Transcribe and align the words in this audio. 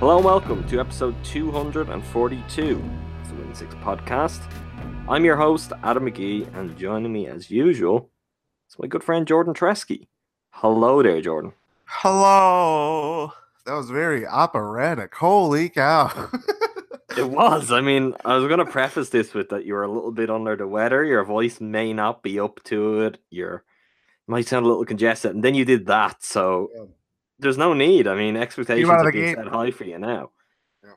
Hello 0.00 0.16
and 0.16 0.24
welcome 0.24 0.66
to 0.68 0.78
episode 0.80 1.14
242 1.24 2.70
of 3.22 3.28
the 3.28 3.34
Win 3.34 3.54
Six 3.54 3.74
podcast. 3.76 4.40
I'm 5.08 5.24
your 5.24 5.36
host, 5.36 5.72
Adam 5.82 6.04
McGee, 6.06 6.52
and 6.56 6.76
joining 6.78 7.12
me 7.12 7.26
as 7.26 7.50
usual 7.50 8.10
is 8.68 8.76
my 8.78 8.86
good 8.86 9.02
friend 9.02 9.26
Jordan 9.26 9.54
Treske. 9.54 10.06
Hello 10.50 11.02
there, 11.02 11.20
Jordan. 11.20 11.52
Hello. 11.84 13.32
That 13.66 13.74
was 13.74 13.90
very 13.90 14.26
operatic. 14.26 15.14
Holy 15.14 15.68
cow. 15.68 16.30
It 17.16 17.28
was. 17.30 17.72
I 17.72 17.80
mean, 17.80 18.14
I 18.24 18.36
was 18.36 18.46
going 18.46 18.60
to 18.64 18.64
preface 18.70 19.08
this 19.08 19.34
with 19.34 19.48
that 19.48 19.64
you 19.64 19.74
were 19.74 19.82
a 19.82 19.90
little 19.90 20.12
bit 20.12 20.30
under 20.30 20.54
the 20.54 20.68
weather. 20.68 21.02
Your 21.02 21.24
voice 21.24 21.60
may 21.60 21.92
not 21.92 22.22
be 22.22 22.38
up 22.38 22.62
to 22.64 23.00
it. 23.00 23.18
Your 23.28 23.64
might 24.28 24.46
sound 24.46 24.64
a 24.64 24.68
little 24.68 24.84
congested, 24.84 25.32
and 25.34 25.42
then 25.42 25.56
you 25.56 25.64
did 25.64 25.86
that. 25.86 26.22
So 26.22 26.68
Yeah. 26.72 26.84
There's 27.38 27.58
no 27.58 27.72
need. 27.72 28.06
I 28.06 28.14
mean, 28.14 28.36
expectations 28.36 28.88
are 28.88 29.12
being 29.12 29.34
set 29.34 29.46
high 29.48 29.70
for 29.70 29.84
you 29.84 29.98
now. 29.98 30.30
Yeah. 30.82 30.90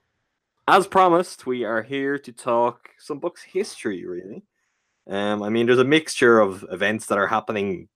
As 0.67 0.87
promised, 0.87 1.45
we 1.45 1.63
are 1.63 1.81
here 1.81 2.17
to 2.19 2.31
talk 2.31 2.89
some 2.97 3.19
Bucks 3.19 3.43
history. 3.43 4.05
Really, 4.05 4.43
um, 5.07 5.43
I 5.43 5.49
mean, 5.49 5.65
there's 5.65 5.79
a 5.79 5.83
mixture 5.83 6.39
of 6.39 6.65
events 6.71 7.07
that 7.07 7.17
are 7.17 7.27
happening 7.27 7.89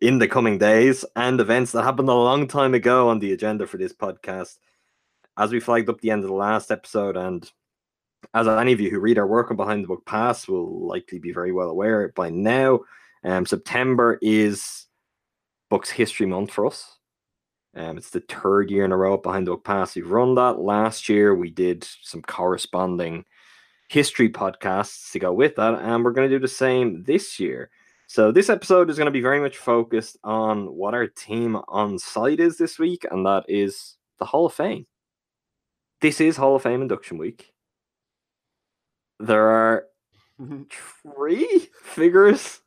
in 0.00 0.18
the 0.18 0.28
coming 0.28 0.58
days 0.58 1.04
and 1.14 1.40
events 1.40 1.72
that 1.72 1.84
happened 1.84 2.08
a 2.08 2.14
long 2.14 2.48
time 2.48 2.74
ago 2.74 3.08
on 3.08 3.18
the 3.18 3.32
agenda 3.32 3.66
for 3.66 3.76
this 3.76 3.92
podcast 3.92 4.56
as 5.36 5.52
we 5.52 5.60
flagged 5.60 5.88
up 5.88 6.00
the 6.00 6.10
end 6.10 6.22
of 6.22 6.28
the 6.28 6.34
last 6.34 6.70
episode, 6.70 7.16
and 7.16 7.50
as 8.34 8.46
any 8.46 8.72
of 8.72 8.80
you 8.80 8.90
who 8.90 9.00
read 9.00 9.18
our 9.18 9.26
work 9.26 9.50
on 9.50 9.56
Behind 9.56 9.82
the 9.82 9.88
Buck 9.88 10.04
Pass 10.04 10.46
will 10.46 10.86
likely 10.86 11.18
be 11.18 11.32
very 11.32 11.50
well 11.52 11.70
aware 11.70 12.12
by 12.14 12.28
now, 12.28 12.80
um, 13.24 13.46
September 13.46 14.18
is 14.20 14.86
Bucks 15.70 15.90
History 15.90 16.26
Month 16.26 16.52
for 16.52 16.66
us. 16.66 16.98
Um, 17.74 17.98
it's 17.98 18.10
the 18.10 18.20
third 18.20 18.70
year 18.70 18.84
in 18.84 18.92
a 18.92 18.96
row 18.96 19.16
Behind 19.16 19.46
the 19.46 19.52
Buck 19.52 19.64
Pass. 19.64 19.94
We've 19.94 20.10
run 20.10 20.34
that. 20.34 20.58
Last 20.58 21.08
year, 21.08 21.34
we 21.34 21.50
did 21.50 21.86
some 22.02 22.22
corresponding 22.22 23.24
history 23.88 24.28
podcasts 24.28 25.12
to 25.12 25.18
go 25.18 25.32
with 25.32 25.56
that, 25.56 25.74
and 25.74 26.04
we're 26.04 26.12
going 26.12 26.28
to 26.28 26.34
do 26.34 26.40
the 26.40 26.48
same 26.48 27.04
this 27.04 27.38
year. 27.38 27.70
So, 28.08 28.32
this 28.32 28.50
episode 28.50 28.90
is 28.90 28.96
going 28.96 29.06
to 29.06 29.12
be 29.12 29.20
very 29.20 29.40
much 29.40 29.56
focused 29.56 30.18
on 30.24 30.74
what 30.74 30.94
our 30.94 31.06
team 31.06 31.56
on 31.68 31.98
site 31.98 32.40
is 32.40 32.58
this 32.58 32.78
week, 32.78 33.06
and 33.10 33.24
that 33.26 33.44
is 33.48 33.96
the 34.18 34.24
Hall 34.24 34.46
of 34.46 34.54
Fame 34.54 34.86
this 36.00 36.20
is 36.20 36.36
Hall 36.36 36.56
of 36.56 36.62
Fame 36.62 36.82
induction 36.82 37.18
week. 37.18 37.52
There 39.18 39.48
are 39.48 39.84
three 41.02 41.68
figures 41.82 42.60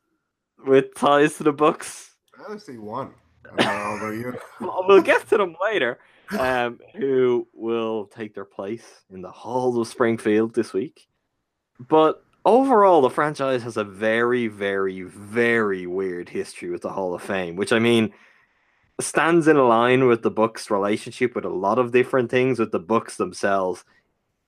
with 0.66 0.94
ties 0.96 1.38
to 1.38 1.44
the 1.44 1.52
Bucks. 1.52 2.12
I 2.38 2.46
only 2.48 2.60
see 2.60 2.78
one. 2.78 3.14
I 3.58 3.64
don't 3.64 4.02
know 4.02 4.08
about 4.08 4.14
you. 4.16 4.40
Well, 4.60 4.86
we'll 4.88 5.02
get 5.02 5.28
to 5.30 5.38
them 5.38 5.56
later. 5.62 6.00
Um, 6.38 6.80
who 6.96 7.48
will 7.54 8.06
take 8.06 8.34
their 8.34 8.46
place 8.46 8.84
in 9.10 9.22
the 9.22 9.32
halls 9.32 9.78
of 9.78 9.88
Springfield 9.88 10.56
this 10.56 10.74
week? 10.74 11.08
But 11.80 12.24
overall, 12.46 13.02
the 13.02 13.10
franchise 13.10 13.64
has 13.64 13.78
a 13.78 13.84
very, 13.84 14.48
very, 14.48 15.02
very 15.04 15.86
weird 15.86 16.30
history 16.30 16.70
with 16.70 16.82
the 16.82 16.92
Hall 16.92 17.14
of 17.14 17.22
Fame, 17.22 17.56
which 17.56 17.74
I 17.74 17.80
mean 17.80 18.14
stands 19.00 19.48
in 19.48 19.58
line 19.58 20.08
with 20.08 20.22
the 20.22 20.32
Bucks' 20.32 20.72
relationship 20.72 21.36
with 21.36 21.46
a 21.46 21.50
lot 21.50 21.80
of 21.80 21.92
different 21.92 22.32
things 22.32 22.60
with 22.60 22.72
the 22.72 22.80
Bucks 22.80 23.18
themselves. 23.18 23.84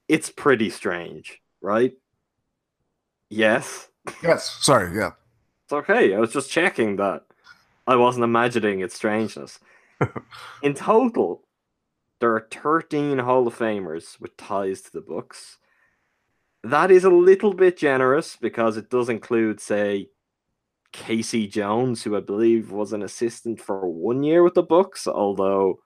It's 0.07 0.29
pretty 0.29 0.69
strange, 0.69 1.41
right? 1.61 1.93
Yes. 3.29 3.89
Yes. 4.23 4.57
Sorry. 4.61 4.95
Yeah. 4.95 5.11
It's 5.65 5.73
okay. 5.73 6.13
I 6.13 6.19
was 6.19 6.31
just 6.31 6.51
checking 6.51 6.97
that 6.97 7.24
I 7.87 7.95
wasn't 7.95 8.23
imagining 8.23 8.79
its 8.79 8.95
strangeness. 8.95 9.59
In 10.63 10.73
total, 10.73 11.43
there 12.19 12.33
are 12.33 12.47
13 12.51 13.19
Hall 13.19 13.47
of 13.47 13.57
Famers 13.57 14.19
with 14.19 14.37
ties 14.37 14.81
to 14.81 14.91
the 14.91 15.01
Bucks. 15.01 15.57
That 16.63 16.89
is 16.89 17.03
a 17.03 17.09
little 17.09 17.53
bit 17.53 17.77
generous 17.77 18.35
because 18.35 18.77
it 18.77 18.89
does 18.89 19.09
include, 19.09 19.59
say, 19.59 20.09
K.C. 20.91 21.47
Jones, 21.47 22.03
who 22.03 22.15
I 22.15 22.21
believe 22.21 22.71
was 22.71 22.93
an 22.93 23.03
assistant 23.03 23.61
for 23.61 23.87
one 23.87 24.23
year 24.23 24.43
with 24.43 24.55
the 24.55 24.63
Bucks, 24.63 25.07
although 25.07 25.79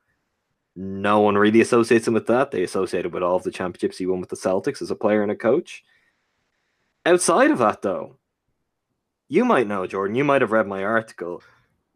no 0.76 1.20
one 1.20 1.36
really 1.36 1.62
associates 1.62 2.08
him 2.08 2.14
with 2.14 2.28
that. 2.28 2.52
They 2.52 2.64
associate 2.64 3.06
him 3.06 3.12
with 3.12 3.24
all 3.24 3.36
of 3.36 3.44
the 3.44 3.52
championships 3.52 3.98
he 3.98 4.06
won 4.06 4.22
with 4.22 4.30
the 4.30 4.36
Celtics 4.38 4.81
as 4.81 4.92
a 4.92 4.96
player 4.96 5.24
and 5.24 5.31
a 5.31 5.36
coach. 5.36 5.84
Outside 7.06 7.52
of 7.52 7.58
that, 7.58 7.81
though, 7.81 8.18
you 9.28 9.44
might 9.46 9.68
know, 9.68 9.86
Jordan. 9.88 10.16
You 10.16 10.24
might 10.24 10.42
have 10.42 10.52
read 10.52 10.68
my 10.68 10.84
article. 10.84 11.42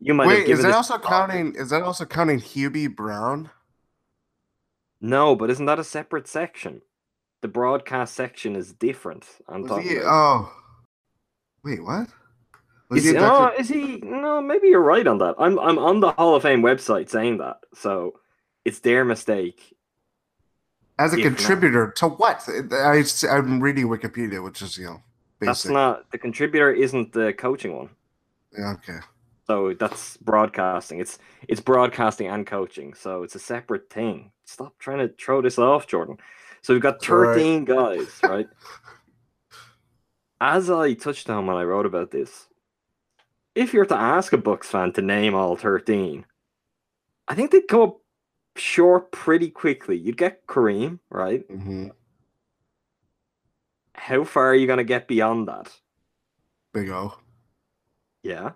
You 0.03 0.13
might 0.13 0.27
Wait, 0.27 0.49
is 0.49 0.61
that 0.63 0.73
also 0.73 0.97
counting? 0.97 1.55
Is 1.55 1.69
that 1.69 1.81
also 1.81 2.03
counting 2.03 2.41
Hubie 2.41 2.93
Brown? 2.93 3.49
No, 4.99 5.33
but 5.33 5.49
isn't 5.49 5.65
that 5.65 5.79
a 5.79 5.83
separate 5.83 6.27
section? 6.27 6.81
The 7.41 7.47
broadcast 7.47 8.13
section 8.13 8.57
is 8.57 8.73
different. 8.73 9.25
I'm 9.47 9.61
Was 9.61 9.69
talking. 9.71 9.87
he? 9.89 9.99
Oh. 10.03 10.51
Wait. 11.63 11.81
what? 11.81 12.09
Is 12.91 13.05
he 13.05 13.17
oh, 13.17 13.51
is 13.57 13.69
he? 13.69 13.97
No, 14.03 14.41
maybe 14.41 14.67
you're 14.67 14.81
right 14.81 15.07
on 15.07 15.19
that. 15.19 15.35
I'm 15.39 15.57
I'm 15.57 15.79
on 15.79 16.01
the 16.01 16.11
Hall 16.11 16.35
of 16.35 16.43
Fame 16.43 16.61
website 16.61 17.09
saying 17.09 17.37
that, 17.37 17.57
so 17.73 18.19
it's 18.65 18.79
their 18.79 19.05
mistake. 19.05 19.73
as 20.99 21.13
a 21.13 21.17
if 21.17 21.23
not- 21.23 21.37
contributor 21.37 21.91
to 21.95 22.09
what? 22.09 22.47
I, 22.73 23.03
I'm 23.31 23.61
reading 23.61 23.87
Wikipedia, 23.87 24.43
which 24.43 24.61
is 24.61 24.77
you 24.77 24.85
know 24.85 25.01
basic. 25.39 25.47
That's 25.47 25.65
not 25.65 26.11
the 26.11 26.17
contributor. 26.17 26.71
Isn't 26.71 27.13
the 27.13 27.31
coaching 27.33 27.75
one? 27.75 27.89
Yeah, 28.57 28.73
okay. 28.73 28.99
So 29.47 29.73
that's 29.73 30.17
broadcasting. 30.17 30.99
It's 30.99 31.19
it's 31.47 31.61
broadcasting 31.61 32.27
and 32.27 32.47
coaching. 32.47 32.93
So 32.93 33.23
it's 33.23 33.35
a 33.35 33.39
separate 33.39 33.89
thing. 33.89 34.31
Stop 34.45 34.77
trying 34.79 34.99
to 34.99 35.13
throw 35.13 35.41
this 35.41 35.59
off, 35.59 35.87
Jordan. 35.87 36.17
So 36.61 36.73
we've 36.73 36.81
got 36.81 37.01
It's 37.01 37.09
all 37.09 37.17
right. 37.17 37.35
13 37.35 37.65
guys, 37.65 38.07
right? 38.23 38.47
As 40.39 40.69
I 40.69 40.93
touched 40.93 41.29
on 41.29 41.45
when 41.45 41.57
I 41.57 41.63
wrote 41.63 41.85
about 41.85 42.11
this, 42.11 42.47
if 43.55 43.73
you're 43.73 43.85
to 43.85 43.97
ask 43.97 44.33
a 44.33 44.37
Bucks 44.37 44.69
fan 44.69 44.91
to 44.93 45.01
name 45.01 45.35
all 45.35 45.55
13, 45.55 46.25
I 47.27 47.35
think 47.35 47.51
they'd 47.51 47.67
come 47.67 47.81
up 47.81 47.97
short 48.55 49.11
pretty 49.11 49.49
quickly. 49.49 49.97
You'd 49.97 50.17
get 50.17 50.45
Kareem, 50.47 50.99
right? 51.09 51.45
hmm 51.49 51.89
How 53.95 54.23
far 54.23 54.51
are 54.51 54.55
you 54.55 54.67
going 54.67 54.77
to 54.77 54.83
get 54.83 55.07
beyond 55.07 55.47
that? 55.47 55.71
Big 56.73 56.89
O. 56.89 57.13
Yeah. 58.23 58.51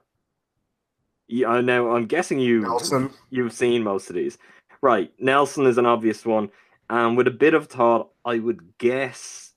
Yeah, 1.28 1.60
now 1.62 1.92
I'm 1.92 2.06
guessing 2.06 2.40
you 2.40 2.62
Nelson. 2.62 3.12
you've 3.30 3.54
seen 3.54 3.84
most 3.84 4.10
of 4.10 4.16
these. 4.16 4.38
Right. 4.82 5.12
Nelson 5.20 5.66
is 5.66 5.78
an 5.78 5.86
obvious 5.86 6.26
one. 6.26 6.50
And 6.90 7.18
with 7.18 7.28
a 7.28 7.32
bit 7.32 7.54
of 7.54 7.68
thought, 7.68 8.12
I 8.24 8.40
would 8.40 8.78
guess 8.78 9.54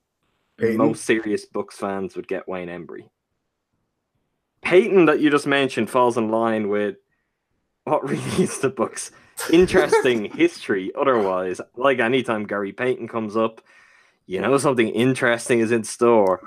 Payton? 0.59 0.77
most 0.79 1.05
serious 1.05 1.45
Bucks 1.45 1.77
fans 1.77 2.17
would 2.17 2.27
get 2.27 2.49
Wayne 2.49 2.69
Embry. 2.69 3.09
Payton, 4.63 5.07
that 5.07 5.21
you 5.21 5.31
just 5.31 5.47
mentioned, 5.47 5.91
falls 5.91 6.17
in 6.17 6.29
line 6.31 6.69
with 6.69 6.97
what 7.85 8.03
really 8.09 8.43
is 8.43 8.59
the 8.59 8.69
Bucks' 8.71 9.13
interesting 9.53 10.25
history. 10.37 10.91
Otherwise, 10.99 11.61
like 11.77 11.99
anytime 12.01 12.47
Gary 12.47 12.73
Payton 12.73 13.09
comes 13.09 13.37
up, 13.37 13.63
you 14.27 14.41
know 14.41 14.59
something 14.59 14.89
interesting 14.89 15.61
is 15.61 15.73
in 15.73 15.85
store. 15.85 16.41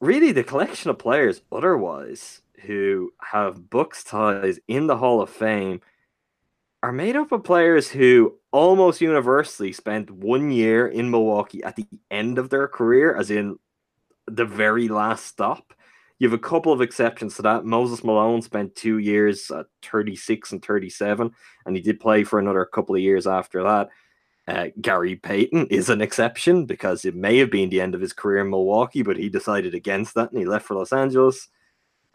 Really, 0.00 0.32
the 0.32 0.44
collection 0.44 0.90
of 0.90 0.98
players 0.98 1.40
otherwise 1.50 2.42
who 2.66 3.12
have 3.20 3.70
Bucks 3.70 4.04
ties 4.04 4.58
in 4.68 4.86
the 4.86 4.96
Hall 4.96 5.22
of 5.22 5.30
Fame 5.30 5.80
are 6.82 6.92
made 6.92 7.16
up 7.16 7.32
of 7.32 7.42
players 7.42 7.88
who 7.88 8.34
almost 8.52 9.00
universally 9.00 9.72
spent 9.72 10.10
one 10.10 10.50
year 10.50 10.86
in 10.86 11.10
Milwaukee 11.10 11.62
at 11.62 11.76
the 11.76 11.86
end 12.10 12.38
of 12.38 12.50
their 12.50 12.68
career, 12.68 13.16
as 13.16 13.30
in 13.30 13.58
the 14.26 14.44
very 14.44 14.88
last 14.88 15.26
stop. 15.26 15.72
You 16.18 16.28
have 16.28 16.38
a 16.38 16.42
couple 16.42 16.72
of 16.72 16.80
exceptions 16.80 17.36
to 17.36 17.42
that. 17.42 17.64
Moses 17.64 18.02
Malone 18.02 18.40
spent 18.40 18.74
two 18.74 18.98
years 18.98 19.50
at 19.50 19.66
36 19.82 20.52
and 20.52 20.64
37, 20.64 21.30
and 21.66 21.76
he 21.76 21.82
did 21.82 22.00
play 22.00 22.24
for 22.24 22.38
another 22.38 22.64
couple 22.64 22.94
of 22.94 23.02
years 23.02 23.26
after 23.26 23.62
that. 23.62 23.88
Uh, 24.48 24.68
Gary 24.80 25.16
Payton 25.16 25.66
is 25.66 25.90
an 25.90 26.00
exception 26.00 26.66
because 26.66 27.04
it 27.04 27.16
may 27.16 27.36
have 27.38 27.50
been 27.50 27.68
the 27.68 27.80
end 27.80 27.94
of 27.94 28.00
his 28.00 28.12
career 28.12 28.42
in 28.42 28.50
Milwaukee, 28.50 29.02
but 29.02 29.16
he 29.16 29.28
decided 29.28 29.74
against 29.74 30.14
that 30.14 30.30
and 30.30 30.38
he 30.38 30.46
left 30.46 30.66
for 30.66 30.74
Los 30.74 30.92
Angeles. 30.92 31.48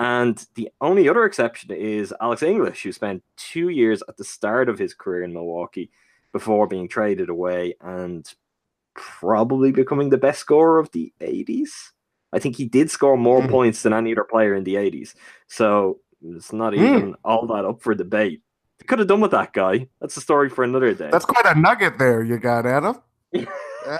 And 0.02 0.44
the 0.56 0.70
only 0.82 1.08
other 1.08 1.26
exception 1.26 1.70
is 1.72 2.12
Alex 2.20 2.42
English, 2.42 2.82
who 2.82 2.92
spent 2.92 3.24
two 3.38 3.70
years 3.70 4.02
at 4.10 4.18
the 4.18 4.24
start 4.24 4.68
of 4.68 4.80
his 4.80 4.96
career 4.96 5.22
in 5.24 5.32
Milwaukee 5.32 5.92
before 6.34 6.66
being 6.66 6.88
traded 6.88 7.30
away 7.30 7.76
and 7.82 8.26
probably 8.96 9.72
becoming 9.72 10.10
the 10.10 10.18
best 10.18 10.40
scorer 10.40 10.80
of 10.80 10.92
the 10.92 11.14
80s. 11.22 11.70
I 12.34 12.40
think 12.40 12.56
he 12.56 12.66
did 12.66 12.90
score 12.90 13.16
more 13.16 13.42
Mm. 13.42 13.50
points 13.50 13.84
than 13.84 13.94
any 13.94 14.12
other 14.14 14.24
player 14.24 14.56
in 14.56 14.64
the 14.64 14.76
80s. 14.76 15.14
So 15.48 16.00
it's 16.24 16.52
not 16.52 16.74
Mm. 16.74 16.78
even 16.78 17.16
all 17.24 17.46
that 17.48 17.66
up 17.66 17.82
for 17.84 17.94
debate. 17.94 18.42
They 18.80 18.86
could 18.88 19.00
have 19.00 19.08
done 19.08 19.22
with 19.22 19.32
that 19.32 19.54
guy. 19.54 19.88
That's 20.00 20.18
a 20.18 20.22
story 20.22 20.50
for 20.50 20.64
another 20.64 20.94
day. 20.96 21.10
That's 21.12 21.26
quite 21.26 21.46
a 21.46 21.60
nugget 21.60 22.00
there 22.00 22.24
you 22.24 22.38
got, 22.40 22.66
Adam. 22.66 22.96
yeah. 23.32 24.00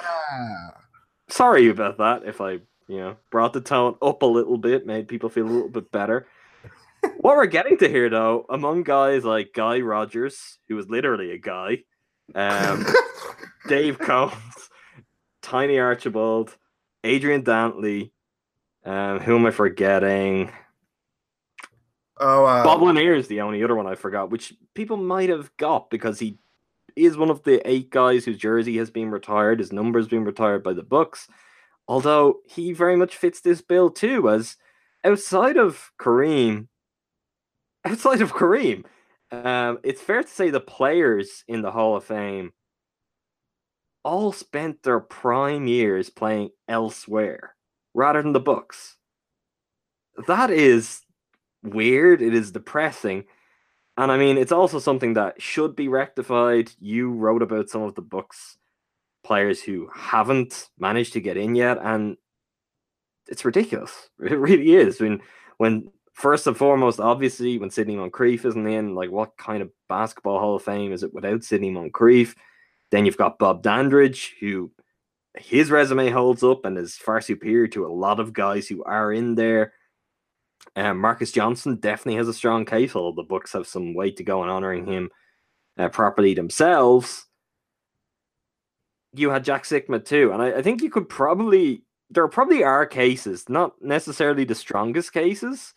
Sorry 1.30 1.70
about 1.70 1.98
that 2.00 2.24
if 2.26 2.42
I, 2.42 2.60
you 2.92 2.98
know, 2.98 3.16
brought 3.30 3.54
the 3.54 3.62
tone 3.62 3.96
up 4.02 4.22
a 4.22 4.26
little 4.26 4.58
bit, 4.58 4.86
made 4.86 5.08
people 5.08 5.30
feel 5.30 5.46
a 5.46 5.48
little 5.48 5.70
bit 5.70 5.90
better. 5.94 6.28
what 7.20 7.38
we're 7.38 7.46
getting 7.46 7.78
to 7.78 7.88
here, 7.88 8.10
though, 8.10 8.46
among 8.50 8.84
guys 8.84 9.24
like 9.24 9.54
Guy 9.54 9.80
Rodgers, 9.80 10.60
who 10.68 10.76
was 10.76 10.90
literally 10.90 11.32
a 11.32 11.38
guy, 11.38 11.84
um, 12.36 12.86
Dave 13.70 13.98
Cowens, 13.98 14.68
Tiny 15.42 15.80
Archibald, 15.80 16.58
Adrian 17.06 17.44
Dantley, 17.44 18.12
um, 18.84 19.20
who 19.20 19.38
am 19.38 19.46
I 19.46 19.52
forgetting? 19.52 20.52
oh, 22.20 22.44
uh, 22.44 22.64
Bob 22.66 22.82
Lanier 22.82 23.16
is 23.16 23.30
the 23.30 23.40
only 23.40 23.64
other 23.64 23.76
one 23.76 23.88
I 23.88 23.96
forgot, 23.96 24.32
which 24.32 24.54
people 24.74 24.98
might 24.98 25.30
have 25.30 25.56
got 25.56 25.90
because 25.90 26.20
he 26.20 26.40
is 26.98 27.16
one 27.16 27.30
of 27.30 27.44
the 27.44 27.66
eight 27.66 27.90
guys 27.90 28.26
whose 28.26 28.38
jersey 28.38 28.78
has 28.80 28.92
been 28.92 29.12
retired, 29.12 29.60
his 29.60 29.72
number's 29.72 30.10
been 30.10 30.26
retired 30.26 30.62
by 30.62 30.74
the 30.74 30.84
Bucks. 30.84 31.30
Although 31.92 32.40
he 32.46 32.72
very 32.72 32.96
much 32.96 33.18
fits 33.18 33.42
this 33.42 33.60
bill 33.60 33.90
too, 33.90 34.30
as 34.30 34.56
outside 35.04 35.58
of 35.58 35.92
Kareem, 36.00 36.70
outside 37.84 38.22
of 38.22 38.32
Kareem, 38.32 38.86
um, 39.30 39.78
it's 39.84 40.00
fair 40.00 40.24
to 40.24 40.30
say 40.30 40.50
the 40.50 40.62
players 40.62 41.44
in 41.50 41.62
the 41.62 41.72
Hall 41.72 41.98
of 41.98 42.06
Fame 42.06 42.54
all 44.06 44.32
spent 44.32 44.84
their 44.84 45.02
prime 45.02 45.68
years 45.68 46.10
playing 46.10 46.52
elsewhere 46.70 47.58
rather 47.94 48.22
than 48.22 48.32
the 48.32 48.40
Bucks. 48.40 48.96
That 50.28 50.50
is 50.50 51.02
weird. 51.62 52.22
It 52.22 52.34
is 52.34 52.54
depressing. 52.54 53.26
And 53.98 54.14
I 54.14 54.18
mean, 54.18 54.38
it's 54.38 54.54
also 54.54 54.80
something 54.80 55.16
that 55.16 55.42
should 55.42 55.76
be 55.76 55.90
rectified. 55.90 56.72
You 56.80 57.12
wrote 57.12 57.42
about 57.42 57.70
some 57.70 57.82
of 57.82 57.96
the 57.96 58.02
Bucks 58.02 58.58
players 59.24 59.62
who 59.62 59.90
haven't 59.96 60.70
managed 60.80 61.14
to 61.14 61.22
get 61.22 61.38
in 61.38 61.56
yet, 61.56 61.78
and 61.82 62.18
it's 63.28 63.46
ridiculous. 63.46 64.10
It 64.20 64.38
really 64.38 64.74
is. 64.76 65.00
Mean, 65.00 65.22
when 65.58 65.92
first 66.14 66.48
and 66.48 66.58
foremost, 66.58 67.00
obviously, 67.00 67.58
when 67.58 67.72
Sidney 67.72 67.96
Moncrief 67.96 68.46
isn't 68.46 68.68
in, 68.68 68.96
like 68.96 69.12
what 69.12 69.38
kind 69.38 69.62
of 69.62 69.72
basketball 69.90 70.40
Hall 70.40 70.56
of 70.56 70.64
Fame 70.64 70.92
is 70.92 71.04
it 71.04 71.14
without 71.14 71.44
Sidney 71.44 71.72
Moncrief? 71.72 72.36
Then 72.92 73.06
you've 73.06 73.18
got 73.18 73.40
Bob 73.40 73.64
Dandridge, 73.64 74.36
who 74.40 74.72
his 75.38 75.72
resume 75.72 76.10
holds 76.10 76.44
up 76.44 76.66
and 76.66 76.78
is 76.78 76.96
far 76.96 77.22
superior 77.22 77.68
to 77.68 77.86
a 77.86 77.94
lot 77.94 78.20
of 78.20 78.34
guys 78.34 78.68
who 78.68 78.84
are 78.84 79.14
in 79.14 79.36
there. 79.36 79.74
Um, 80.76 81.00
Marques 81.00 81.32
Johnson 81.32 81.78
definitely 81.78 82.18
has 82.18 82.28
a 82.28 82.34
strong 82.34 82.66
case, 82.66 82.96
although 82.96 83.22
the 83.22 83.28
Bucks 83.28 83.54
have 83.54 83.68
some 83.68 83.94
way 83.94 84.12
to 84.12 84.24
go 84.24 84.44
in 84.44 84.50
honoring 84.50 84.86
him 84.86 85.10
uh, 85.78 85.90
properly 85.90 86.34
themselves. 86.34 87.26
You 89.14 89.30
had 89.30 89.44
Jack 89.44 89.64
Sikma 89.64 90.04
too, 90.04 90.32
and 90.32 90.42
I, 90.42 90.60
I 90.60 90.62
think 90.62 90.82
you 90.82 90.90
could 90.90 91.10
probably 91.10 91.84
there 92.12 92.28
probably 92.28 92.64
are 92.64 92.86
cases, 92.86 93.46
not 93.48 93.82
necessarily 93.82 94.44
the 94.44 94.56
strongest 94.56 95.14
cases, 95.14 95.74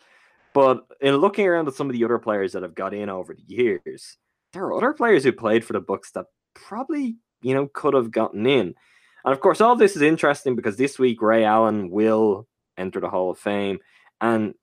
but 0.52 0.84
in 1.00 1.16
looking 1.16 1.46
around 1.46 1.69
at 1.69 1.75
some 1.75 1.88
of 1.88 1.92
the 1.92 2.04
other 2.04 2.19
players 2.19 2.52
that 2.52 2.62
have 2.62 2.75
got 2.75 2.92
in 2.92 3.08
over 3.08 3.34
the 3.34 3.44
years, 3.46 4.19
there 4.52 4.64
are 4.64 4.75
other 4.75 4.92
players 4.92 5.22
who 5.22 5.32
played 5.32 5.64
for 5.64 5.72
the 5.72 5.81
Bucks 5.81 6.10
that 6.12 6.26
probably 6.54 7.16
you 7.42 7.54
know 7.54 7.69
could 7.72 7.94
have 7.94 8.10
gotten 8.10 8.46
in. 8.46 8.75
And 9.25 9.32
of 9.32 9.40
course, 9.40 9.60
all 9.60 9.76
this 9.76 9.96
is 9.96 10.02
interesting 10.02 10.54
because 10.54 10.76
this 10.76 10.98
week 10.98 11.22
Ray 11.22 11.44
Allen 11.44 11.90
will 11.90 12.46
enter 12.76 13.00
the 13.00 13.08
Hall 13.08 13.30
of 13.30 13.38
Fame, 13.38 13.78
and 14.20 14.54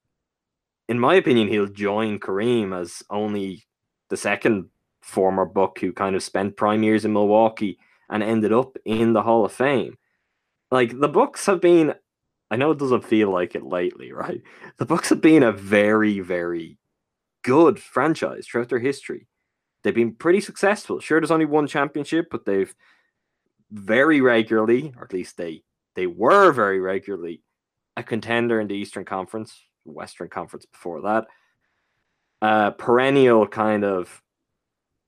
in 0.88 1.00
my 1.00 1.16
opinion, 1.16 1.48
he'll 1.48 1.68
join 1.68 2.20
Kareem 2.20 2.78
as 2.78 3.02
only 3.10 3.64
the 4.10 4.18
second 4.18 4.66
former 5.02 5.46
Buck 5.46 5.80
who 5.80 5.94
kind 5.94 6.16
of 6.16 6.24
spent 6.24 6.58
prime 6.58 6.84
years 6.84 7.06
in 7.06 7.14
Milwaukee 7.14 7.80
and 8.12 8.22
ended 8.22 8.52
up 8.52 8.78
in 8.86 9.14
the 9.14 9.24
Hall 9.24 9.46
of 9.46 9.54
Fame. 9.54 9.98
Like 10.70 11.00
the 11.00 11.08
Bucks 11.08 11.46
have 11.48 11.62
been, 11.62 11.96
I 12.52 12.58
know 12.58 12.72
it 12.72 12.78
doesn't 12.78 13.06
feel 13.06 13.32
like 13.32 13.56
it 13.56 13.64
lately, 13.64 14.12
right? 14.12 14.42
The 14.78 14.86
Bucks 14.86 15.10
have 15.10 15.22
been 15.22 15.42
a 15.42 15.52
very, 15.52 16.20
very 16.20 16.78
good 17.44 17.80
franchise 17.80 18.46
throughout 18.46 18.70
their 18.70 18.80
history. 18.80 19.28
They've 19.84 19.96
been 19.96 20.14
pretty 20.14 20.42
successful. 20.42 21.00
Sure, 21.00 21.20
there's 21.20 21.32
only 21.32 21.46
one 21.46 21.66
championship, 21.66 22.28
but 22.30 22.46
they've 22.46 22.74
very 23.72 24.22
regularly, 24.22 24.94
or 24.96 25.06
at 25.06 25.14
least 25.14 25.38
they 25.38 25.64
they 25.96 26.06
were 26.08 26.52
very 26.52 26.80
regularly, 26.80 27.42
a 27.98 28.04
contender 28.04 28.62
in 28.62 28.68
the 28.68 28.76
Eastern 28.76 29.06
Conference, 29.06 29.60
Western 29.86 30.30
Conference 30.30 30.66
before 30.66 31.02
that. 31.02 31.26
Uh, 32.42 32.72
perennial 32.72 33.48
kind 33.48 33.84
of 33.84 34.22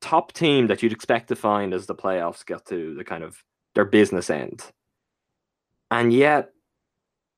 top 0.04 0.34
team 0.34 0.68
that 0.68 0.84
you'd 0.84 0.92
expect 0.92 1.30
to 1.30 1.36
find 1.36 1.74
as 1.74 1.86
the 1.86 1.96
playoffs 1.96 2.46
get 2.46 2.66
to 2.66 2.94
the 2.94 3.06
kind 3.06 3.24
of 3.24 3.42
their 3.74 3.86
business 3.86 4.30
end. 4.30 4.62
And 5.90 6.12
yet 6.12 6.50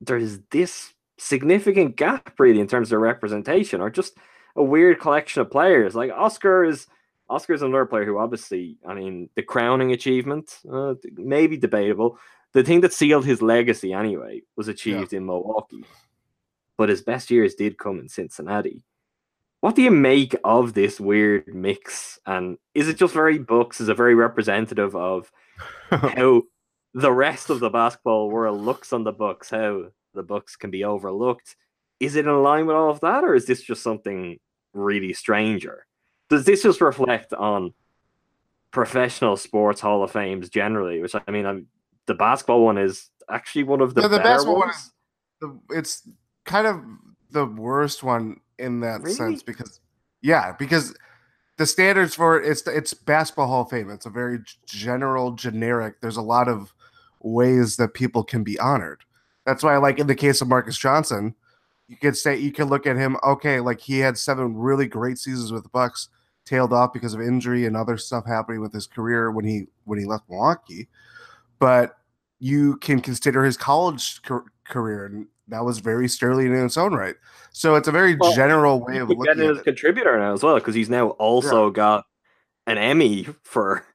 there's 0.02 0.40
this 0.50 0.94
significant 1.18 1.96
gap 1.96 2.34
really 2.40 2.60
in 2.60 2.68
terms 2.68 2.92
of 2.92 3.00
representation 3.00 3.82
or 3.82 3.90
just 3.90 4.18
a 4.56 4.64
weird 4.64 5.00
collection 5.00 5.42
of 5.42 5.52
players. 5.52 5.94
Like 5.94 6.12
Oscar 6.12 6.66
is 6.66 6.88
Oscar's 7.30 7.62
another 7.62 7.86
player 7.86 8.06
who 8.06 8.18
obviously, 8.18 8.78
I 8.88 8.94
mean, 8.94 9.30
the 9.36 9.44
crowning 9.44 9.92
achievement, 9.92 10.60
uh, 10.72 10.96
maybe 11.14 11.58
debatable. 11.58 12.18
The 12.54 12.64
thing 12.64 12.82
that 12.82 12.94
sealed 12.94 13.26
his 13.26 13.42
legacy 13.42 13.94
anyway 13.94 14.42
was 14.56 14.68
achieved 14.68 15.14
in 15.14 15.26
Milwaukee. 15.26 15.86
But 16.78 16.90
his 16.90 17.02
best 17.02 17.30
years 17.30 17.56
did 17.56 17.78
come 17.78 18.00
in 18.00 18.10
Cincinnati. 18.10 18.84
What 19.66 19.76
do 19.76 19.82
you 19.82 19.90
make 19.90 20.36
of 20.44 20.76
this 20.76 21.00
weird 21.00 21.56
mix? 21.56 22.20
And 22.28 22.60
is 22.76 22.88
it 22.88 22.98
just 22.98 23.16
very 23.16 23.40
Bucks? 23.40 23.82
Is 23.82 23.90
it 23.90 23.98
very 23.98 24.14
representative 24.14 24.96
of 24.96 25.32
how 25.90 26.44
the 26.94 27.12
rest 27.12 27.50
of 27.50 27.62
the 27.62 27.72
basketball 27.72 28.30
world 28.30 28.62
looks 28.62 28.94
on 28.94 29.06
the 29.06 29.12
Bucks? 29.12 29.50
How 29.50 29.86
the 30.14 30.22
Bucks 30.22 30.56
can 30.56 30.70
be 30.70 30.84
overlooked? 30.84 31.56
Is 32.00 32.16
it 32.16 32.28
in 32.28 32.44
line 32.44 32.68
with 32.68 32.76
all 32.76 32.92
of 32.92 33.00
that, 33.00 33.24
or 33.24 33.34
is 33.34 33.48
this 33.48 33.64
just 33.64 33.82
something 33.82 34.38
really 34.76 35.14
stranger? 35.14 35.88
Does 36.30 36.46
this 36.46 36.62
just 36.62 36.80
reflect 36.80 37.34
on 37.34 37.74
professional 38.70 39.36
sports 39.36 39.82
Hall 39.82 40.04
of 40.04 40.12
Fames 40.12 40.48
generally? 40.52 41.02
Which 41.02 41.16
I 41.16 41.32
mean, 41.32 41.48
I'm, 41.48 41.66
the 42.06 42.14
basketball 42.14 42.64
one 42.64 42.78
is 42.78 43.10
actually 43.32 43.64
one 43.64 43.82
of 43.82 43.96
the, 43.96 44.02
Yeah, 44.02 44.10
the 44.10 44.18
better 44.18 44.30
basketball 44.30 44.60
one 44.60 44.68
ones. 44.68 44.76
is- 44.76 44.92
the, 45.42 45.60
it's 45.72 46.08
kind 46.44 46.68
of 46.68 46.84
the 47.32 47.48
worst 47.48 48.04
one 48.04 48.42
in 48.60 48.80
that 48.82 49.02
Really? 49.02 49.14
sense 49.16 49.44
because 49.44 49.80
yeah 50.22 50.54
because 50.58 50.96
the 51.58 51.66
standards 51.66 52.16
for 52.16 52.40
it, 52.42 52.50
it's 52.50 52.66
it's 52.68 52.94
basketball 52.94 53.48
hall 53.48 53.62
of 53.62 53.70
fame. 53.70 53.90
It's 53.90 54.06
a 54.06 54.10
very 54.10 54.40
general 54.66 55.32
generic 55.32 56.02
there's 56.02 56.18
a 56.18 56.22
lot 56.22 56.48
of 56.48 56.74
ways 57.22 57.78
that 57.78 57.94
people 57.94 58.24
can 58.24 58.44
be 58.44 58.60
honored. 58.60 59.02
That's 59.46 59.64
why 59.64 59.78
like 59.78 60.00
in 60.00 60.08
the 60.08 60.16
case 60.16 60.42
of 60.42 60.48
marques 60.48 60.78
johnson 60.78 61.36
you 61.88 61.98
could 61.98 62.18
say 62.18 62.36
you 62.38 62.52
could 62.52 62.68
look 62.68 62.88
at 62.88 62.96
him 62.98 63.16
okay 63.24 63.60
like 63.60 63.80
he 63.80 64.00
had 64.00 64.18
seven 64.18 64.56
really 64.56 64.88
great 64.88 65.18
seasons 65.20 65.52
with 65.52 65.64
the 65.64 65.70
bucks 65.70 66.10
tailed 66.46 66.74
off 66.74 66.94
because 66.94 67.14
of 67.14 67.22
injury 67.22 67.66
and 67.66 67.76
other 67.76 67.98
stuff 67.98 68.26
happening 68.26 68.62
with 68.62 68.72
his 68.74 68.88
career 68.88 69.32
when 69.32 69.46
he 69.46 69.66
when 69.86 70.00
he 70.00 70.06
left 70.06 70.30
milwaukee. 70.30 70.88
But 71.60 71.98
you 72.40 72.78
can 72.78 73.00
consider 73.02 73.44
his 73.44 73.58
college 73.58 74.22
car- 74.22 74.46
career, 74.64 75.06
and 75.08 75.28
that 75.48 75.64
was 75.64 75.80
very 75.80 76.08
sterling 76.08 76.48
in 76.48 76.66
its 76.66 76.78
own 76.78 76.94
right. 76.94 77.16
So 77.52 77.76
it's 77.76 77.88
a 77.88 77.92
very 77.92 78.16
Well, 78.16 78.34
general 78.34 78.84
way 78.84 78.98
of 78.98 79.10
looking 79.10 79.28
at 79.28 79.40
it. 79.40 79.64
contributor 79.64 80.18
now 80.18 80.34
as 80.34 80.44
well 80.44 80.56
because 80.56 80.76
he's 80.76 80.90
now 80.90 81.10
also 81.12 81.70
got 81.70 82.06
an 82.68 82.78
Emmy 82.78 83.28
for 83.44 83.86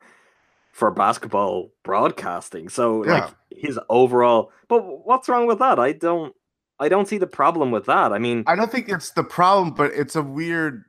for 0.73 0.90
basketball 0.90 1.71
broadcasting. 1.83 2.69
So 2.69 2.99
like 3.00 3.30
his 3.50 3.78
overall, 3.88 4.52
but 4.69 5.07
what's 5.07 5.28
wrong 5.28 5.47
with 5.47 5.59
that? 5.59 5.78
I 5.78 5.92
don't, 5.92 6.35
I 6.78 6.88
don't 6.88 7.07
see 7.07 7.19
the 7.19 7.26
problem 7.26 7.71
with 7.71 7.85
that. 7.87 8.12
I 8.12 8.19
mean, 8.19 8.45
I 8.47 8.57
don't 8.57 8.71
think 8.71 8.88
it's 8.88 9.11
the 9.11 9.25
problem, 9.25 9.75
but 9.75 9.92
it's 9.92 10.16
a 10.16 10.23
weird. 10.23 10.85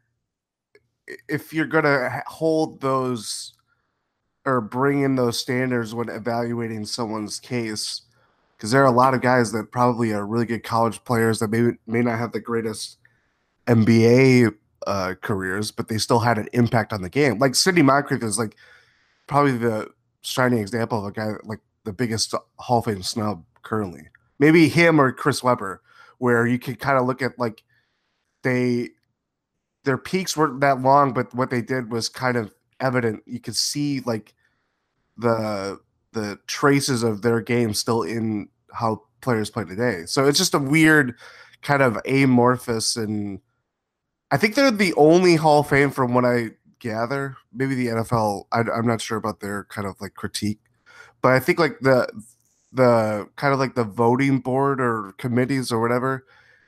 If 1.28 1.54
you're 1.54 1.66
gonna 1.66 2.24
hold 2.28 2.80
those 2.80 3.54
or 4.46 4.62
bring 4.62 5.02
in 5.02 5.16
those 5.16 5.38
standards 5.38 5.94
when 5.94 6.08
evaluating 6.08 6.86
someone's 6.86 7.40
case, 7.40 8.04
because 8.62 8.70
there 8.70 8.84
are 8.84 8.86
a 8.86 8.92
lot 8.92 9.16
of 9.16 9.22
guys 9.22 9.52
that 9.52 9.72
probably 9.72 10.12
are 10.12 10.24
really 10.24 10.46
good 10.46 10.64
college 10.64 11.04
players 11.04 11.40
that 11.40 11.50
maybe 11.50 11.78
may 11.88 12.04
not 12.04 12.20
have 12.20 12.32
the 12.32 12.40
greatest 12.40 13.00
NBA 13.66 14.54
uh, 14.86 15.16
careers, 15.20 15.72
but 15.72 15.88
they 15.88 15.98
still 15.98 16.20
had 16.20 16.38
an 16.38 16.48
impact 16.54 16.94
on 16.94 17.02
the 17.02 17.10
game. 17.10 17.40
Like 17.40 17.56
Sidney 17.56 17.82
Moncrief 17.82 18.22
is 18.22 18.38
like 18.38 18.56
probably 19.26 19.58
the 19.58 19.90
shining 20.22 20.60
example 20.60 21.00
of 21.00 21.06
a 21.06 21.12
guy 21.12 21.32
like 21.44 21.58
the 21.86 21.92
biggest 21.92 22.36
Hall 22.60 22.78
of 22.78 22.86
Fame 22.86 23.02
snub 23.02 23.44
currently. 23.64 24.04
Maybe 24.38 24.70
him 24.70 25.02
or 25.02 25.12
Chris 25.12 25.42
Webber, 25.42 25.82
where 26.20 26.46
you 26.46 26.60
can 26.60 26.76
kind 26.76 27.00
of 27.00 27.08
look 27.08 27.24
at 27.24 27.40
like 27.40 27.64
they 28.44 28.90
their 29.86 29.98
peaks 29.98 30.38
weren't 30.38 30.60
that 30.60 30.82
long, 30.82 31.14
but 31.14 31.34
what 31.34 31.50
they 31.50 31.64
did 31.64 31.92
was 31.92 32.10
kind 32.10 32.38
of 32.38 32.54
evident. 32.80 33.24
You 33.26 33.40
could 33.40 33.56
see 33.56 34.02
like 34.02 34.36
the 35.18 35.80
the 36.14 36.40
traces 36.48 37.04
of 37.04 37.22
their 37.22 37.42
game 37.42 37.74
still 37.74 38.04
in 38.04 38.50
how 38.74 39.04
players 39.22 39.50
play 39.50 39.66
today. 39.66 40.04
So 40.06 40.28
it's 40.28 40.38
just 40.38 40.54
a 40.54 40.60
weird 40.60 41.16
kind 41.62 41.82
of 41.82 41.98
amorphous 42.06 42.96
and 42.96 43.40
I 44.32 44.38
think 44.38 44.56
they're 44.56 44.72
the 44.72 44.94
only 44.94 45.36
Hall 45.36 45.60
of 45.60 45.70
Fame 45.70 45.92
from 45.92 46.14
what 46.14 46.24
I 46.24 46.52
gather. 46.80 47.36
Maybe 47.54 47.76
the 47.76 47.88
NFL. 47.88 48.46
I, 48.52 48.62
am 48.62 48.88
not 48.88 49.02
sure 49.02 49.18
about 49.18 49.42
their 49.42 49.66
kind 49.66 49.86
of 49.86 50.00
like 50.00 50.14
critique, 50.16 50.60
but 51.22 51.34
I 51.34 51.40
think 51.40 51.60
like 51.60 51.80
the 51.82 52.08
the 52.72 53.28
kind 53.36 53.54
of 53.54 53.60
like 53.60 53.76
the 53.76 53.84
voting 53.84 54.40
board 54.40 54.80
or 54.80 55.14
committees 55.18 55.72
or 55.72 55.82
whatever. 55.82 56.26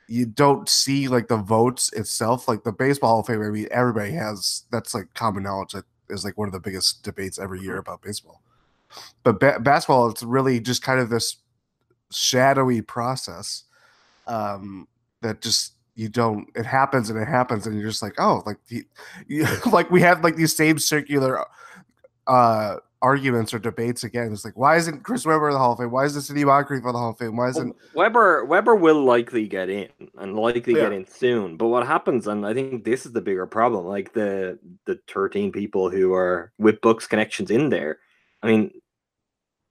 You 0.09 0.25
don't 0.25 0.67
see 0.67 1.07
like 1.07 1.29
the 1.29 1.37
votes 1.37 1.91
itself, 1.93 2.49
like 2.49 2.65
the 2.65 2.73
baseball 2.73 3.11
Hall 3.11 3.19
of 3.21 3.27
Fame. 3.27 3.41
I 3.41 3.49
mean, 3.49 3.67
everybody 3.71 4.11
has 4.11 4.65
that's 4.69 4.93
like 4.93 5.13
common 5.13 5.43
knowledge. 5.43 5.71
That 5.71 5.85
is 6.09 6.25
like 6.25 6.37
one 6.37 6.49
of 6.49 6.53
the 6.53 6.59
biggest 6.59 7.03
debates 7.03 7.39
every 7.39 7.61
year 7.61 7.71
mm-hmm. 7.71 7.79
about 7.79 8.01
baseball. 8.01 8.41
But 9.23 9.39
ba- 9.39 9.59
basketball, 9.59 10.09
it's 10.09 10.23
really 10.23 10.59
just 10.59 10.81
kind 10.81 10.99
of 10.99 11.09
this 11.09 11.37
shadowy 12.11 12.81
process 12.81 13.63
um, 14.27 14.87
that 15.21 15.41
just 15.41 15.73
you 15.95 16.09
don't 16.09 16.47
it 16.55 16.65
happens 16.65 17.09
and 17.09 17.19
it 17.19 17.27
happens 17.27 17.67
and 17.67 17.79
you're 17.79 17.89
just 17.89 18.01
like 18.01 18.15
oh 18.17 18.41
like 18.45 18.57
the, 18.67 18.83
you, 19.27 19.45
like 19.71 19.91
we 19.91 20.01
have 20.01 20.23
like 20.23 20.35
these 20.35 20.55
same 20.55 20.79
circular 20.79 21.45
uh 22.27 22.77
arguments 23.01 23.53
or 23.53 23.59
debates 23.59 24.05
again. 24.05 24.31
It's 24.31 24.45
like 24.45 24.55
why 24.57 24.77
isn't 24.77 25.03
chris 25.03 25.25
webber 25.25 25.49
in 25.49 25.53
the 25.53 25.59
hall 25.59 25.73
of 25.73 25.79
fame? 25.79 25.91
Why 25.91 26.05
isn't 26.05 26.21
Sidney 26.21 26.45
Moncrief 26.45 26.83
for 26.83 26.93
the 26.93 26.97
hall 26.97 27.09
of 27.09 27.17
fame? 27.17 27.35
Why 27.35 27.49
isn't 27.49 27.75
well, 27.93 28.05
webber 28.05 28.45
webber 28.45 28.75
will 28.75 29.03
likely 29.03 29.45
get 29.45 29.69
in 29.69 29.89
and 30.17 30.35
likely 30.37 30.73
Yeah. 30.73 30.83
get 30.83 30.93
in 30.93 31.05
soon. 31.05 31.57
But 31.57 31.67
what 31.67 31.85
happens 31.85 32.27
and 32.27 32.45
i 32.45 32.53
think 32.53 32.85
this 32.85 33.05
is 33.05 33.11
the 33.11 33.21
bigger 33.21 33.45
problem 33.45 33.85
like 33.85 34.13
the 34.13 34.57
the 34.85 34.99
13 35.09 35.51
people 35.51 35.89
who 35.89 36.13
are 36.13 36.51
with 36.57 36.79
Bucks 36.81 37.05
connections 37.05 37.51
in 37.51 37.69
there 37.69 37.99
i 38.41 38.47
mean 38.47 38.71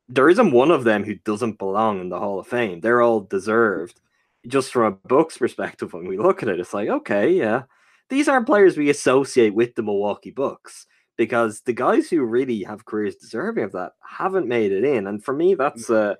there 0.09 0.29
isn't 0.29 0.53
one 0.53 0.71
of 0.71 0.85
them 0.85 1.05
who 1.05 1.15
doesn't 1.15 1.59
belong 1.59 2.01
in 2.01 2.09
the 2.09 2.19
hall 2.19 2.39
of 2.39 2.47
fame. 2.47 2.81
They're 2.81 3.03
all 3.03 3.21
deserved. 3.21 4.01
Just 4.47 4.73
from 4.73 4.93
a 4.93 5.09
Bucks' 5.09 5.39
perspective 5.39 5.93
when 5.93 6.09
we 6.09 6.19
look 6.19 6.43
at 6.43 6.49
it 6.49 6.59
it's 6.61 6.75
like 6.75 6.89
okay 6.89 7.33
yeah. 7.33 7.63
These 8.09 8.29
aren't 8.29 8.47
players 8.47 8.77
we 8.77 8.91
associate 8.91 9.55
with 9.55 9.75
the 9.75 9.83
milwaukee 9.83 10.33
bucks 10.33 10.87
because 11.17 11.61
the 11.61 11.73
guys 11.73 12.11
who 12.11 12.23
really 12.25 12.63
have 12.65 12.85
careers 12.85 13.17
deserving 13.17 13.65
of 13.65 13.73
that 13.73 13.93
haven't 14.07 14.49
made 14.49 14.73
it 14.73 14.85
in. 14.85 15.07
And 15.07 15.25
for 15.25 15.33
me 15.33 15.55
that's 15.55 15.89
a 15.91 16.19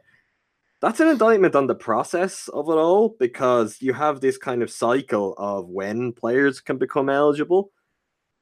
that's 0.81 0.99
an 0.99 1.09
indictment 1.09 1.55
on 1.55 1.69
the 1.69 1.77
process 1.77 2.49
of 2.49 2.69
it 2.69 2.73
all 2.73 3.15
because 3.21 3.81
you 3.81 3.93
have 3.93 4.21
this 4.21 4.37
kind 4.37 4.63
of 4.63 4.71
cycle 4.71 5.35
of 5.39 5.69
when 5.69 6.13
players 6.13 6.61
can 6.61 6.77
become 6.77 7.09
eligible. 7.09 7.71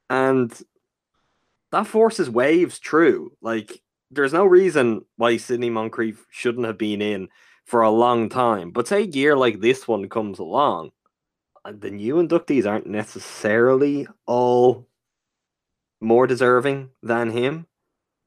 And 0.09 0.51
that 1.71 1.87
forces 1.87 2.29
waves 2.29 2.79
true. 2.79 3.31
Like 3.41 3.81
there's 4.11 4.33
no 4.33 4.45
reason 4.45 5.03
why 5.17 5.37
Sidney 5.37 5.69
Moncrief 5.69 6.25
shouldn't 6.29 6.65
have 6.65 6.77
been 6.77 7.01
in 7.01 7.29
for 7.65 7.81
a 7.81 7.89
long 7.89 8.29
time 8.29 8.71
but 8.71 8.87
say 8.87 9.03
a 9.03 9.05
year 9.05 9.35
like 9.35 9.61
this 9.61 9.87
one 9.87 10.09
comes 10.09 10.39
along 10.39 10.91
uh, 11.65 11.73
the 11.77 11.91
new 11.91 12.15
inductees 12.15 12.69
aren't 12.69 12.87
necessarily 12.87 14.07
all 14.25 14.87
more 15.99 16.27
deserving 16.27 16.89
than 17.03 17.29
him 17.29 17.65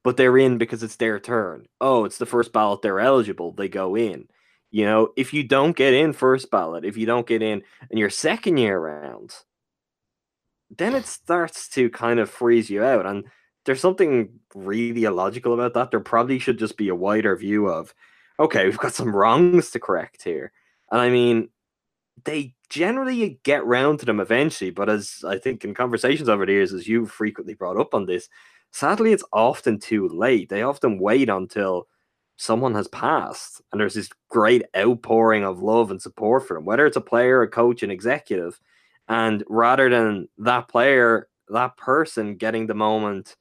but 0.05 0.17
they're 0.17 0.37
in 0.37 0.59
because 0.59 0.83
it's 0.83 0.97
their 0.97 1.19
turn. 1.19 1.65
Oh, 1.81 2.05
it's 2.05 2.19
the 2.19 2.27
first 2.27 2.53
ballot, 2.53 2.83
they're 2.83 2.99
eligible, 2.99 3.51
they 3.51 3.67
go 3.67 3.97
in. 3.97 4.27
You 4.69 4.85
know, 4.85 5.09
if 5.17 5.33
you 5.33 5.43
don't 5.43 5.75
get 5.75 5.95
in 5.95 6.13
first 6.13 6.51
ballot, 6.51 6.85
if 6.85 6.95
you 6.95 7.07
don't 7.07 7.25
get 7.25 7.41
in 7.41 7.63
in 7.89 7.97
your 7.97 8.11
second 8.11 8.57
year 8.57 8.79
round, 8.79 9.33
then 10.69 10.93
it 10.93 11.07
starts 11.07 11.67
to 11.69 11.89
kind 11.89 12.19
of 12.19 12.29
freeze 12.29 12.69
you 12.69 12.83
out. 12.83 13.07
And 13.07 13.25
there's 13.65 13.81
something 13.81 14.29
really 14.53 15.03
illogical 15.03 15.53
about 15.53 15.73
that. 15.73 15.91
There 15.91 15.99
probably 15.99 16.39
should 16.39 16.59
just 16.59 16.77
be 16.77 16.89
a 16.89 16.95
wider 16.95 17.35
view 17.35 17.67
of, 17.67 17.93
okay, 18.39 18.65
we've 18.65 18.77
got 18.77 18.93
some 18.93 19.15
wrongs 19.15 19.71
to 19.71 19.79
correct 19.79 20.23
here. 20.23 20.51
And 20.91 21.01
I 21.01 21.09
mean, 21.09 21.49
they 22.23 22.53
generally 22.69 23.39
get 23.43 23.65
round 23.65 23.99
to 23.99 24.05
them 24.05 24.19
eventually, 24.19 24.71
but 24.71 24.89
as 24.89 25.23
I 25.27 25.37
think 25.37 25.65
in 25.65 25.73
conversations 25.73 26.29
over 26.29 26.45
the 26.45 26.53
years, 26.53 26.73
as 26.73 26.87
you've 26.87 27.11
frequently 27.11 27.53
brought 27.53 27.79
up 27.79 27.93
on 27.93 28.05
this, 28.05 28.29
sadly 28.71 29.11
it's 29.11 29.23
often 29.33 29.79
too 29.79 30.07
late. 30.07 30.49
They 30.49 30.61
often 30.61 30.99
wait 30.99 31.29
until 31.29 31.87
someone 32.37 32.75
has 32.75 32.87
passed 32.89 33.61
and 33.71 33.79
there's 33.79 33.93
this 33.93 34.09
great 34.29 34.63
outpouring 34.77 35.43
of 35.43 35.61
love 35.61 35.89
and 35.89 36.01
support 36.01 36.47
for 36.47 36.55
them, 36.55 36.65
whether 36.65 36.85
it's 36.85 36.97
a 36.97 37.01
player, 37.01 37.41
a 37.41 37.47
coach, 37.47 37.81
an 37.81 37.91
executive. 37.91 38.59
And 39.07 39.43
rather 39.47 39.89
than 39.89 40.29
that 40.39 40.67
player, 40.67 41.29
that 41.49 41.77
person 41.77 42.35
getting 42.35 42.67
the 42.67 42.73
moment 42.73 43.35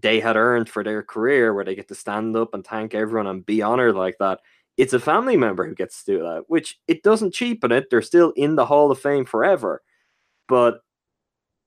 they 0.00 0.20
had 0.20 0.36
earned 0.36 0.68
for 0.68 0.84
their 0.84 1.02
career 1.02 1.52
where 1.52 1.64
they 1.64 1.74
get 1.74 1.88
to 1.88 1.94
stand 1.94 2.36
up 2.36 2.54
and 2.54 2.66
thank 2.66 2.94
everyone 2.94 3.26
and 3.26 3.44
be 3.44 3.62
honored 3.62 3.96
like 3.96 4.16
that, 4.18 4.40
it's 4.76 4.92
a 4.92 5.00
family 5.00 5.36
member 5.36 5.66
who 5.66 5.74
gets 5.74 6.04
to 6.04 6.18
do 6.18 6.22
that, 6.22 6.44
which 6.46 6.78
it 6.86 7.02
doesn't 7.02 7.34
cheapen 7.34 7.72
it. 7.72 7.90
They're 7.90 8.02
still 8.02 8.32
in 8.36 8.54
the 8.54 8.66
Hall 8.66 8.90
of 8.90 9.00
Fame 9.00 9.24
forever. 9.24 9.82
But 10.48 10.80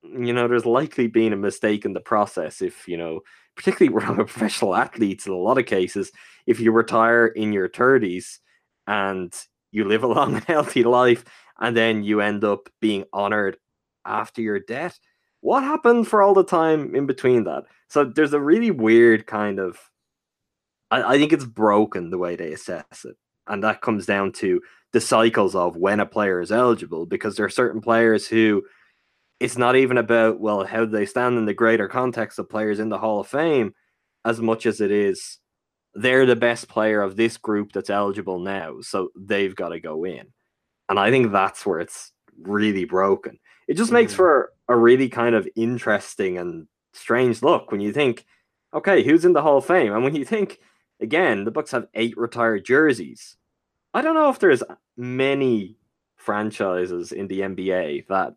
you 0.03 0.33
know, 0.33 0.47
there's 0.47 0.65
likely 0.65 1.07
been 1.07 1.33
a 1.33 1.37
mistake 1.37 1.85
in 1.85 1.93
the 1.93 1.99
process 1.99 2.61
if, 2.61 2.87
you 2.87 2.97
know, 2.97 3.21
particularly 3.55 3.93
we're 4.07 4.25
professional 4.25 4.75
athletes 4.75 5.27
in 5.27 5.33
a 5.33 5.37
lot 5.37 5.57
of 5.57 5.65
cases, 5.65 6.11
if 6.47 6.59
you 6.59 6.71
retire 6.71 7.27
in 7.27 7.53
your 7.53 7.69
30s 7.69 8.39
and 8.87 9.33
you 9.71 9.85
live 9.85 10.03
a 10.03 10.07
long 10.07 10.35
and 10.35 10.43
healthy 10.45 10.83
life 10.83 11.23
and 11.59 11.75
then 11.75 12.03
you 12.03 12.21
end 12.21 12.43
up 12.43 12.69
being 12.79 13.05
honored 13.13 13.57
after 14.05 14.41
your 14.41 14.59
death, 14.59 14.99
what 15.41 15.63
happened 15.63 16.07
for 16.07 16.21
all 16.21 16.33
the 16.33 16.43
time 16.43 16.95
in 16.95 17.05
between 17.05 17.43
that? 17.43 17.63
So 17.89 18.05
there's 18.05 18.33
a 18.33 18.39
really 18.39 18.71
weird 18.71 19.27
kind 19.27 19.59
of 19.59 19.77
I, 20.89 21.15
I 21.15 21.17
think 21.17 21.33
it's 21.33 21.45
broken 21.45 22.09
the 22.09 22.17
way 22.17 22.35
they 22.35 22.51
assess 22.53 23.05
it. 23.05 23.15
And 23.47 23.63
that 23.63 23.81
comes 23.81 24.05
down 24.05 24.31
to 24.33 24.61
the 24.93 25.01
cycles 25.01 25.55
of 25.55 25.75
when 25.77 25.99
a 25.99 26.05
player 26.05 26.41
is 26.41 26.51
eligible, 26.51 27.05
because 27.05 27.35
there 27.35 27.45
are 27.45 27.49
certain 27.49 27.81
players 27.81 28.27
who 28.27 28.63
it's 29.39 29.57
not 29.57 29.75
even 29.75 29.97
about 29.97 30.39
well 30.39 30.63
how 30.65 30.85
do 30.85 30.91
they 30.91 31.05
stand 31.05 31.37
in 31.37 31.45
the 31.45 31.53
greater 31.53 31.87
context 31.87 32.39
of 32.39 32.49
players 32.49 32.79
in 32.79 32.89
the 32.89 32.99
Hall 32.99 33.19
of 33.19 33.27
Fame 33.27 33.73
as 34.23 34.39
much 34.39 34.65
as 34.65 34.79
it 34.81 34.91
is 34.91 35.39
they're 35.93 36.25
the 36.25 36.35
best 36.35 36.67
player 36.67 37.01
of 37.01 37.15
this 37.15 37.37
group 37.37 37.73
that's 37.73 37.89
eligible 37.89 38.39
now, 38.39 38.79
so 38.81 39.09
they've 39.17 39.55
got 39.55 39.69
to 39.69 39.79
go 39.79 40.05
in. 40.05 40.27
And 40.89 40.99
I 40.99 41.09
think 41.09 41.31
that's 41.31 41.65
where 41.65 41.79
it's 41.79 42.11
really 42.41 42.85
broken. 42.85 43.39
It 43.67 43.75
just 43.75 43.91
makes 43.91 44.13
for 44.13 44.51
a 44.71 44.77
really 44.77 45.09
kind 45.09 45.35
of 45.35 45.47
interesting 45.55 46.37
and 46.37 46.67
strange 46.93 47.41
look 47.41 47.71
when 47.71 47.81
you 47.81 47.91
think, 47.91 48.25
okay, 48.73 49.03
who's 49.03 49.25
in 49.25 49.33
the 49.33 49.41
Hall 49.41 49.57
of 49.57 49.65
Fame? 49.65 49.93
And 49.93 50.03
when 50.03 50.15
you 50.15 50.25
think, 50.25 50.59
again, 50.99 51.43
the 51.43 51.51
Bucks 51.51 51.71
have 51.71 51.87
eight 51.93 52.17
retired 52.17 52.65
jerseys. 52.65 53.35
I 53.93 54.01
don't 54.01 54.15
know 54.15 54.29
if 54.29 54.39
there's 54.39 54.63
many 54.95 55.77
franchises 56.15 57.11
in 57.11 57.27
the 57.27 57.41
NBA 57.41 58.07
that 58.07 58.35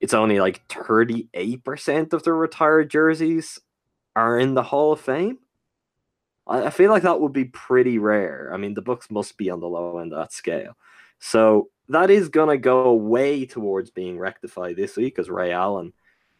it's 0.00 0.14
only 0.14 0.40
like 0.40 0.66
38% 0.68 2.12
of 2.12 2.22
their 2.22 2.34
retired 2.34 2.90
jerseys 2.90 3.60
are 4.16 4.38
in 4.38 4.54
the 4.54 4.62
Hall 4.62 4.92
of 4.92 5.00
Fame. 5.00 5.38
I, 6.46 6.70
feel 6.70 6.90
like 6.90 7.04
that 7.04 7.20
would 7.20 7.32
be 7.32 7.46
pretty 7.46 7.98
rare. 7.98 8.50
I 8.52 8.58
mean, 8.58 8.74
the 8.74 8.82
Bucks 8.82 9.10
must 9.10 9.38
be 9.38 9.48
on 9.48 9.60
the 9.60 9.68
low 9.68 9.98
end 9.98 10.12
of 10.12 10.18
that 10.18 10.32
scale. 10.32 10.76
So 11.18 11.70
that 11.88 12.10
is 12.10 12.28
gonna 12.28 12.58
go 12.58 12.92
way 12.94 13.46
towards 13.46 13.90
being 13.90 14.18
rectified 14.18 14.76
this 14.76 14.96
week 14.96 15.18
as 15.18 15.30
Ray 15.30 15.52
Allen 15.52 15.92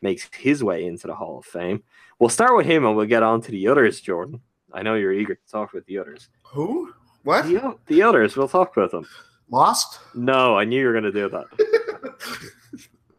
makes 0.02 0.28
his 0.36 0.62
way 0.64 0.86
into 0.86 1.06
the 1.06 1.14
Hall 1.14 1.38
of 1.38 1.44
Fame. 1.46 1.82
We'll 2.18 2.28
start 2.30 2.56
with 2.56 2.66
him 2.66 2.84
and 2.84 2.96
we'll 2.96 3.06
get 3.06 3.22
on 3.22 3.40
to 3.42 3.50
the 3.50 3.68
others, 3.68 4.00
Jordan. 4.00 4.40
I 4.72 4.82
know 4.82 4.94
you're 4.94 5.12
eager 5.12 5.34
to 5.34 5.50
talk 5.50 5.72
with 5.72 5.86
the 5.86 5.98
others. 5.98 6.28
who 6.44 6.92
what 7.22 7.46
The, 7.46 7.76
the 7.86 8.02
others, 8.02 8.36
we'll 8.36 8.48
talk 8.48 8.76
about 8.76 8.90
them. 8.90 9.06
lost 9.50 10.00
No, 10.14 10.58
I 10.58 10.64
knew 10.64 10.80
you 10.80 10.86
were 10.86 10.92
going 10.92 11.04
to 11.04 11.12
do 11.12 11.28
that. 11.30 11.46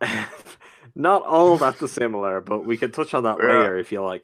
Not 0.95 1.23
all 1.23 1.57
that 1.57 1.79
dissimilar, 1.79 2.41
but 2.41 2.65
we 2.65 2.77
can 2.77 2.91
touch 2.91 3.13
on 3.13 3.23
that 3.23 3.37
Yeah. 3.39 3.45
later 3.47 3.77
if 3.77 3.91
you 3.91 4.01
like. 4.03 4.23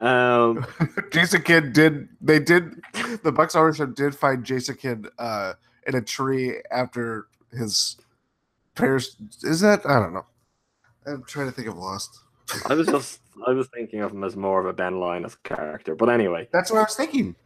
Um, 0.00 0.66
Jason 1.12 1.42
Kidd 1.42 1.72
did 1.72 2.08
they 2.20 2.38
did 2.40 2.80
the 3.22 3.32
Bucks 3.32 3.54
ownership 3.54 3.94
did 3.94 4.14
find 4.14 4.44
Jason 4.44 4.76
Kidd 4.76 5.06
uh 5.18 5.54
in 5.86 5.94
a 5.94 6.02
tree 6.02 6.60
after 6.70 7.26
his 7.52 7.96
parents 8.74 9.16
is 9.42 9.60
that 9.60 9.86
I 9.86 9.98
don't 10.00 10.14
know. 10.14 10.26
I'm 11.06 11.22
trying 11.24 11.46
to 11.46 11.52
think 11.52 11.68
of 11.68 11.76
Lost. 11.76 12.18
I 12.66 12.74
was 12.74 12.86
just 12.88 13.20
I 13.46 13.52
was 13.52 13.68
thinking 13.68 14.00
of 14.00 14.12
him 14.12 14.24
as 14.24 14.36
more 14.36 14.60
of 14.60 14.66
a 14.66 14.72
Ben 14.72 14.98
Linus 15.00 15.36
character, 15.44 15.94
but 15.94 16.08
anyway, 16.08 16.48
That's 16.52 16.70
what 16.70 16.78
I 16.78 16.84
was 16.84 16.96
thinking. 16.96 17.36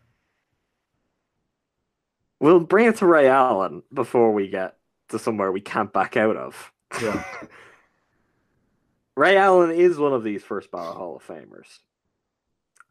we'll 2.40 2.60
bring 2.60 2.86
it 2.86 2.96
to 2.96 3.06
Ray 3.06 3.28
Allen 3.28 3.82
before 3.92 4.32
we 4.32 4.48
get 4.48 4.76
to 5.08 5.18
somewhere 5.18 5.50
we 5.50 5.60
can't 5.60 5.92
back 5.92 6.16
out 6.16 6.36
of. 6.36 6.72
Yeah. 7.02 7.22
Ray 9.16 9.36
Allen 9.36 9.70
is 9.72 9.98
one 9.98 10.12
of 10.12 10.22
these 10.22 10.44
first 10.44 10.70
ballot 10.70 10.96
Hall 10.96 11.16
of 11.16 11.26
Famers. 11.26 11.78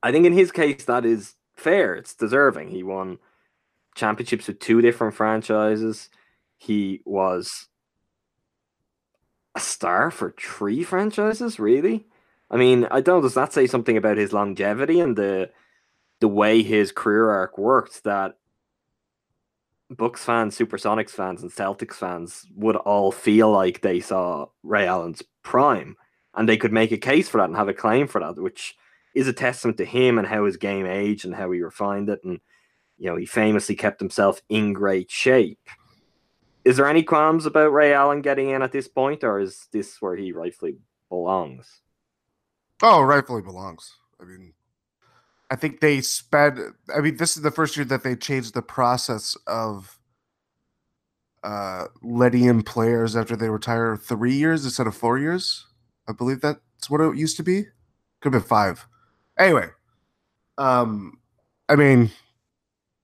I 0.04 0.12
think 0.12 0.25
in 0.25 0.34
his 0.34 0.51
case 0.51 0.84
that 0.86 1.06
is 1.06 1.36
fair. 1.56 1.96
It's 1.96 2.13
deserving. 2.13 2.70
He 2.70 2.84
won 2.84 3.18
championships 3.98 4.48
with 4.48 4.60
two 4.60 4.82
different 4.82 5.16
franchises. 5.16 6.10
He 6.58 7.01
was 7.04 7.68
a 9.56 9.60
star 9.60 10.12
for 10.12 10.34
three 10.39 10.84
franchises, 10.84 11.60
really. 11.60 12.08
I 12.50 12.58
mean, 12.58 12.88
I 12.89 13.01
don't 13.01 13.22
does 13.22 13.34
that 13.34 13.51
say 13.51 13.68
something 13.68 13.98
about 13.98 14.18
his 14.18 14.32
longevity 14.32 15.00
and 15.01 15.18
the 15.18 15.50
the 16.20 16.27
way 16.27 16.63
his 16.63 16.92
career 16.92 17.30
arc 17.30 17.58
worked 17.58 18.04
that 18.06 18.38
Bucks 19.89 20.24
fans, 20.24 20.58
Supersonics 20.58 21.12
fans, 21.12 21.42
and 21.42 21.51
Celtics 21.51 21.96
fans 21.96 22.46
would 22.56 22.75
all 22.75 23.12
feel 23.12 23.51
like 23.51 23.82
they 23.82 24.00
saw 24.00 24.48
Ray 24.63 24.86
Allen's 24.88 25.24
prime 25.44 25.96
and 26.36 26.48
they 26.48 26.58
could 26.58 26.74
make 26.74 26.92
a 26.92 26.98
case 26.98 27.30
for 27.30 27.38
that 27.38 27.50
and 27.50 27.56
have 27.56 27.70
a 27.70 27.74
claim 27.74 28.08
for 28.08 28.20
that, 28.20 28.42
which 28.42 28.75
is 29.16 29.27
a 29.27 29.34
testament 29.34 29.77
to 29.77 29.86
him 29.86 30.18
and 30.18 30.27
how 30.27 30.46
his 30.46 30.58
game 30.58 30.86
aged 30.86 31.25
and 31.25 31.36
how 31.36 31.50
he 31.51 31.62
refined 31.62 32.10
it. 32.10 32.20
And, 32.24 32.39
you 32.98 33.10
know, 33.10 33.16
he 33.16 33.25
famously 33.25 33.75
kept 33.75 34.00
himself 34.00 34.42
in 34.50 34.74
great 34.74 35.12
shape. 35.12 35.60
Is 36.66 36.77
there 36.77 36.88
any 36.88 37.04
qualms 37.04 37.46
about 37.46 37.72
Ray 37.72 37.94
Allen 37.94 38.22
getting 38.22 38.50
in 38.50 38.62
at 38.62 38.72
this 38.72 38.88
point, 38.88 39.24
or 39.24 39.39
is 39.39 39.68
this 39.72 40.01
where 40.01 40.16
he 40.16 40.32
rightfully 40.32 40.77
belongs? 41.10 41.82
Oh, 42.82 43.01
rightfully 43.01 43.42
belongs. 43.42 43.96
I 44.20 44.25
mean, 44.25 44.54
I 45.50 45.56
think 45.56 45.80
they 45.80 46.01
sped. 46.01 46.60
I 46.94 47.00
mean, 47.00 47.18
this 47.18 47.38
is 47.38 47.44
the 47.44 47.51
first 47.51 47.77
year 47.77 47.86
that 47.86 48.04
they 48.04 48.16
changed 48.16 48.54
the 48.54 48.62
process 48.62 49.38
of 49.48 49.98
uh, 51.44 51.86
letting 52.01 52.46
in 52.46 52.63
players 52.63 53.16
after 53.16 53.36
they 53.36 53.50
retire 53.50 53.96
three 53.96 54.36
years 54.36 54.66
instead 54.66 54.88
of 54.88 54.96
four 54.96 55.18
years. 55.18 55.66
I 56.10 56.12
believe 56.12 56.42
that's 56.42 56.89
what 56.89 57.01
it 57.01 57.16
used 57.16 57.38
to 57.38 57.44
be. 57.44 57.63
Could 58.20 58.34
have 58.34 58.44
been 58.44 58.50
five. 58.50 58.88
Anyway, 59.38 59.70
um, 60.58 61.20
I 61.70 61.75
mean, 61.75 62.12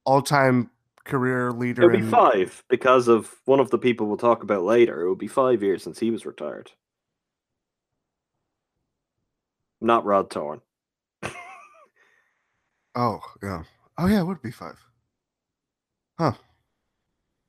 all-time 0.05 0.69
career 1.05 1.51
leader. 1.51 1.83
It 1.83 1.85
would 1.85 1.93
be 1.93 1.99
in- 1.99 2.09
five 2.09 2.63
because 2.69 3.07
of 3.07 3.33
one 3.45 3.59
of 3.59 3.69
the 3.69 3.77
people 3.77 4.07
we'll 4.07 4.17
talk 4.17 4.43
about 4.43 4.63
later. 4.63 5.01
It 5.01 5.09
would 5.09 5.17
be 5.17 5.27
five 5.27 5.61
years 5.63 5.83
since 5.83 5.99
he 5.99 6.11
was 6.11 6.25
retired. 6.25 6.71
Not 9.81 10.05
Rod 10.05 10.29
Thorn. 10.29 10.61
Oh 12.95 13.21
yeah. 13.41 13.63
Oh 13.97 14.05
yeah, 14.05 14.19
it 14.19 14.25
would 14.25 14.41
be 14.43 14.51
five. 14.51 14.77
Huh. 16.19 16.33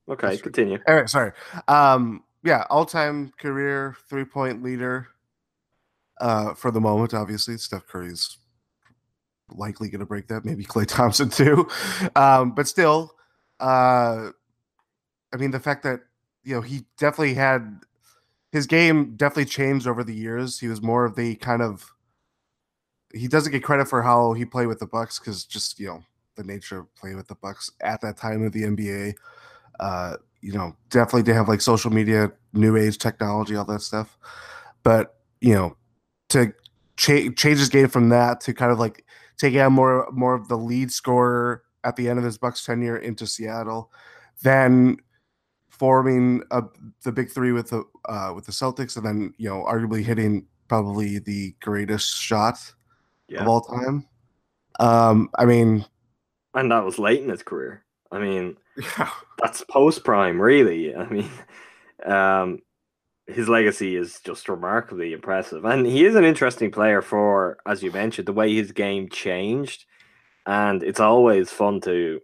Okay, 0.09 0.29
That's 0.29 0.41
continue. 0.41 0.79
All 0.89 0.95
right, 0.95 1.09
sorry. 1.09 1.33
Um, 1.69 2.25
yeah, 2.43 2.65
all-time 2.71 3.31
career 3.39 3.95
three-point 4.09 4.63
leader. 4.63 5.09
Uh, 6.21 6.55
for 6.55 6.71
the 6.71 6.81
moment, 6.81 7.13
obviously, 7.13 7.59
Steph 7.59 7.87
Curry's 7.87 8.39
likely 9.51 9.89
going 9.89 10.01
to 10.01 10.07
break 10.07 10.29
that. 10.29 10.45
Maybe 10.45 10.65
Klay 10.65 10.87
Thompson 10.89 11.29
too. 11.29 11.69
Um, 12.17 12.53
but 12.53 12.69
still, 12.69 13.13
uh, 13.61 14.31
I 15.33 15.37
mean, 15.39 15.51
the 15.51 15.61
fact 15.61 15.83
that 15.85 16.01
you 16.43 16.55
know 16.55 16.61
he 16.61 16.85
definitely 16.99 17.35
had 17.35 17.81
his 18.53 18.67
game 18.67 19.17
definitely 19.17 19.47
changed 19.47 19.87
over 19.87 20.05
the 20.05 20.15
years. 20.15 20.61
He 20.61 20.69
was 20.69 20.81
more 20.81 21.05
of 21.05 21.17
the 21.17 21.35
kind 21.37 21.63
of 21.63 21.93
he 23.13 23.29
doesn't 23.29 23.53
get 23.53 23.63
credit 23.63 23.89
for 23.89 24.03
how 24.03 24.33
he 24.33 24.45
played 24.45 24.67
with 24.67 24.81
the 24.81 24.87
Bucks 24.87 25.19
because 25.19 25.45
just 25.45 25.79
you 25.79 25.89
know 25.89 26.05
the 26.37 26.45
nature 26.45 26.81
of 26.81 26.95
playing 26.97 27.17
with 27.17 27.29
the 27.29 27.37
Bucks 27.37 27.71
at 27.81 28.01
that 28.01 28.17
time 28.17 28.45
of 28.45 28.53
the 28.53 28.63
NBA. 28.63 29.15
Uh, 29.81 30.17
you 30.41 30.53
know, 30.53 30.77
definitely 30.91 31.23
to 31.25 31.35
have 31.35 31.49
like 31.49 31.61
social 31.61 31.91
media, 31.91 32.31
new 32.53 32.77
age 32.77 32.99
technology, 32.99 33.57
all 33.57 33.65
that 33.65 33.81
stuff. 33.81 34.19
But 34.83 35.17
you 35.41 35.55
know, 35.55 35.77
to 36.31 36.53
cha- 36.97 37.31
change 37.37 37.59
his 37.59 37.69
game 37.69 37.89
from 37.89 38.11
that 38.11 38.41
to 38.43 38.55
kind 38.55 38.71
of 38.71 38.79
like 38.79 39.05
taking 39.39 39.61
on 39.61 39.73
more 39.73 40.09
more 40.13 40.35
of 40.35 40.49
the 40.49 40.57
lead 40.59 40.91
scorer 40.93 41.63
at 41.85 41.97
the 41.97 42.09
end 42.09 42.19
of 42.19 42.25
his 42.25 42.39
Bucks 42.39 42.65
tenure 42.65 42.97
into 42.99 43.27
Seattle, 43.27 43.91
then 44.43 44.97
forming 45.69 46.43
a, 46.51 46.63
the 47.03 47.13
big 47.13 47.31
three 47.31 47.53
with 47.53 47.71
the 47.71 47.85
uh, 48.09 48.33
with 48.35 48.47
the 48.47 48.53
Celtics, 48.53 48.97
and 48.97 49.05
then 49.05 49.35
you 49.39 49.49
know, 49.49 49.65
arguably 49.65 50.03
hitting 50.05 50.47
probably 50.69 51.19
the 51.19 51.55
greatest 51.61 52.17
shot 52.21 52.59
Yeah. 53.29 53.43
of 53.43 53.49
all 53.49 53.61
time. 53.61 54.07
Um, 54.81 55.29
I 55.39 55.45
mean, 55.45 55.85
And 56.55 56.71
that 56.73 56.85
was 56.85 56.99
late 56.99 57.23
in 57.23 57.29
his 57.29 57.43
career. 57.43 57.85
I 58.11 58.19
mean, 58.19 58.57
yeah, 58.99 59.11
that's 59.43 59.63
post 59.65 60.05
prime, 60.05 60.41
really. 60.41 60.95
I 60.95 61.07
mean, 61.09 61.31
um, 62.07 62.61
his 63.27 63.49
legacy 63.49 63.97
is 63.97 64.21
just 64.21 64.49
remarkably 64.49 65.13
impressive, 65.13 65.65
and 65.65 65.87
he 65.87 66.05
is 66.05 66.15
an 66.15 66.25
interesting 66.25 66.71
player 66.71 67.01
for, 67.03 67.59
as 67.67 67.83
you 67.83 67.91
mentioned, 67.91 68.29
the 68.29 68.33
way 68.33 68.55
his 68.55 68.73
game 68.73 69.09
changed. 69.09 69.87
And 70.47 70.83
it's 70.83 71.01
always 71.01 71.51
fun 71.51 71.81
to 71.83 72.21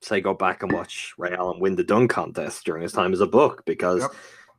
say 0.00 0.20
go 0.20 0.34
back 0.34 0.62
and 0.62 0.70
watch 0.70 1.14
Ray 1.18 1.34
Allen 1.34 1.58
win 1.58 1.74
the 1.74 1.82
dunk 1.82 2.10
contest 2.12 2.64
during 2.64 2.82
his 2.82 2.92
time 2.92 3.12
as 3.12 3.20
a 3.20 3.26
Buck 3.26 3.64
because 3.64 4.02
Yep. 4.02 4.10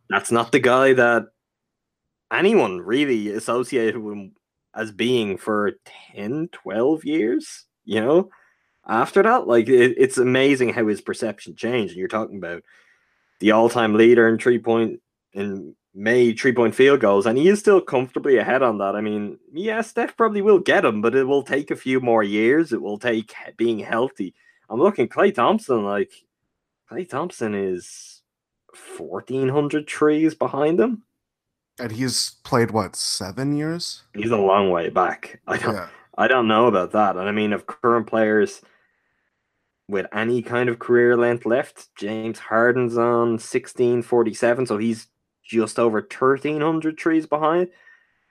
that's 0.09 0.31
not 0.31 0.51
the 0.51 0.59
guy 0.59 0.91
that 0.93 1.27
anyone 2.31 2.81
really 2.81 3.29
associated 3.29 3.97
with 3.97 4.13
him 4.13 4.35
as 4.75 4.91
being 4.91 5.37
for 5.37 5.71
10, 6.13 6.49
12 6.51 7.05
years, 7.05 7.65
you 7.85 8.01
know? 8.01 8.29
After 8.87 9.23
that, 9.23 9.47
like 9.47 9.69
it, 9.69 9.95
it's 9.97 10.17
amazing 10.17 10.73
how 10.73 10.87
his 10.87 10.99
perception 11.01 11.55
changed. 11.55 11.91
And 11.91 11.99
you're 11.99 12.07
talking 12.07 12.37
about 12.37 12.63
the 13.39 13.51
all-time 13.51 13.93
leader 13.93 14.27
in 14.27 14.37
three 14.37 14.57
in 15.33 15.75
made 15.93 16.39
three 16.39 16.53
point 16.53 16.75
field 16.75 16.99
goals, 16.99 17.25
and 17.25 17.37
he 17.37 17.47
is 17.47 17.59
still 17.59 17.81
comfortably 17.81 18.37
ahead 18.37 18.61
on 18.61 18.77
that. 18.77 18.95
I 18.95 19.01
mean, 19.01 19.37
yeah, 19.51 19.81
Steph 19.81 20.15
probably 20.15 20.41
will 20.41 20.59
get 20.59 20.85
him, 20.85 21.01
but 21.01 21.15
it 21.15 21.25
will 21.25 21.43
take 21.43 21.71
a 21.71 21.75
few 21.75 21.99
more 21.99 22.23
years. 22.23 22.71
It 22.71 22.81
will 22.81 22.97
take 22.99 23.33
being 23.57 23.79
healthy. 23.79 24.33
I'm 24.69 24.79
looking 24.79 25.07
Klay 25.07 25.33
Thompson, 25.33 25.83
like 25.83 26.11
Klay 26.91 27.09
Thompson 27.09 27.55
is 27.55 28.21
1400 28.97 29.87
trees 29.87 30.35
behind 30.35 30.79
him. 30.79 31.03
and 31.79 31.91
he's 31.91 32.35
played 32.43 32.71
what 32.71 32.95
seven 32.95 33.55
years? 33.55 34.03
He's 34.13 34.31
a 34.31 34.37
long 34.37 34.69
way 34.69 34.89
back. 34.89 35.41
I 35.47 35.57
don't 35.57 35.73
Yeah, 35.73 35.87
I 36.17 36.27
don't 36.27 36.47
know 36.47 36.67
about 36.67 36.91
that. 36.91 37.15
And 37.15 37.27
I 37.27 37.31
mean, 37.31 37.53
of 37.53 37.65
current 37.65 38.05
players 38.07 38.61
with 39.87 40.05
any 40.13 40.41
kind 40.41 40.69
of 40.69 40.77
career 40.77 41.17
length 41.17 41.45
left, 41.45 41.87
James 41.95 42.37
Harden's 42.37 42.97
on 42.97 43.39
1647, 43.39 44.67
so 44.67 44.77
he's 44.77 45.07
just 45.49 45.79
over 45.79 45.99
1300 45.99 46.97
trees 46.97 47.25
behind. 47.25 47.69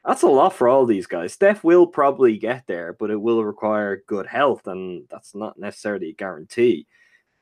That's 0.06 0.22
a 0.22 0.28
lot 0.28 0.54
for 0.54 0.68
all 0.68 0.86
these 0.86 1.06
guys. 1.06 1.32
Steph 1.32 1.64
will 1.64 1.86
probably 1.86 2.38
get 2.38 2.66
there, 2.66 2.94
but 2.94 3.10
it 3.10 3.20
will 3.20 3.44
require 3.44 4.04
good 4.06 4.26
health, 4.26 4.66
and 4.66 5.06
that's 5.10 5.34
not 5.34 5.58
necessarily 5.58 6.10
a 6.10 6.14
guarantee. 6.14 6.86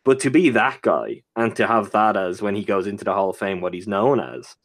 But 0.04 0.20
to 0.20 0.30
be 0.30 0.50
that 0.50 0.80
guy 0.82 1.22
and 1.36 1.54
to 1.56 1.66
have 1.66 1.90
that 1.90 2.16
as 2.16 2.40
when 2.40 2.56
he 2.56 2.64
goes 2.64 2.86
into 2.86 3.04
the 3.04 3.12
Hall 3.12 3.30
of 3.30 3.36
Fame, 3.36 3.60
what 3.60 3.74
he's 3.74 3.86
known 3.86 4.18
as, 4.18 4.56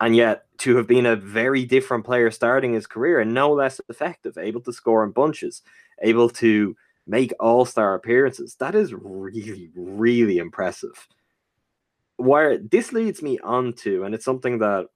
and 0.00 0.16
yet 0.16 0.46
to 0.58 0.76
have 0.76 0.86
been 0.86 1.06
a 1.06 1.16
very 1.16 1.64
different 1.64 2.04
player 2.04 2.30
starting 2.30 2.72
his 2.72 2.86
career 2.86 3.20
and 3.20 3.34
no 3.34 3.52
less 3.52 3.80
effective, 3.88 4.38
able 4.38 4.60
to 4.62 4.72
score 4.72 5.04
in 5.04 5.10
bunches, 5.10 5.62
able 6.02 6.30
to 6.30 6.74
make 7.06 7.32
all 7.40 7.64
star 7.64 7.94
appearances, 7.94 8.56
that 8.60 8.74
is 8.74 8.94
really, 8.94 9.70
really 9.74 10.38
impressive. 10.38 11.08
Where 12.18 12.58
this 12.58 12.92
leads 12.92 13.22
me 13.22 13.38
on 13.38 13.72
to, 13.84 14.04
and 14.04 14.14
it's 14.14 14.24
something 14.24 14.58
that 14.58 14.86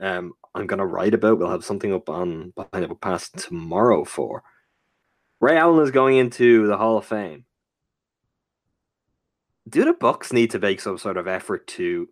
um, 0.00 0.32
I'm 0.54 0.66
going 0.66 0.78
to 0.78 0.86
write 0.86 1.14
about, 1.14 1.38
we'll 1.38 1.50
have 1.50 1.64
something 1.64 1.92
up 1.92 2.08
on 2.08 2.52
Behind 2.56 2.90
the 2.90 2.94
Pass 2.94 3.30
tomorrow 3.30 4.04
for. 4.04 4.42
Ray 5.40 5.56
Allen 5.56 5.84
is 5.84 5.90
going 5.90 6.16
into 6.16 6.66
the 6.66 6.76
Hall 6.76 6.98
of 6.98 7.04
Fame. 7.04 7.44
Do 9.68 9.84
the 9.84 9.94
Bucks 9.94 10.32
need 10.32 10.50
to 10.50 10.58
make 10.58 10.80
some 10.80 10.98
sort 10.98 11.16
of 11.16 11.26
effort 11.26 11.66
to 11.68 12.08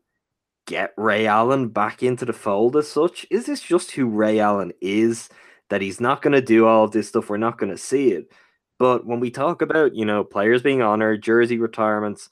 get 0.66 0.92
Ray 0.96 1.26
Allen 1.26 1.68
back 1.68 2.02
into 2.02 2.24
the 2.24 2.32
fold 2.32 2.76
as 2.76 2.88
such? 2.88 3.26
Is 3.30 3.46
this 3.46 3.60
just 3.60 3.90
who 3.92 4.06
Ray 4.06 4.38
Allen 4.38 4.72
is? 4.80 5.28
That 5.68 5.82
he's 5.82 6.00
not 6.00 6.20
going 6.20 6.34
to 6.34 6.42
do 6.42 6.66
all 6.66 6.88
this 6.88 7.08
stuff, 7.08 7.30
we're 7.30 7.38
not 7.38 7.58
going 7.58 7.70
to 7.70 7.78
see 7.78 8.12
it. 8.12 8.30
But 8.78 9.06
when 9.06 9.20
we 9.20 9.30
talk 9.30 9.62
about, 9.62 9.94
you 9.94 10.04
know, 10.04 10.24
players 10.24 10.60
being 10.62 10.82
honored, 10.82 11.22
jersey 11.22 11.58
retirements, 11.58 12.28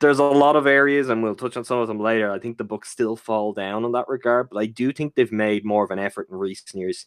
there's 0.00 0.18
a 0.18 0.24
lot 0.24 0.56
of 0.56 0.66
areas, 0.66 1.08
and 1.08 1.22
we'll 1.22 1.34
touch 1.34 1.56
on 1.56 1.64
some 1.64 1.78
of 1.78 1.86
them 1.86 2.00
later. 2.00 2.32
I 2.32 2.38
think 2.38 2.56
the 2.58 2.64
Bucks 2.64 2.88
still 2.88 3.16
fall 3.16 3.52
down 3.52 3.84
in 3.84 3.92
that 3.92 4.08
regard, 4.08 4.48
but 4.50 4.58
I 4.58 4.66
do 4.66 4.92
think 4.92 5.14
they've 5.14 5.30
made 5.30 5.64
more 5.64 5.84
of 5.84 5.90
an 5.90 5.98
effort 5.98 6.28
in 6.30 6.36
recent 6.36 6.74
years 6.74 7.06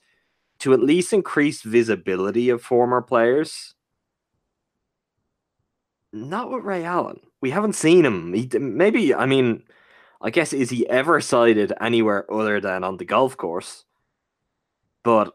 to 0.60 0.74
at 0.74 0.80
least 0.80 1.12
increase 1.12 1.64
visibility 1.64 2.50
of 2.50 2.62
former 2.62 3.02
players. 3.02 3.74
Not 6.14 6.52
with 6.52 6.64
Ray 6.64 6.86
Allen. 6.86 7.20
We 7.42 7.50
haven't 7.50 7.74
seen 7.74 8.06
him. 8.06 8.34
He 8.34 8.48
maybe. 8.60 9.16
I 9.16 9.26
mean, 9.26 9.64
I 10.22 10.30
guess 10.30 10.54
is 10.54 10.70
he 10.70 10.88
ever 10.88 11.20
cited 11.20 11.74
anywhere 11.82 12.32
other 12.32 12.62
than 12.62 12.84
on 12.84 12.98
the 12.98 13.06
golf 13.06 13.36
course? 13.36 13.86
But 15.04 15.34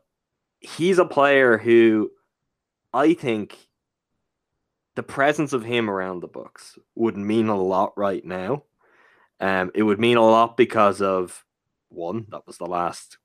he's 0.60 0.98
a 0.98 1.04
player 1.04 1.58
who 1.58 2.10
I 2.94 3.14
think 3.14 3.67
the 4.98 5.02
presence 5.04 5.52
of 5.52 5.62
him 5.62 5.88
around 5.88 6.18
the 6.18 6.26
Bucks 6.26 6.76
would 6.96 7.16
mean 7.16 7.46
a 7.46 7.56
lot 7.56 7.92
right 7.96 8.24
now. 8.24 8.64
Um, 9.38 9.70
it 9.72 9.84
would 9.84 10.00
mean 10.00 10.16
a 10.16 10.26
lot 10.26 10.56
because 10.56 11.00
of 11.00 11.44
one, 11.88 12.26
that 12.30 12.44
was 12.48 12.58
the 12.58 12.66
last 12.66 13.16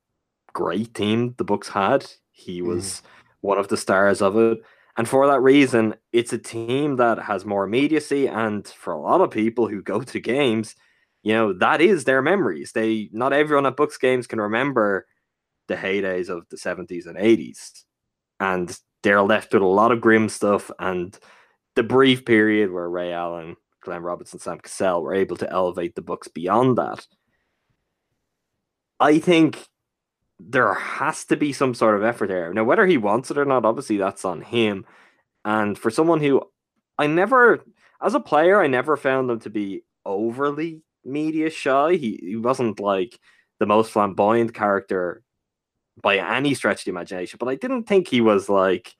great 0.53 0.93
team 0.93 1.33
the 1.39 1.43
Bucks 1.43 1.67
had. 1.67 2.05
He 2.31 2.61
was 2.61 3.01
one 3.41 3.57
of 3.57 3.69
the 3.69 3.77
stars 3.77 4.21
of 4.21 4.37
it. 4.37 4.59
And 4.97 5.09
for 5.09 5.25
that 5.25 5.39
reason, 5.39 5.95
it's 6.11 6.31
a 6.31 6.37
team 6.37 6.97
that 6.97 7.17
has 7.17 7.43
more 7.43 7.63
immediacy. 7.63 8.27
And 8.27 8.67
for 8.67 8.93
a 8.93 9.01
lot 9.01 9.21
of 9.21 9.31
people 9.31 9.67
who 9.67 9.81
go 9.81 10.03
to 10.03 10.19
games, 10.19 10.75
you 11.23 11.33
know, 11.33 11.53
that 11.53 11.81
is 11.81 12.03
their 12.03 12.21
memories. 12.21 12.73
They 12.73 13.09
not 13.11 13.33
everyone 13.33 13.65
at 13.65 13.77
Bucks 13.77 13.97
games 13.97 14.27
can 14.27 14.39
remember 14.39 15.07
the 15.67 15.75
heydays 15.75 16.29
of 16.29 16.47
the 16.49 16.57
70s 16.57 17.07
and 17.07 17.17
80s. 17.17 17.83
And 18.39 18.79
they're 19.01 19.23
left 19.23 19.53
with 19.53 19.63
a 19.63 19.65
lot 19.65 19.91
of 19.91 20.01
grim 20.01 20.29
stuff. 20.29 20.69
And 20.77 21.17
the 21.75 21.83
brief 21.83 22.25
period 22.25 22.71
where 22.71 22.89
Ray 22.89 23.13
Allen, 23.13 23.55
Glenn 23.81 24.03
Robinson, 24.03 24.39
Sam 24.39 24.59
Cassell 24.59 25.01
were 25.01 25.13
able 25.13 25.37
to 25.37 25.49
elevate 25.51 25.95
the 25.95 26.01
Bucks 26.01 26.27
beyond 26.27 26.77
that. 26.77 27.05
I 28.99 29.19
think 29.19 29.67
there 30.39 30.73
has 30.73 31.25
to 31.25 31.37
be 31.37 31.53
some 31.53 31.73
sort 31.73 31.95
of 31.95 32.03
effort 32.03 32.27
there. 32.27 32.53
Now, 32.53 32.63
whether 32.63 32.85
he 32.85 32.97
wants 32.97 33.31
it 33.31 33.37
or 33.37 33.45
not, 33.45 33.65
obviously 33.65 33.97
that's 33.97 34.25
on 34.25 34.41
him. 34.41 34.85
And 35.45 35.77
for 35.77 35.89
someone 35.89 36.19
who 36.21 36.41
I 36.97 37.07
never, 37.07 37.63
as 38.01 38.13
a 38.13 38.19
player, 38.19 38.61
I 38.61 38.67
never 38.67 38.97
found 38.97 39.29
him 39.29 39.39
to 39.41 39.49
be 39.49 39.83
overly 40.05 40.81
media 41.03 41.49
shy. 41.49 41.95
He, 41.95 42.19
he 42.21 42.35
wasn't 42.35 42.79
like 42.79 43.19
the 43.59 43.65
most 43.65 43.91
flamboyant 43.91 44.53
character 44.53 45.21
by 46.01 46.17
any 46.17 46.53
stretch 46.53 46.81
of 46.81 46.85
the 46.85 46.91
imagination, 46.91 47.37
but 47.39 47.49
I 47.49 47.55
didn't 47.55 47.83
think 47.83 48.07
he 48.07 48.21
was 48.21 48.49
like, 48.49 48.95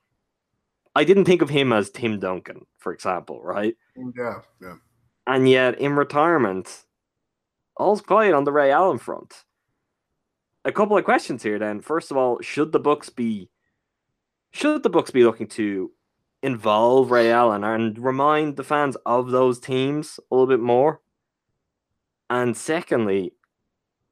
I 0.96 1.04
didn't 1.04 1.26
think 1.26 1.42
of 1.42 1.50
him 1.50 1.74
as 1.74 1.90
Tim 1.90 2.20
Duncan, 2.20 2.66
for 2.78 2.94
example, 2.94 3.42
right? 3.42 3.76
Mm, 3.98 4.14
yeah, 4.16 4.40
yeah. 4.62 4.76
And 5.26 5.50
yet 5.50 5.80
in 5.80 5.96
retirement, 5.96 6.86
all's 7.78 8.02
quiet 8.02 8.34
on 8.34 8.44
the 8.44 8.52
Ray 8.52 8.72
Allen 8.72 9.00
front 9.00 9.46
a 10.66 10.72
couple 10.72 10.98
of 10.98 11.06
questions 11.06 11.44
here 11.44 11.60
then. 11.60 11.82
First 11.82 12.12
of 12.12 12.18
all, 12.18 12.42
should 12.42 12.72
the 12.72 12.80
Bucks 12.80 13.10
be 13.10 13.50
should 14.52 14.84
the 14.84 14.90
Bucks 14.90 15.12
be 15.12 15.24
looking 15.24 15.48
to 15.48 15.92
involve 16.44 17.10
Ray 17.10 17.32
Allen 17.32 17.64
and 17.64 17.98
remind 17.98 18.56
the 18.56 18.64
fans 18.64 18.96
of 19.06 19.32
those 19.32 19.60
teams 19.60 20.20
a 20.32 20.36
little 20.36 20.48
bit 20.48 20.60
more? 20.60 21.02
And 22.30 22.56
secondly, 22.56 23.34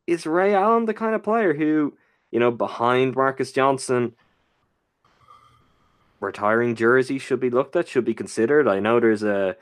is 0.08 0.26
Ray 0.26 0.54
Allen 0.54 0.86
the 0.86 0.94
kind 0.94 1.14
of 1.14 1.24
player 1.24 1.54
who, 1.54 1.96
you 2.32 2.40
know, 2.40 2.52
behind 2.52 3.16
Marques 3.16 3.52
Johnson, 3.52 4.16
retiring 6.22 6.76
jersey 6.76 7.20
should 7.20 7.42
be 7.42 7.50
looked 7.50 7.76
at, 7.76 7.90
should 7.90 8.06
be 8.06 8.14
considered? 8.14 8.68
I 8.68 8.80
know 8.80 9.00
there's 9.00 9.24
a 9.24 9.58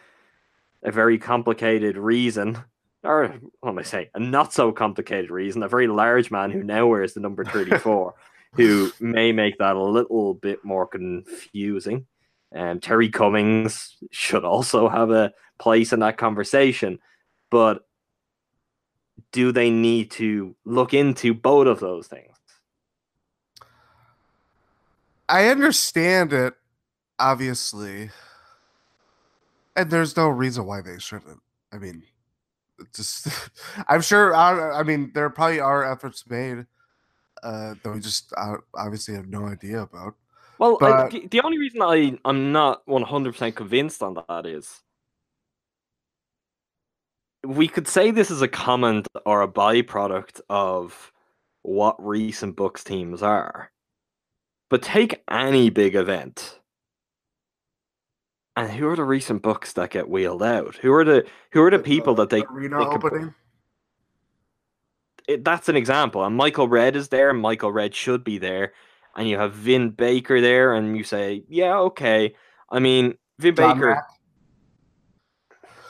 a 0.83 0.91
very 0.91 1.17
complicated 1.17 1.97
reason 1.97 2.63
or 3.03 3.33
what 3.61 3.69
am 3.69 3.79
I 3.79 3.83
saying? 3.83 4.07
A 4.13 4.19
not 4.19 4.53
so 4.53 4.71
complicated 4.71 5.31
reason. 5.31 5.63
A 5.63 5.67
very 5.67 5.87
large 5.87 6.31
man 6.31 6.51
who 6.51 6.63
now 6.63 6.87
wears 6.87 7.13
the 7.13 7.21
number 7.21 7.45
34, 7.45 8.13
who 8.53 8.91
may 8.99 9.31
make 9.31 9.57
that 9.59 9.75
a 9.75 9.83
little 9.83 10.33
bit 10.33 10.63
more 10.65 10.85
confusing. 10.85 12.05
Um, 12.53 12.79
Terry 12.79 13.09
Cummings 13.09 13.95
should 14.11 14.43
also 14.43 14.89
have 14.89 15.11
a 15.11 15.31
place 15.59 15.93
in 15.93 15.99
that 16.01 16.17
conversation. 16.17 16.99
But 17.51 17.85
do 19.31 19.51
they 19.51 19.69
need 19.69 20.11
to 20.11 20.55
look 20.65 20.93
into 20.93 21.33
both 21.33 21.67
of 21.67 21.79
those 21.79 22.07
things? 22.07 22.35
I 25.29 25.47
understand 25.49 26.33
it, 26.33 26.55
obviously. 27.19 28.09
And 29.75 29.89
there's 29.89 30.17
no 30.17 30.27
reason 30.27 30.65
why 30.65 30.81
they 30.81 30.97
shouldn't. 30.99 31.39
I 31.71 31.77
mean, 31.77 32.03
just 32.93 33.27
I'm 33.87 34.01
sure. 34.01 34.35
I, 34.35 34.79
I 34.79 34.83
mean, 34.83 35.11
there 35.13 35.29
probably 35.29 35.59
are 35.59 35.89
efforts 35.89 36.27
made 36.29 36.65
uh, 37.43 37.75
that 37.83 37.91
we 37.93 37.99
just 37.99 38.33
uh, 38.35 38.55
obviously 38.75 39.13
have 39.15 39.27
no 39.27 39.45
idea 39.45 39.81
about. 39.83 40.15
Well, 40.57 40.77
But- 40.79 40.91
I, 40.91 41.07
the- 41.09 41.27
the 41.27 41.41
only 41.41 41.57
reason 41.59 41.81
I 41.81 42.17
I'm 42.25 42.51
not 42.51 42.81
100 42.87 43.31
percent 43.33 43.55
convinced 43.55 44.01
on 44.03 44.15
that 44.27 44.45
is 44.45 44.81
we 47.45 47.67
could 47.69 47.87
say 47.87 48.11
this 48.11 48.29
is 48.31 48.41
a 48.41 48.47
comment 48.49 49.07
or 49.25 49.41
a 49.41 49.47
byproduct 49.47 50.41
of 50.49 51.13
what 51.61 51.95
recent 52.05 52.55
Bucks 52.57 52.83
teams 52.83 53.21
are. 53.23 53.71
But 54.69 54.81
take 54.83 55.23
any 55.29 55.69
big 55.69 55.95
event. 55.95 56.59
And 58.55 58.71
who 58.71 58.87
are 58.89 58.95
the 58.95 59.03
recent 59.03 59.41
Bucks 59.41 59.73
that 59.73 59.91
get 59.91 60.09
wheeled 60.09 60.43
out? 60.43 60.75
Who 60.75 60.91
are 60.93 61.05
the 61.05 61.25
who 61.51 61.63
are 61.63 61.71
the 61.71 61.79
uh, 61.79 61.83
people 61.83 62.13
that 62.15 62.29
they 62.29 62.43
arena 62.43 62.79
they 62.79 62.85
opening. 62.85 63.33
it, 65.27 65.45
that's 65.45 65.69
an 65.69 65.75
example. 65.75 66.23
And 66.25 66.35
Michael 66.35 66.67
Redd 66.67 66.95
is 66.95 67.07
there. 67.07 67.29
and 67.29 67.39
Michael 67.39 67.71
Redd 67.71 67.95
should 67.95 68.23
be 68.23 68.37
there. 68.37 68.73
And 69.15 69.27
you 69.27 69.37
have 69.37 69.53
Vin 69.53 69.89
Baker 69.91 70.39
there, 70.41 70.73
and 70.73 70.95
you 70.95 71.03
say, 71.03 71.43
yeah, 71.47 71.77
okay. 71.77 72.35
I 72.69 72.79
mean, 72.79 73.15
Vin 73.39 73.55
John 73.55 73.77
Baker, 73.77 73.89
Mack. 73.95 74.07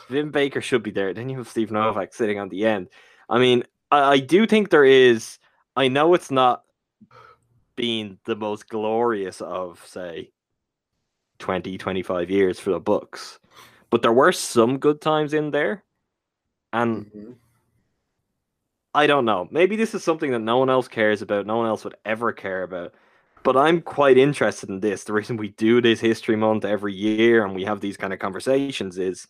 Vin 0.09 0.31
Baker 0.31 0.61
should 0.61 0.83
be 0.83 0.91
there. 0.91 1.13
Then 1.13 1.29
you 1.29 1.37
have 1.37 1.49
Steve 1.49 1.71
Novak 1.71 2.13
sitting 2.13 2.39
on 2.39 2.49
the 2.49 2.65
end. 2.65 2.87
I 3.29 3.39
mean, 3.39 3.63
I, 3.91 4.13
I 4.13 4.19
do 4.19 4.45
think 4.45 4.69
there 4.69 4.85
is. 4.85 5.37
I 5.75 5.87
know 5.87 6.13
it's 6.13 6.31
not 6.31 6.63
being 7.79 8.19
the 8.25 8.35
most 8.35 8.67
glorious 8.69 9.41
of, 9.41 9.81
say, 9.87 10.31
20, 11.39 11.77
25 11.77 12.29
years 12.29 12.59
for 12.59 12.71
the 12.71 12.79
Bucks, 12.81 13.39
but 13.89 14.01
there 14.01 14.13
were 14.13 14.33
some 14.33 14.79
good 14.79 15.01
times 15.01 15.33
in 15.33 15.51
there. 15.51 15.83
And 16.73 17.07
Mhm. 17.13 17.39
I 18.93 19.07
don't 19.07 19.25
know. 19.25 19.47
Maybe 19.51 19.75
this 19.75 19.93
is 19.93 20.03
something 20.03 20.31
that 20.31 20.39
no 20.39 20.57
one 20.57 20.69
else 20.69 20.87
cares 20.87 21.21
about, 21.21 21.45
no 21.45 21.57
one 21.57 21.67
else 21.67 21.83
would 21.83 21.95
ever 22.05 22.31
care 22.31 22.63
about. 22.63 22.93
But 23.43 23.55
I'm 23.55 23.81
quite 23.81 24.17
interested 24.17 24.69
in 24.69 24.79
this. 24.79 25.03
The 25.03 25.13
reason 25.13 25.37
we 25.37 25.49
do 25.49 25.81
this 25.81 25.99
history 25.99 26.35
month 26.35 26.65
every 26.65 26.93
year 26.93 27.45
and 27.45 27.55
we 27.55 27.63
have 27.65 27.79
these 27.81 27.97
kind 27.97 28.13
of 28.13 28.19
conversations 28.19 28.97
is 28.97 29.27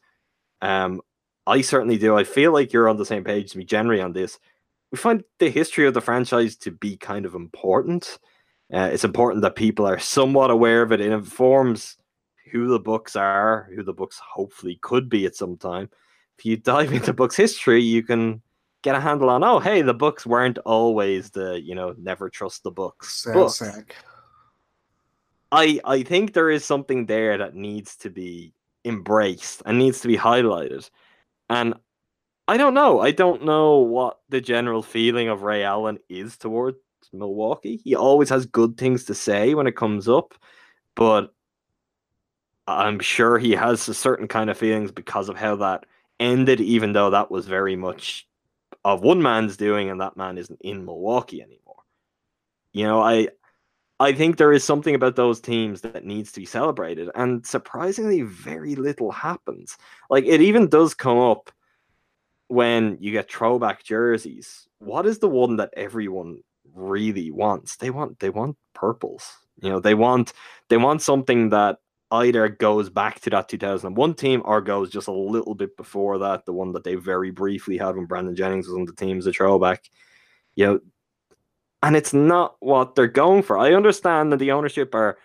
um 0.61 1.01
I 1.47 1.61
certainly 1.61 1.97
do. 1.97 2.15
I 2.17 2.23
feel 2.25 2.53
like 2.53 2.73
you're 2.73 2.89
on 2.89 2.97
the 2.97 3.05
same 3.05 3.23
page 3.23 3.45
as 3.47 3.55
me 3.57 3.65
generally 3.65 4.01
on 4.01 4.13
this. 4.13 4.39
We 4.91 4.97
find 4.99 5.23
the 5.39 5.49
history 5.51 5.87
of 5.87 5.93
the 5.95 6.01
franchise 6.01 6.55
to 6.57 6.71
be 6.71 6.97
kind 6.97 7.25
of 7.25 7.35
important. 7.35 8.19
Uh, 8.73 8.89
it's 8.91 9.03
important 9.03 9.41
that 9.41 9.55
people 9.55 9.85
are 9.87 9.99
somewhat 9.99 10.51
aware 10.51 10.81
of 10.81 10.91
it. 10.91 11.01
It 11.01 11.11
informs 11.11 11.97
who 12.51 12.67
the 12.67 12.79
Bucks 12.79 13.15
are, 13.15 13.69
who 13.75 13.83
the 13.83 13.93
Bucks 13.93 14.19
hopefully 14.19 14.79
could 14.81 15.09
be 15.09 15.25
at 15.25 15.35
some 15.35 15.57
time. 15.57 15.89
If 16.37 16.45
you 16.45 16.57
dive 16.57 16.93
into 16.93 17.13
Bucks 17.13 17.35
history, 17.35 17.81
you 17.81 18.03
can 18.03 18.41
get 18.81 18.95
a 18.95 18.99
handle 18.99 19.29
on 19.29 19.43
oh 19.43 19.59
hey 19.59 19.81
the 19.81 19.93
Bucks 19.93 20.25
weren't 20.25 20.57
always 20.59 21.31
the 21.31 21.59
you 21.61 21.75
know 21.75 21.93
never 21.97 22.29
trust 22.29 22.63
the 22.63 22.71
Bucks 22.71 23.25
Bucks. 23.25 23.61
i 25.51 25.79
i 25.83 26.03
think 26.03 26.33
there 26.33 26.49
is 26.49 26.63
something 26.63 27.05
there 27.05 27.37
that 27.37 27.55
needs 27.55 27.95
to 27.97 28.09
be 28.09 28.53
embraced 28.85 29.61
and 29.65 29.77
needs 29.77 29.99
to 30.01 30.07
be 30.07 30.17
highlighted 30.17 30.89
and 31.49 31.73
i 32.47 32.55
don't 32.55 32.73
know 32.73 33.01
i 33.01 33.11
don't 33.11 33.43
know 33.43 33.77
what 33.79 34.19
the 34.29 34.39
general 34.39 34.81
feeling 34.81 35.27
of 35.27 35.41
ray 35.41 35.63
allen 35.63 35.99
is 36.07 36.37
towards 36.37 36.77
milwaukee 37.13 37.79
he 37.83 37.95
always 37.95 38.29
has 38.29 38.45
good 38.45 38.77
things 38.77 39.05
to 39.05 39.15
say 39.15 39.53
when 39.53 39.67
it 39.67 39.75
comes 39.75 40.07
up 40.07 40.33
but 40.95 41.33
i'm 42.67 42.99
sure 42.99 43.37
he 43.37 43.51
has 43.51 43.87
a 43.87 43.93
certain 43.93 44.27
kind 44.27 44.49
of 44.49 44.57
feelings 44.57 44.91
because 44.91 45.29
of 45.29 45.37
how 45.37 45.55
that 45.55 45.85
ended 46.19 46.59
even 46.59 46.91
though 46.91 47.09
that 47.09 47.31
was 47.31 47.47
very 47.47 47.75
much 47.75 48.27
of 48.83 49.01
one 49.01 49.21
man's 49.21 49.57
doing 49.57 49.89
and 49.89 50.01
that 50.01 50.17
man 50.17 50.37
isn't 50.37 50.59
in 50.61 50.85
Milwaukee 50.85 51.41
anymore. 51.41 51.83
You 52.73 52.85
know, 52.85 53.01
I 53.01 53.29
I 53.99 54.13
think 54.13 54.37
there 54.37 54.53
is 54.53 54.63
something 54.63 54.95
about 54.95 55.15
those 55.17 55.41
teams 55.41 55.81
that 55.81 56.05
needs 56.05 56.31
to 56.31 56.39
be 56.39 56.45
celebrated 56.45 57.09
and 57.15 57.45
surprisingly 57.45 58.21
very 58.21 58.75
little 58.75 59.11
happens. 59.11 59.77
Like 60.09 60.25
it 60.25 60.41
even 60.41 60.69
does 60.69 60.93
come 60.93 61.17
up 61.17 61.51
when 62.47 62.97
you 63.01 63.11
get 63.11 63.29
throwback 63.29 63.83
jerseys. 63.83 64.67
What 64.79 65.05
is 65.05 65.19
the 65.19 65.27
one 65.27 65.57
that 65.57 65.73
everyone 65.75 66.41
really 66.79 67.31
wants? 67.31 67.75
They 67.77 67.89
want 67.89 68.19
they 68.19 68.29
want 68.29 68.57
purples. 68.73 69.29
You 69.61 69.69
know, 69.69 69.79
they 69.79 69.93
want 69.93 70.33
they 70.69 70.77
want 70.77 71.01
something 71.01 71.49
that 71.49 71.77
either 72.11 72.49
goes 72.49 72.89
back 72.89 73.19
to 73.21 73.29
that 73.29 73.49
2001 73.49 74.13
team 74.15 74.41
or 74.45 74.61
goes 74.61 74.89
just 74.89 75.07
a 75.07 75.11
little 75.13 75.53
bit 75.53 75.77
before 75.77 76.17
that, 76.17 76.45
the 76.45 76.53
one 76.53 76.71
that 76.73 76.83
they 76.83 76.95
very 76.95 77.29
briefly 77.29 77.77
had 77.77 77.95
when 77.95 78.05
Brandon 78.05 78.35
Jennings 78.35 78.67
was 78.67 78.75
on 78.75 78.85
the 78.85 78.93
team 78.93 79.17
as 79.19 79.27
a 79.27 79.31
throwback. 79.31 79.89
You 80.55 80.65
know, 80.65 80.79
and 81.83 81.95
it's 81.95 82.13
not 82.13 82.55
what 82.59 82.95
they're 82.95 83.07
going 83.07 83.43
for. 83.43 83.57
I 83.57 83.73
understand 83.73 84.31
that 84.31 84.37
the 84.37 84.51
ownership 84.51 84.95
are 84.95 85.17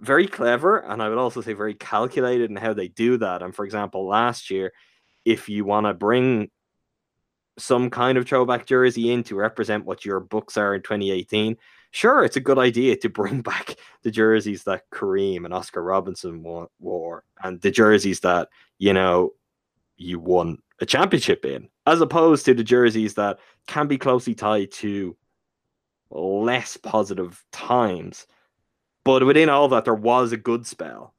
very 0.00 0.26
clever, 0.26 0.78
and 0.78 1.02
I 1.02 1.08
would 1.08 1.18
also 1.18 1.40
say 1.40 1.54
very 1.54 1.74
calculated 1.74 2.50
in 2.50 2.56
how 2.56 2.74
they 2.74 2.88
do 2.88 3.16
that. 3.18 3.42
And 3.42 3.54
for 3.54 3.64
example, 3.64 4.06
last 4.06 4.50
year, 4.50 4.72
if 5.24 5.48
you 5.48 5.64
want 5.64 5.86
to 5.86 5.94
bring 5.94 6.50
some 7.58 7.90
kind 7.90 8.16
of 8.16 8.26
throwback 8.26 8.66
jersey 8.66 9.10
in 9.10 9.22
to 9.24 9.36
represent 9.36 9.84
what 9.84 10.04
your 10.04 10.20
Bucks 10.20 10.56
are 10.56 10.74
in 10.74 10.82
2018, 10.82 11.56
sure, 11.90 12.24
it's 12.24 12.36
a 12.36 12.40
good 12.40 12.58
idea 12.58 12.96
to 12.96 13.08
bring 13.08 13.40
back 13.42 13.76
the 14.02 14.10
jerseys 14.10 14.64
that 14.64 14.88
Kareem 14.90 15.44
and 15.44 15.54
Oscar 15.54 15.82
Robinson 15.82 16.42
wore 16.78 17.24
and 17.42 17.60
the 17.60 17.70
jerseys 17.70 18.20
that, 18.20 18.48
you 18.78 18.92
know, 18.92 19.32
you 19.96 20.18
won 20.18 20.58
a 20.80 20.86
championship 20.86 21.44
in, 21.44 21.68
as 21.86 22.00
opposed 22.00 22.44
to 22.46 22.54
the 22.54 22.64
jerseys 22.64 23.14
that 23.14 23.38
can 23.66 23.86
be 23.86 23.98
closely 23.98 24.34
tied 24.34 24.72
to 24.72 25.16
less 26.10 26.76
positive 26.76 27.44
times. 27.52 28.26
But 29.04 29.24
within 29.24 29.48
all 29.48 29.68
that, 29.68 29.84
there 29.84 29.94
was 29.94 30.32
a 30.32 30.36
good 30.36 30.66
spell. 30.66 31.14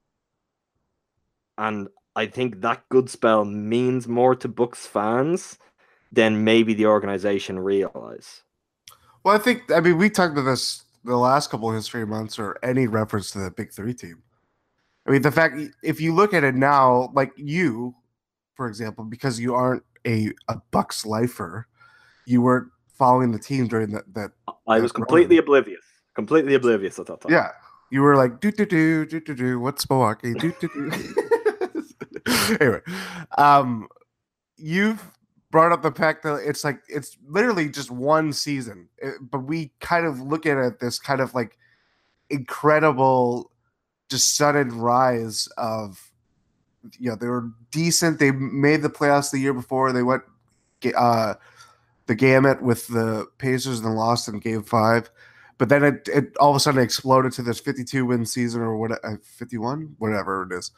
And 1.57 1.87
I 2.15 2.25
think 2.27 2.61
that 2.61 2.87
good 2.89 3.09
spell 3.09 3.45
means 3.45 4.07
more 4.07 4.35
to 4.35 4.47
Bucks 4.47 4.85
fans 4.85 5.57
than 6.13 6.43
maybe 6.43 6.73
the 6.73 6.85
organization 6.85 7.59
realize. 7.59 8.43
Well, 9.23 9.35
I 9.35 9.39
think 9.39 9.71
I 9.71 9.79
mean 9.79 9.97
we 9.97 10.09
talked 10.09 10.33
about 10.33 10.43
this 10.43 10.83
the 11.03 11.17
last 11.17 11.49
couple 11.49 11.69
of 11.69 11.75
history 11.75 12.05
months 12.05 12.39
or 12.39 12.57
any 12.63 12.87
reference 12.87 13.31
to 13.31 13.39
the 13.39 13.51
Big 13.51 13.71
Three 13.71 13.93
team. 13.93 14.21
I 15.05 15.11
mean, 15.11 15.21
the 15.21 15.31
fact 15.31 15.59
if 15.81 15.99
you 15.99 16.13
look 16.13 16.33
at 16.33 16.43
it 16.43 16.55
now, 16.55 17.11
like 17.13 17.31
you, 17.35 17.95
for 18.55 18.67
example, 18.67 19.03
because 19.03 19.39
you 19.39 19.53
aren't 19.53 19.83
a, 20.05 20.29
a 20.47 20.57
Bucks 20.71 21.05
lifer, 21.05 21.67
you 22.25 22.41
weren't 22.41 22.69
following 22.87 23.31
the 23.31 23.39
team 23.39 23.67
during 23.67 23.91
that. 23.91 24.13
That 24.13 24.31
I 24.67 24.79
was 24.79 24.91
completely 24.91 25.37
run. 25.37 25.43
oblivious, 25.43 25.83
completely 26.15 26.53
oblivious 26.53 26.99
at 26.99 27.07
that 27.07 27.21
time. 27.21 27.31
Yeah, 27.31 27.49
you 27.91 28.01
were 28.01 28.15
like 28.15 28.39
do 28.39 28.51
do 28.51 28.65
do 28.65 29.05
do 29.05 29.19
do 29.19 29.33
do. 29.33 29.59
What's 29.59 29.89
Milwaukee? 29.89 30.33
Do 30.35 30.53
do 30.61 30.69
do. 30.69 30.91
anyway, 32.61 32.81
um, 33.37 33.87
you've 34.57 35.03
brought 35.53 35.71
up 35.71 35.83
the 35.83 35.91
fact 35.91 36.23
that 36.23 36.41
it's 36.43 36.63
like 36.63 36.79
it's 36.89 37.15
literally 37.27 37.69
just 37.69 37.91
one 37.91 38.33
season, 38.33 38.89
it, 38.97 39.07
eh, 39.07 39.11
but 39.21 39.43
we 39.43 39.71
kind 39.79 40.07
of 40.07 40.19
look 40.19 40.47
at 40.47 40.57
it 40.57 40.79
this 40.79 40.97
kind 40.97 41.21
of 41.21 41.35
like 41.35 41.59
incredible, 42.31 43.51
just 44.09 44.35
sudden 44.35 44.79
rise 44.79 45.47
of. 45.57 46.09
You 46.99 47.11
know, 47.11 47.15
they 47.15 47.27
were 47.27 47.49
decent. 47.71 48.19
They 48.19 48.31
made 48.31 48.81
the 48.81 48.89
playoffs 48.89 49.31
the 49.31 49.39
year 49.39 49.53
before. 49.53 49.93
They 49.93 50.03
went 50.03 50.23
uh, 50.97 51.35
the 52.07 52.15
gamut 52.15 52.61
with 52.61 52.87
the 52.87 53.27
Pacers 53.37 53.79
and 53.79 53.95
lost 53.95 54.27
in 54.27 54.39
Game 54.39 54.63
Five. 54.63 55.09
But 55.59 55.69
then 55.69 55.83
it, 55.83 56.09
it 56.11 56.35
all 56.37 56.49
of 56.49 56.55
a 56.55 56.59
sudden 56.59 56.81
exploded 56.81 57.31
to 57.33 57.43
this 57.43 57.59
52 57.59 58.07
win 58.07 58.25
season 58.25 58.61
or 58.61 58.75
what 58.75 58.91
uh, 58.91 59.15
51 59.21 59.95
whatever 59.99 60.43
it 60.43 60.57
is, 60.57 60.71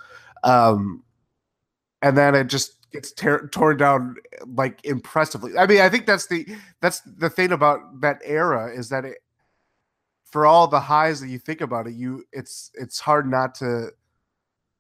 um, 0.44 1.02
and 2.02 2.18
then 2.18 2.36
it 2.36 2.48
just 2.48 2.90
gets 2.92 3.12
tear, 3.12 3.48
torn 3.52 3.78
down 3.78 4.16
like 4.48 4.84
impressively. 4.86 5.58
I 5.58 5.68
mean, 5.68 5.82
I 5.82 5.90
think 5.90 6.06
that's 6.06 6.28
the 6.28 6.48
that's 6.82 7.02
the 7.02 7.30
thing 7.30 7.52
about 7.52 8.02
that 8.02 8.22
era 8.24 8.72
is 8.74 8.90
that 8.90 9.06
it 9.06 9.18
for 10.24 10.46
all 10.46 10.68
the 10.68 10.80
highs 10.80 11.22
that 11.22 11.30
you 11.30 11.40
think 11.40 11.62
about 11.62 11.88
it, 11.88 11.94
you 11.94 12.26
it's 12.32 12.72
it's 12.74 13.00
hard 13.00 13.30
not 13.30 13.56
to 13.56 13.90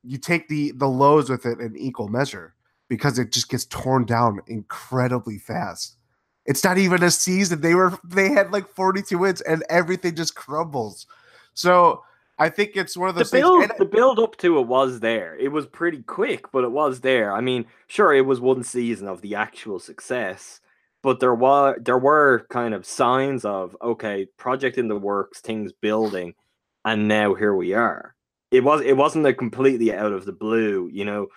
you 0.04 0.17
take 0.17 0.47
the 0.47 0.71
the 0.71 0.88
lows 0.88 1.30
with 1.30 1.45
it 1.45 1.60
in 1.60 1.75
equal 1.78 2.08
measure 2.08 2.56
because 2.88 3.17
it 3.17 3.32
just 3.32 3.49
gets 3.49 3.65
torn 3.65 4.06
down 4.06 4.39
incredibly 4.47 5.38
fast. 5.38 5.97
It's 6.45 6.63
not 6.63 6.78
even 6.78 7.01
a 7.04 7.10
season. 7.12 7.62
They 7.62 7.73
were 7.73 7.97
they 8.04 8.32
had 8.32 8.51
like 8.51 8.67
42 8.67 9.17
wins 9.17 9.41
and 9.41 9.63
everything 9.69 10.15
just 10.15 10.36
crumbles. 10.36 11.08
So 11.54 12.04
I 12.38 12.50
think 12.50 12.71
it's 12.76 12.98
one 12.98 13.10
of 13.10 13.15
those 13.15 13.32
the 13.32 13.39
build, 13.39 13.65
things. 13.65 13.80
the 13.80 13.86
build 13.86 14.19
up 14.19 14.36
to 14.38 14.60
it 14.60 14.67
was 14.67 15.00
there. 15.00 15.36
It 15.38 15.52
was 15.52 15.65
pretty 15.65 16.02
quick, 16.04 16.52
but 16.52 16.65
it 16.65 16.71
was 16.71 17.00
there. 17.02 17.34
I 17.34 17.39
mean, 17.39 17.65
sure, 17.88 18.13
it 18.13 18.26
was 18.26 18.41
one 18.41 18.63
season 18.63 19.08
of 19.08 19.21
the 19.21 19.36
actual 19.36 19.80
success, 19.80 20.60
but 21.02 21.19
there 21.19 21.36
were 21.36 21.80
there 21.80 21.98
were 21.98 22.45
kind 22.50 22.74
of 22.74 22.86
signs 22.86 23.45
of 23.45 23.78
okay, 23.82 24.28
project 24.38 24.78
in 24.78 24.89
the 24.89 24.98
works, 24.98 25.39
things 25.39 25.71
building, 25.71 26.36
and 26.84 27.08
now 27.08 27.36
here 27.36 27.56
we 27.56 27.74
are. 27.74 28.15
It 28.52 28.63
was 28.63 28.82
it 28.82 28.98
wasn't 28.98 29.28
a 29.28 29.34
completely 29.34 29.93
out 29.93 30.12
of 30.12 30.26
the 30.26 30.34
blue, 30.34 30.89
you 30.91 31.06
know. 31.06 31.28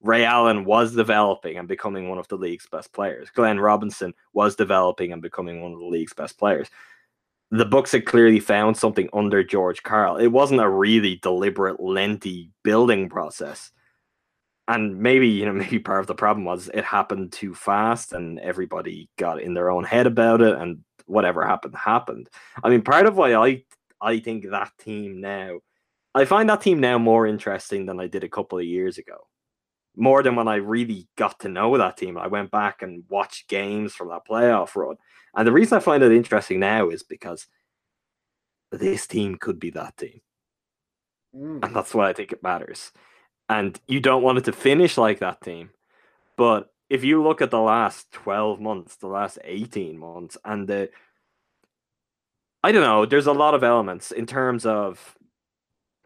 Ray 0.00 0.24
Allen 0.24 0.64
was 0.64 0.94
developing 0.94 1.58
and 1.58 1.66
becoming 1.66 2.08
one 2.08 2.18
of 2.18 2.28
the 2.28 2.36
league's 2.36 2.68
best 2.68 2.92
players. 2.92 3.30
Glenn 3.30 3.58
Robinson 3.58 4.14
was 4.32 4.54
developing 4.54 5.12
and 5.12 5.20
becoming 5.20 5.60
one 5.60 5.72
of 5.72 5.80
the 5.80 5.86
league's 5.86 6.14
best 6.14 6.38
players 6.38 6.70
the 7.50 7.64
Bucks 7.64 7.92
had 7.92 8.04
clearly 8.04 8.40
found 8.40 8.76
something 8.76 9.08
under 9.12 9.42
George 9.42 9.82
Karl. 9.82 10.16
It 10.16 10.28
wasn't 10.28 10.60
a 10.60 10.68
really 10.68 11.16
deliberate, 11.16 11.80
lengthy 11.80 12.50
building 12.62 13.08
process. 13.08 13.70
And 14.66 14.98
maybe, 14.98 15.28
you 15.28 15.46
know, 15.46 15.52
maybe 15.64 15.78
part 15.78 16.00
of 16.00 16.06
the 16.06 16.14
problem 16.14 16.44
was 16.44 16.68
it 16.72 16.84
happened 16.84 17.32
too 17.32 17.54
fast 17.54 18.12
and 18.12 18.38
everybody 18.40 19.08
got 19.16 19.40
in 19.40 19.54
their 19.54 19.70
own 19.70 19.84
head 19.84 20.06
about 20.06 20.42
it 20.42 20.56
and 20.58 20.84
whatever 21.06 21.44
happened 21.44 21.74
happened. 21.74 22.28
I 22.62 22.68
mean, 22.68 22.82
part 22.82 23.06
of 23.06 23.16
why 23.16 23.34
I 23.34 23.64
I 24.00 24.20
think 24.20 24.48
that 24.50 24.70
team 24.78 25.20
now 25.20 25.58
I 26.14 26.24
find 26.24 26.48
that 26.48 26.60
team 26.60 26.80
now 26.80 26.98
more 26.98 27.26
interesting 27.26 27.86
than 27.86 28.00
I 28.00 28.08
did 28.08 28.24
a 28.24 28.28
couple 28.28 28.58
of 28.58 28.64
years 28.64 28.98
ago. 28.98 29.26
More 29.98 30.22
than 30.22 30.36
when 30.36 30.48
I 30.48 30.56
really 30.56 31.08
got 31.16 31.40
to 31.40 31.48
know 31.48 31.76
that 31.76 31.96
team. 31.96 32.16
I 32.16 32.28
went 32.28 32.50
back 32.50 32.82
and 32.82 33.04
watched 33.08 33.48
games 33.48 33.94
from 33.94 34.08
that 34.08 34.26
playoff 34.28 34.76
run 34.76 34.96
and 35.34 35.46
the 35.46 35.52
reason 35.52 35.76
I 35.76 35.80
find 35.80 36.02
it 36.02 36.12
interesting 36.12 36.60
now 36.60 36.88
is 36.88 37.02
because 37.02 37.46
this 38.72 39.06
team 39.06 39.36
could 39.36 39.60
be 39.60 39.70
that 39.70 39.96
team. 39.96 40.20
Mm. 41.34 41.64
And 41.64 41.76
that's 41.76 41.94
why 41.94 42.08
I 42.08 42.12
think 42.12 42.32
it 42.32 42.42
matters. 42.42 42.92
And 43.48 43.78
you 43.86 44.00
don't 44.00 44.22
want 44.22 44.38
it 44.38 44.44
to 44.44 44.52
finish 44.52 44.98
like 44.98 45.20
that 45.20 45.40
team. 45.40 45.70
But 46.36 46.72
if 46.90 47.04
you 47.04 47.22
look 47.22 47.40
at 47.40 47.50
the 47.50 47.60
last 47.60 48.10
12 48.12 48.60
months, 48.60 48.96
the 48.96 49.06
last 49.06 49.38
18 49.44 49.98
months, 49.98 50.36
and 50.44 50.66
the 50.66 50.90
I 52.64 52.72
don't 52.72 52.82
know, 52.82 53.06
there's 53.06 53.28
a 53.28 53.32
lot 53.32 53.54
of 53.54 53.62
elements 53.62 54.10
in 54.10 54.26
terms 54.26 54.66
of 54.66 55.16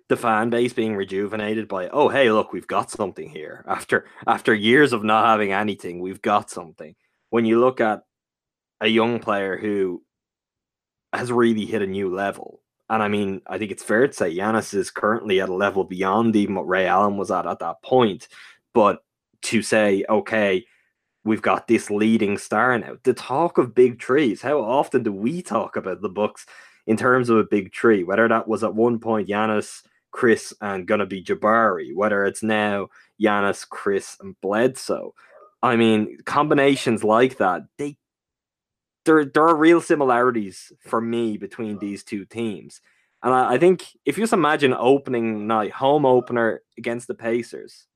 the 0.08 0.16
fan 0.16 0.50
base 0.50 0.72
being 0.72 0.96
rejuvenated 0.96 1.68
by, 1.68 1.88
oh 1.88 2.08
hey, 2.08 2.30
look, 2.30 2.52
we've 2.52 2.66
got 2.66 2.90
something 2.90 3.28
here. 3.28 3.64
After 3.68 4.06
after 4.26 4.54
years 4.54 4.92
of 4.92 5.04
not 5.04 5.26
having 5.26 5.52
anything, 5.52 6.00
we've 6.00 6.22
got 6.22 6.50
something. 6.50 6.94
When 7.30 7.44
you 7.44 7.60
look 7.60 7.80
at 7.80 8.02
a 8.80 8.88
young 8.88 9.20
player 9.20 9.56
who 9.56 10.02
has 11.12 11.30
really 11.30 11.64
hit 11.64 11.82
a 11.82 11.86
new 11.86 12.14
level. 12.14 12.60
And 12.90 13.02
I 13.02 13.08
mean, 13.08 13.40
I 13.46 13.56
think 13.56 13.70
it's 13.70 13.82
fair 13.82 14.06
to 14.06 14.12
say 14.12 14.34
Giannis 14.34 14.74
is 14.74 14.90
currently 14.90 15.40
at 15.40 15.48
a 15.48 15.54
level 15.54 15.84
beyond 15.84 16.36
even 16.36 16.56
what 16.56 16.68
Ray 16.68 16.86
Allen 16.86 17.16
was 17.16 17.30
at 17.30 17.46
at 17.46 17.60
that 17.60 17.82
point. 17.82 18.28
But 18.74 19.02
to 19.42 19.62
say, 19.62 20.04
okay, 20.08 20.64
we've 21.24 21.42
got 21.42 21.68
this 21.68 21.90
leading 21.90 22.38
star 22.38 22.76
now. 22.78 22.96
The 23.04 23.14
talk 23.14 23.58
of 23.58 23.74
big 23.74 23.98
trees. 23.98 24.42
How 24.42 24.60
often 24.60 25.02
do 25.02 25.12
we 25.12 25.42
talk 25.42 25.76
about 25.76 26.00
the 26.02 26.08
Bucks 26.08 26.46
in 26.86 26.96
terms 26.96 27.28
of 27.30 27.38
a 27.38 27.44
big 27.44 27.72
tree? 27.72 28.04
Whether 28.04 28.28
that 28.28 28.48
was 28.48 28.64
at 28.64 28.74
one 28.74 28.98
point 28.98 29.28
Giannis, 29.28 29.82
Khris, 30.12 30.54
and 30.60 30.86
gonna 30.86 31.06
be 31.06 31.24
Jabari, 31.24 31.94
whether 31.94 32.24
it's 32.24 32.42
now 32.42 32.88
Giannis, 33.20 33.68
Khris, 33.68 34.16
and 34.20 34.40
Bledsoe. 34.40 35.14
I 35.62 35.76
mean, 35.76 36.18
combinations 36.24 37.02
like 37.02 37.38
that, 37.38 37.62
they 37.78 37.96
there 39.04 39.24
there 39.24 39.48
are 39.48 39.56
real 39.56 39.80
similarities 39.80 40.72
for 40.80 41.00
me 41.00 41.36
between 41.36 41.78
these 41.78 42.04
two 42.04 42.24
teams. 42.24 42.80
And 43.22 43.32
I, 43.32 43.54
I, 43.54 43.58
think 43.58 43.86
if 44.04 44.18
you 44.18 44.24
just 44.24 44.32
imagine 44.32 44.74
opening 44.74 45.46
night, 45.46 45.70
home 45.70 46.04
opener 46.04 46.62
against 46.76 47.06
the 47.06 47.14
Pacers, 47.14 47.86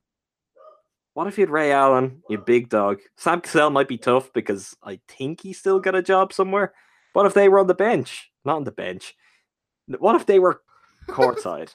what 1.14 1.26
if 1.26 1.36
you 1.38 1.42
had 1.42 1.50
Ray 1.50 1.72
Allen, 1.72 2.22
you 2.28 2.38
big 2.38 2.68
dog? 2.68 3.00
Sam 3.16 3.40
Cassell 3.40 3.70
might 3.70 3.88
be 3.88 3.98
tough 3.98 4.32
because 4.32 4.76
I 4.82 5.00
think 5.08 5.40
he 5.40 5.52
still 5.52 5.80
got 5.80 5.94
a 5.94 6.02
job 6.02 6.32
somewhere. 6.32 6.74
What 7.12 7.26
if 7.26 7.34
they 7.34 7.48
were 7.48 7.58
on 7.58 7.66
the 7.66 7.74
bench? 7.74 8.30
Not 8.44 8.56
on 8.56 8.64
the 8.64 8.70
bench. 8.70 9.14
What 9.98 10.14
if 10.14 10.26
they 10.26 10.38
were 10.38 10.60
courtside? 11.08 11.74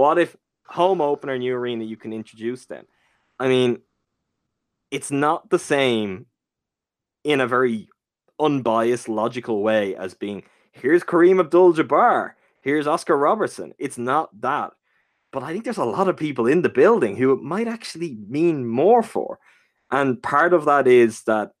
What 0.00 0.18
if 0.18 0.34
home 0.66 1.00
opener, 1.00 1.38
new 1.38 1.54
arena, 1.54 1.84
you 1.84 1.96
can 1.96 2.12
introduce 2.12 2.64
them? 2.64 2.86
I 3.38 3.48
mean, 3.48 3.80
it's 4.90 5.10
not 5.10 5.50
the 5.50 5.58
same 5.58 6.26
in 7.22 7.40
a 7.40 7.46
very 7.46 7.88
unbiased, 8.38 9.08
logical 9.08 9.62
way 9.62 9.94
as 9.94 10.14
being 10.14 10.42
here's 10.72 11.04
Kareem 11.04 11.38
Abdul 11.38 11.74
Jabbar, 11.74 12.32
here's 12.62 12.86
Oscar 12.86 13.16
Robertson. 13.16 13.74
It's 13.78 13.98
not 13.98 14.28
that. 14.40 14.72
But 15.32 15.42
I 15.42 15.52
think 15.52 15.64
there's 15.64 15.76
a 15.76 15.84
lot 15.84 16.08
of 16.08 16.16
people 16.16 16.46
in 16.46 16.62
the 16.62 16.68
building 16.68 17.16
who 17.16 17.32
it 17.32 17.42
might 17.42 17.68
actually 17.68 18.16
mean 18.26 18.66
more 18.66 19.02
for. 19.02 19.38
And 19.90 20.22
part 20.22 20.54
of 20.54 20.64
that 20.64 20.88
is 20.88 21.22
that, 21.24 21.52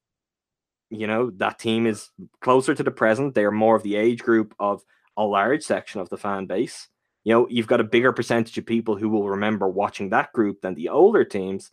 you 0.88 1.06
know, 1.06 1.30
that 1.36 1.58
team 1.58 1.86
is 1.86 2.10
closer 2.40 2.74
to 2.74 2.82
the 2.82 2.90
present. 2.90 3.34
They're 3.34 3.52
more 3.52 3.76
of 3.76 3.82
the 3.82 3.96
age 3.96 4.20
group 4.20 4.54
of 4.58 4.82
a 5.16 5.24
large 5.24 5.62
section 5.62 6.00
of 6.00 6.08
the 6.08 6.16
fan 6.16 6.46
base. 6.46 6.88
You 7.24 7.34
know, 7.34 7.46
you've 7.50 7.66
got 7.66 7.80
a 7.80 7.84
bigger 7.84 8.12
percentage 8.12 8.56
of 8.56 8.66
people 8.66 8.96
who 8.96 9.08
will 9.08 9.28
remember 9.28 9.68
watching 9.68 10.10
that 10.10 10.32
group 10.32 10.62
than 10.62 10.74
the 10.74 10.88
older 10.88 11.24
teams. 11.24 11.70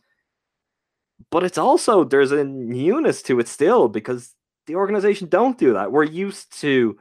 But 1.31 1.43
it's 1.43 1.57
also, 1.57 2.03
there's 2.03 2.31
a 2.31 2.43
newness 2.43 3.21
to 3.23 3.39
it 3.39 3.47
still 3.47 3.87
because 3.87 4.35
the 4.67 4.75
organization 4.75 5.29
don't 5.29 5.57
do 5.57 5.73
that. 5.73 5.91
We're 5.91 6.03
used 6.03 6.59
to 6.61 6.97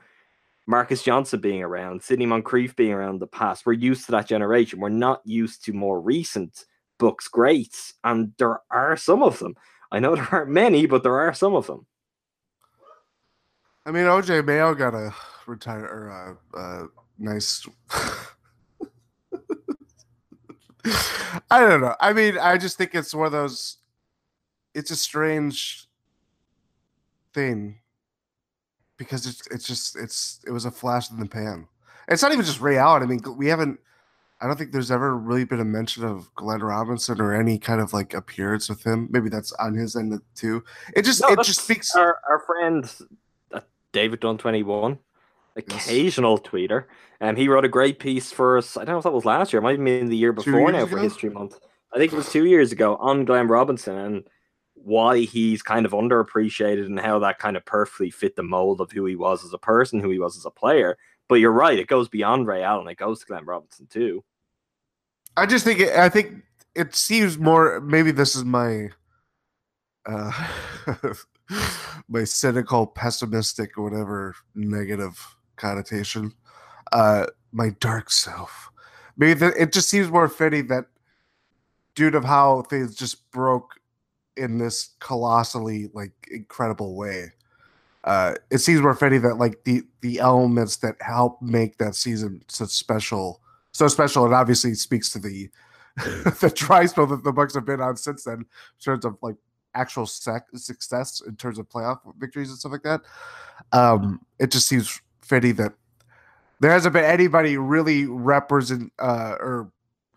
Marques 0.66 1.02
Johnson 1.02 1.40
being 1.40 1.62
around, 1.62 2.02
Sidney 2.02 2.26
Moncrief 2.26 2.74
being 2.76 2.92
around 2.92 3.20
the 3.20 3.26
past. 3.26 3.66
We're 3.66 3.74
used 3.74 4.06
to 4.06 4.12
that 4.12 4.26
generation. 4.26 4.80
We're 4.80 4.88
not 4.88 5.20
used 5.24 5.64
to 5.64 5.72
more 5.72 6.00
recent 6.00 6.64
Bucks 6.98 7.28
greats, 7.28 7.94
and 8.04 8.32
there 8.38 8.60
are 8.70 8.96
some 8.96 9.22
of 9.22 9.38
them. 9.38 9.54
I 9.92 9.98
know 9.98 10.14
there 10.14 10.28
aren't 10.32 10.50
many, 10.50 10.86
but 10.86 11.02
there 11.02 11.18
are 11.18 11.34
some 11.34 11.54
of 11.54 11.66
them. 11.66 11.86
I 13.84 13.92
mean, 13.92 14.04
OJ 14.04 14.44
Mayo 14.44 14.74
got 14.74 14.94
a 14.94 15.14
retire 15.46 15.84
or 15.84 16.08
a, 16.08 16.58
a 16.58 16.88
nice. 17.18 17.66
I 21.50 21.60
don't 21.60 21.80
know. 21.80 21.94
I 22.00 22.12
mean, 22.12 22.38
I 22.38 22.58
just 22.58 22.78
think 22.78 22.94
it's 22.94 23.14
one 23.14 23.26
of 23.26 23.32
those. 23.32 23.78
It's 24.74 24.90
a 24.90 24.96
strange 24.96 25.88
thing 27.32 27.80
because 28.96 29.26
it's 29.26 29.46
it's 29.48 29.66
just 29.66 29.96
it's 29.96 30.40
it 30.46 30.50
was 30.50 30.64
a 30.64 30.70
flash 30.70 31.10
in 31.10 31.18
the 31.18 31.26
pan. 31.26 31.66
It's 32.08 32.22
not 32.22 32.32
even 32.32 32.44
just 32.44 32.60
Ray 32.60 32.78
Allen. 32.78 33.02
I 33.02 33.06
mean, 33.06 33.20
we 33.36 33.48
haven't. 33.48 33.80
I 34.40 34.46
don't 34.46 34.56
think 34.56 34.72
there's 34.72 34.90
ever 34.90 35.16
really 35.16 35.44
been 35.44 35.60
a 35.60 35.64
mention 35.64 36.04
of 36.04 36.32
Glenn 36.34 36.60
Robinson 36.60 37.20
or 37.20 37.34
any 37.34 37.58
kind 37.58 37.80
of 37.80 37.92
like 37.92 38.12
appearance 38.12 38.68
with 38.68 38.84
him. 38.84 39.08
Maybe 39.10 39.30
that's 39.30 39.52
on 39.52 39.74
his 39.74 39.96
end 39.96 40.20
too. 40.34 40.62
It 40.94 41.02
just 41.02 41.22
No, 41.22 41.28
it 41.28 41.42
just 41.42 41.64
speaks. 41.64 41.94
Our, 41.96 42.20
our 42.28 42.40
friend 42.40 42.94
uh, 43.52 43.60
David 43.92 44.20
Dunn 44.20 44.38
twenty 44.38 44.62
one, 44.62 44.98
occasional 45.56 46.38
tweeter, 46.38 46.84
and 47.20 47.38
he 47.38 47.48
wrote 47.48 47.64
a 47.64 47.68
great 47.68 47.98
piece 47.98 48.30
for 48.30 48.58
us. 48.58 48.76
I 48.76 48.84
don't 48.84 48.94
know 48.94 48.98
if 48.98 49.04
that 49.04 49.12
was 49.12 49.24
last 49.24 49.52
year, 49.52 49.60
it 49.60 49.62
might 49.62 49.78
have 49.78 49.84
been 49.84 50.08
the 50.08 50.16
year 50.16 50.32
before 50.32 50.70
now 50.72 50.86
for? 50.86 50.98
History 50.98 51.30
Month. 51.30 51.58
I 51.94 51.98
think 51.98 52.12
it 52.12 52.16
was 52.16 52.30
two 52.30 52.44
years 52.44 52.72
ago 52.72 52.96
on 52.96 53.24
Glenn 53.24 53.48
Robinson 53.48 53.96
and 53.96 54.24
why 54.74 55.20
he's 55.20 55.62
kind 55.62 55.86
of 55.86 55.92
underappreciated 55.92 56.86
and 56.86 57.00
how 57.00 57.18
that 57.20 57.38
kind 57.38 57.56
of 57.56 57.64
perfectly 57.64 58.10
fit 58.10 58.36
the 58.36 58.42
mold 58.42 58.80
of 58.80 58.92
who 58.92 59.04
he 59.06 59.16
was 59.16 59.44
as 59.44 59.52
a 59.52 59.58
person, 59.58 60.00
who 60.00 60.10
he 60.10 60.18
was 60.18 60.36
as 60.36 60.44
a 60.44 60.50
player. 60.50 60.98
But 61.28 61.36
you're 61.36 61.52
right, 61.52 61.78
it 61.78 61.88
goes 61.88 62.08
beyond 62.08 62.46
Ray 62.46 62.62
Allen, 62.62 62.88
it 62.88 62.98
goes 62.98 63.20
to 63.20 63.26
Glenn 63.26 63.44
Robinson 63.44 63.86
too. 63.86 64.22
I 65.36 65.46
just 65.46 65.64
think 65.64 65.80
it, 65.80 65.96
I 65.96 66.08
think 66.08 66.42
it 66.74 66.94
seems 66.94 67.38
more. 67.38 67.80
Maybe 67.80 68.10
this 68.10 68.36
is 68.36 68.44
my 68.44 68.90
uh 70.06 70.32
my 72.08 72.24
cynical, 72.24 72.86
pessimistic, 72.86 73.76
whatever 73.76 74.34
negative 74.54 75.35
connotation. 75.56 76.32
Uh, 76.92 77.26
my 77.52 77.70
dark 77.80 78.10
self. 78.10 78.70
Maybe 79.16 79.34
the, 79.34 79.60
it 79.60 79.72
just 79.72 79.88
seems 79.88 80.10
more 80.10 80.28
fitting 80.28 80.66
that 80.68 80.86
due 81.94 82.10
to 82.10 82.20
how 82.20 82.62
things 82.62 82.94
just 82.94 83.30
broke 83.30 83.80
in 84.36 84.58
this 84.58 84.90
colossally 85.00 85.88
like 85.94 86.12
incredible 86.30 86.94
way. 86.94 87.32
Uh, 88.04 88.34
it 88.50 88.58
seems 88.58 88.80
more 88.80 88.94
fitting 88.94 89.22
that 89.22 89.36
like 89.36 89.64
the 89.64 89.82
the 90.00 90.20
elements 90.20 90.76
that 90.76 90.94
help 91.00 91.40
make 91.42 91.78
that 91.78 91.94
season 91.94 92.40
so 92.46 92.64
special 92.66 93.40
so 93.72 93.88
special 93.88 94.24
and 94.24 94.34
obviously 94.34 94.74
speaks 94.74 95.10
to 95.10 95.18
the 95.18 95.50
the 95.96 96.52
dry 96.54 96.86
spell 96.86 97.06
that 97.06 97.24
the 97.24 97.32
Bucks 97.32 97.54
have 97.54 97.64
been 97.64 97.80
on 97.80 97.96
since 97.96 98.24
then 98.24 98.40
in 98.40 98.46
terms 98.84 99.04
of 99.04 99.16
like 99.22 99.36
actual 99.74 100.06
sec- 100.06 100.46
success 100.54 101.22
in 101.26 101.36
terms 101.36 101.58
of 101.58 101.68
playoff 101.68 101.98
victories 102.18 102.50
and 102.50 102.58
stuff 102.58 102.72
like 102.72 102.82
that. 102.82 103.00
Um, 103.72 104.20
it 104.38 104.50
just 104.50 104.68
seems 104.68 105.00
fitting 105.26 105.54
that 105.56 105.72
there 106.60 106.70
hasn't 106.70 106.94
been 106.94 107.04
anybody 107.04 107.56
really 107.56 108.06
represent 108.06 108.92
uh, 108.98 109.36
or 109.38 109.70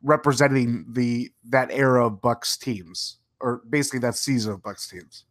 representing 0.03 0.85
the 0.89 1.31
that 1.49 1.69
era 1.71 2.07
of 2.07 2.21
Bucks 2.21 2.57
teams 2.57 3.17
or 3.39 3.61
basically 3.69 3.99
that 3.99 4.15
season 4.15 4.53
of 4.53 4.63
Bucks 4.63 4.87
teams. 4.87 5.25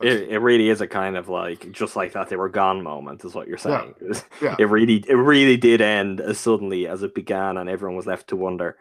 It, 0.00 0.30
it 0.30 0.38
really 0.38 0.68
is 0.68 0.80
a 0.80 0.88
kind 0.88 1.16
of 1.16 1.28
like 1.28 1.70
just 1.70 1.94
like 1.94 2.12
that 2.12 2.28
they 2.28 2.36
were 2.36 2.48
gone 2.48 2.82
moment 2.82 3.24
is 3.24 3.34
what 3.34 3.46
you're 3.46 3.58
saying. 3.58 3.94
Yeah. 4.40 4.56
It 4.58 4.64
really 4.64 5.04
it 5.08 5.14
really 5.14 5.56
did 5.56 5.80
end 5.80 6.20
as 6.20 6.38
suddenly 6.38 6.88
as 6.88 7.02
it 7.02 7.14
began 7.14 7.56
and 7.56 7.68
everyone 7.68 7.96
was 7.96 8.06
left 8.06 8.28
to 8.28 8.36
wonder 8.36 8.76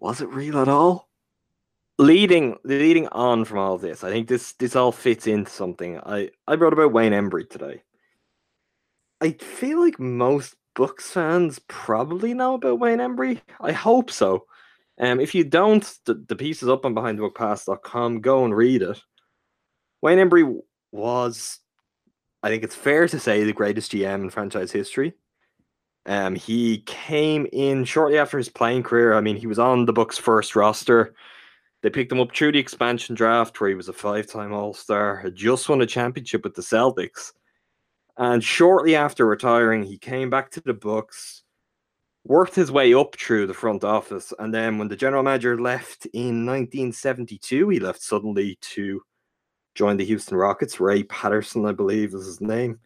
was 0.00 0.20
it 0.20 0.28
real 0.28 0.58
at 0.58 0.68
all? 0.68 1.08
Leading 1.98 2.56
leading 2.64 3.08
on 3.08 3.44
from 3.44 3.58
all 3.58 3.78
this, 3.78 4.02
I 4.02 4.10
think 4.10 4.28
this 4.28 4.52
this 4.54 4.74
all 4.74 4.92
fits 4.92 5.26
into 5.26 5.50
something. 5.50 5.98
I 6.00 6.30
I 6.46 6.54
wrote 6.54 6.72
about 6.72 6.92
Wayne 6.92 7.12
Embry 7.12 7.48
today. 7.48 7.82
I 9.24 9.32
feel 9.32 9.80
like 9.80 9.98
most 9.98 10.54
Bucks 10.74 11.10
fans 11.10 11.58
probably 11.66 12.34
know 12.34 12.54
about 12.54 12.78
Wayne 12.78 12.98
Embry. 12.98 13.40
I 13.58 13.72
hope 13.72 14.10
so. 14.10 14.44
Um, 15.00 15.18
if 15.18 15.34
you 15.34 15.44
don't, 15.44 15.82
the, 16.04 16.22
the 16.28 16.36
piece 16.36 16.62
is 16.62 16.68
up 16.68 16.84
on 16.84 16.94
behindthebuckpass.com. 16.94 18.20
Go 18.20 18.44
and 18.44 18.54
read 18.54 18.82
it. 18.82 19.00
Wayne 20.02 20.18
Embry 20.18 20.60
was, 20.92 21.58
I 22.42 22.50
think 22.50 22.64
it's 22.64 22.74
fair 22.74 23.08
to 23.08 23.18
say, 23.18 23.44
the 23.44 23.54
greatest 23.54 23.92
GM 23.92 24.24
in 24.24 24.30
franchise 24.30 24.70
history. 24.70 25.14
Um, 26.04 26.34
he 26.34 26.82
came 26.84 27.46
in 27.50 27.86
shortly 27.86 28.18
after 28.18 28.36
his 28.36 28.50
playing 28.50 28.82
career. 28.82 29.14
I 29.14 29.22
mean, 29.22 29.36
he 29.36 29.46
was 29.46 29.58
on 29.58 29.86
the 29.86 29.92
Bucks' 29.94 30.18
first 30.18 30.54
roster. 30.54 31.14
They 31.82 31.88
picked 31.88 32.12
him 32.12 32.20
up 32.20 32.36
through 32.36 32.52
the 32.52 32.58
expansion 32.58 33.14
draft, 33.14 33.58
where 33.58 33.70
he 33.70 33.74
was 33.74 33.88
a 33.88 33.94
five-time 33.94 34.52
All-Star, 34.52 35.16
had 35.16 35.34
just 35.34 35.66
won 35.66 35.80
a 35.80 35.86
championship 35.86 36.44
with 36.44 36.54
the 36.54 36.62
Celtics, 36.62 37.32
and 38.16 38.42
shortly 38.42 38.94
after 38.94 39.26
retiring, 39.26 39.82
he 39.82 39.98
came 39.98 40.30
back 40.30 40.50
to 40.52 40.60
the 40.60 40.74
Bucks, 40.74 41.42
worked 42.24 42.54
his 42.54 42.70
way 42.70 42.94
up 42.94 43.16
through 43.16 43.46
the 43.46 43.54
front 43.54 43.84
office, 43.84 44.32
and 44.38 44.54
then 44.54 44.78
when 44.78 44.88
the 44.88 44.96
general 44.96 45.22
manager 45.22 45.60
left 45.60 46.06
in 46.06 46.46
1972, 46.46 47.68
he 47.68 47.80
left 47.80 48.02
suddenly 48.02 48.56
to 48.60 49.02
join 49.74 49.96
the 49.96 50.04
Houston 50.04 50.36
Rockets. 50.36 50.80
Ray 50.80 51.02
Patterson, 51.04 51.66
I 51.66 51.72
believe, 51.72 52.14
is 52.14 52.26
his 52.26 52.40
name. 52.40 52.78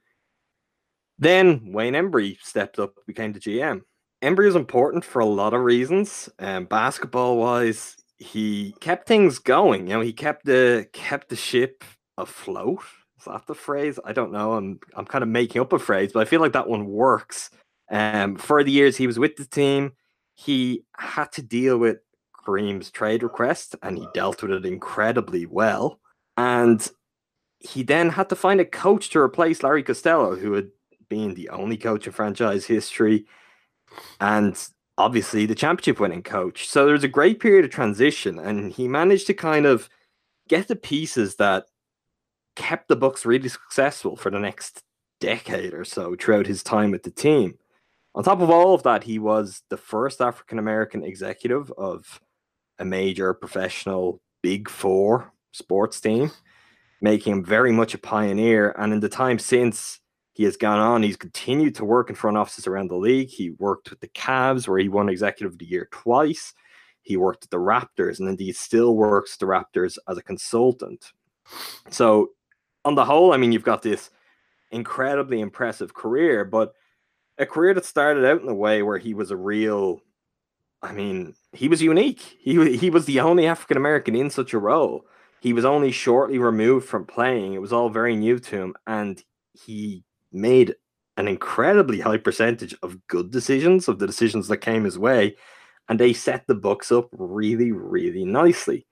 Then 1.19 1.73
Wayne 1.73 1.95
Embry 1.95 2.39
stepped 2.43 2.79
up, 2.79 2.95
became 3.07 3.33
the 3.33 3.41
GM. 3.41 3.83
Embry 4.23 4.49
is 4.49 4.57
important 4.57 5.05
for 5.05 5.21
a 5.21 5.27
lot 5.27 5.55
of 5.55 5.63
reasons. 5.63 6.29
Um, 6.39 6.65
basketball 6.65 7.37
wise, 7.37 7.97
he 8.19 8.75
kept 8.81 9.07
things 9.07 9.39
going. 9.39 9.89
You 9.89 9.95
know, 9.95 10.01
he 10.01 10.13
kept 10.13 10.45
the 10.45 10.89
kept 10.93 11.29
the 11.29 11.37
ship 11.37 11.85
afloat. 12.17 12.83
Is 13.19 13.25
that 13.25 13.47
the 13.47 13.55
phrase? 13.55 13.99
I 14.05 14.13
don't 14.13 14.33
know. 14.33 14.53
I'm 14.53 14.79
I'm 14.95 15.07
kind 15.07 15.23
of 15.23 15.29
making 15.29 15.61
up 15.61 15.73
a 15.73 15.79
phrase, 15.79 16.13
but 16.13 16.21
I 16.21 16.25
feel 16.25 16.41
like 16.41 16.53
that 16.53 16.69
one 16.69 16.87
works. 16.87 17.51
Um, 17.91 18.37
for 18.37 18.63
the 18.63 18.71
years 18.71 18.97
he 18.97 19.07
was 19.07 19.19
with 19.19 19.37
the 19.37 19.47
team, 19.47 19.93
he 20.35 20.85
had 20.97 21.33
to 21.33 21.43
deal 21.43 21.79
with 21.79 21.99
Kareem's 22.47 22.91
trade 22.91 23.23
request, 23.23 23.75
and 23.83 23.99
he 23.99 24.07
dealt 24.15 24.43
with 24.43 24.53
it 24.53 24.67
incredibly 24.67 25.47
well. 25.47 25.99
And 26.37 26.89
he 27.59 27.83
then 27.83 28.11
had 28.11 28.29
to 28.29 28.37
find 28.37 28.61
a 28.61 28.65
coach 28.65 29.11
to 29.11 29.19
replace 29.19 29.63
Larry 29.63 29.83
Costello, 29.83 30.37
who 30.37 30.53
had 30.53 30.69
been 31.09 31.35
the 31.35 31.49
only 31.49 31.77
coach 31.77 32.07
in 32.07 32.13
franchise 32.13 32.67
history, 32.67 33.27
and 34.21 34.57
obviously 34.97 35.47
the 35.47 35.55
championship 35.55 35.99
winning 35.99 36.23
coach. 36.23 36.69
So 36.69 36.85
there 36.85 36.93
was 36.93 37.05
a 37.05 37.09
great 37.09 37.41
period 37.41 37.65
of 37.65 37.71
transition, 37.73 38.39
and 38.39 38.73
he 38.73 38.87
managed 38.87 39.27
to 39.29 39.35
kind 39.35 39.67
of 39.67 39.89
get 40.49 40.69
the 40.69 40.77
pieces 40.77 41.37
that 41.37 41.67
kept 42.59 42.89
the 42.89 42.97
Bucks 42.97 43.25
really 43.25 43.49
successful 43.49 44.17
for 44.17 44.31
the 44.31 44.39
next 44.41 44.83
decade 45.21 45.73
or 45.73 45.85
so 45.85 46.17
throughout 46.17 46.47
his 46.47 46.63
time 46.63 46.91
with 46.91 47.05
the 47.05 47.11
team. 47.11 47.55
On 48.15 48.25
top 48.25 48.41
of 48.41 48.51
all 48.51 48.75
of 48.75 48.83
that, 48.83 49.05
he 49.05 49.19
was 49.19 49.63
the 49.71 49.77
first 49.77 50.21
African 50.21 50.59
American 50.59 51.05
executive 51.05 51.73
of 51.79 52.21
a 52.79 52.85
major 52.85 53.33
professional 53.33 54.21
Big 54.43 54.69
Four 54.69 55.33
sports 55.53 56.01
team, 56.01 56.31
making 57.01 57.33
him 57.33 57.45
very 57.45 57.73
much 57.73 57.95
a 57.95 57.99
pioneer. 57.99 58.75
And 58.77 58.93
in 58.93 59.01
the 59.01 59.09
time 59.09 59.39
since 59.39 60.01
he 60.35 60.45
has 60.45 60.57
gone 60.57 60.81
on, 60.81 61.03
he's 61.03 61.17
continued 61.17 61.77
to 61.77 61.85
work 61.85 62.11
in 62.11 62.17
front 62.17 62.37
offices 62.37 62.67
around 62.67 62.89
the 62.89 62.97
league. 62.97 63.29
He 63.29 63.51
worked 63.51 63.91
with 63.91 64.01
the 64.01 64.09
Cavs, 64.09 64.67
where 64.67 64.79
he 64.79 64.89
won 64.89 65.09
Executive 65.09 65.53
of 65.53 65.59
the 65.59 65.67
Year 65.67 65.89
twice. 65.93 66.55
He 67.03 67.17
worked 67.17 67.45
at 67.45 67.51
the 67.51 67.59
Raptors, 67.59 68.19
and 68.19 68.29
indeed 68.29 68.57
still 68.57 68.97
works 68.97 69.37
the 69.37 69.47
Raptors 69.47 69.97
as 70.09 70.19
a 70.19 70.23
consultant. 70.23 71.13
So, 71.91 72.31
on 72.85 72.95
the 72.95 73.05
whole, 73.05 73.33
I 73.33 73.37
mean, 73.37 73.53
you've 73.53 73.63
got 73.63 73.83
this 73.83 74.11
incredibly 74.71 75.41
impressive 75.41 75.95
career, 75.95 76.45
but 76.45 76.73
a 77.39 77.47
career 77.47 77.75
that 77.75 77.85
started 77.85 78.25
out 78.25 78.43
in 78.43 78.49
a 78.49 78.55
way 78.55 78.83
where 78.83 78.99
he 78.99 79.15
was 79.15 79.31
a 79.31 79.37
real 79.37 80.01
I 80.83 80.93
mean, 80.93 81.35
he 81.53 81.69
was 81.69 81.83
unique. 81.83 82.21
He, 82.39 82.77
he 82.77 82.91
was 82.91 83.05
the 83.05 83.21
only 83.21 83.47
African 83.47 83.77
American 83.77 84.15
in 84.15 84.31
such 84.31 84.55
a 84.55 84.59
role. 84.59 85.05
He 85.41 85.53
was 85.53 85.65
only 85.65 85.91
shortly 85.91 86.39
removed 86.39 86.87
from 86.87 87.05
playing. 87.05 87.55
It 87.55 87.61
was 87.61 87.73
all 87.73 87.91
very 87.91 88.17
new 88.17 88.39
to 88.39 88.57
him, 88.57 88.75
and 88.87 89.23
he 89.53 90.05
made 90.33 90.75
an 91.17 91.27
incredibly 91.27 92.01
high 92.01 92.19
percentage 92.19 92.75
of 92.83 93.05
good 93.09 93.31
decisions, 93.31 93.89
of 93.89 93.99
the 93.99 94.07
decisions 94.07 94.49
that 94.49 94.59
came 94.59 94.85
his 94.85 94.99
way, 94.99 95.37
and 95.89 95.99
they 95.99 96.13
set 96.13 96.47
the 96.47 96.55
Bucks 96.55 96.93
up 96.93 97.09
really, 97.13 97.73
really 97.73 98.25
nicely. 98.25 98.87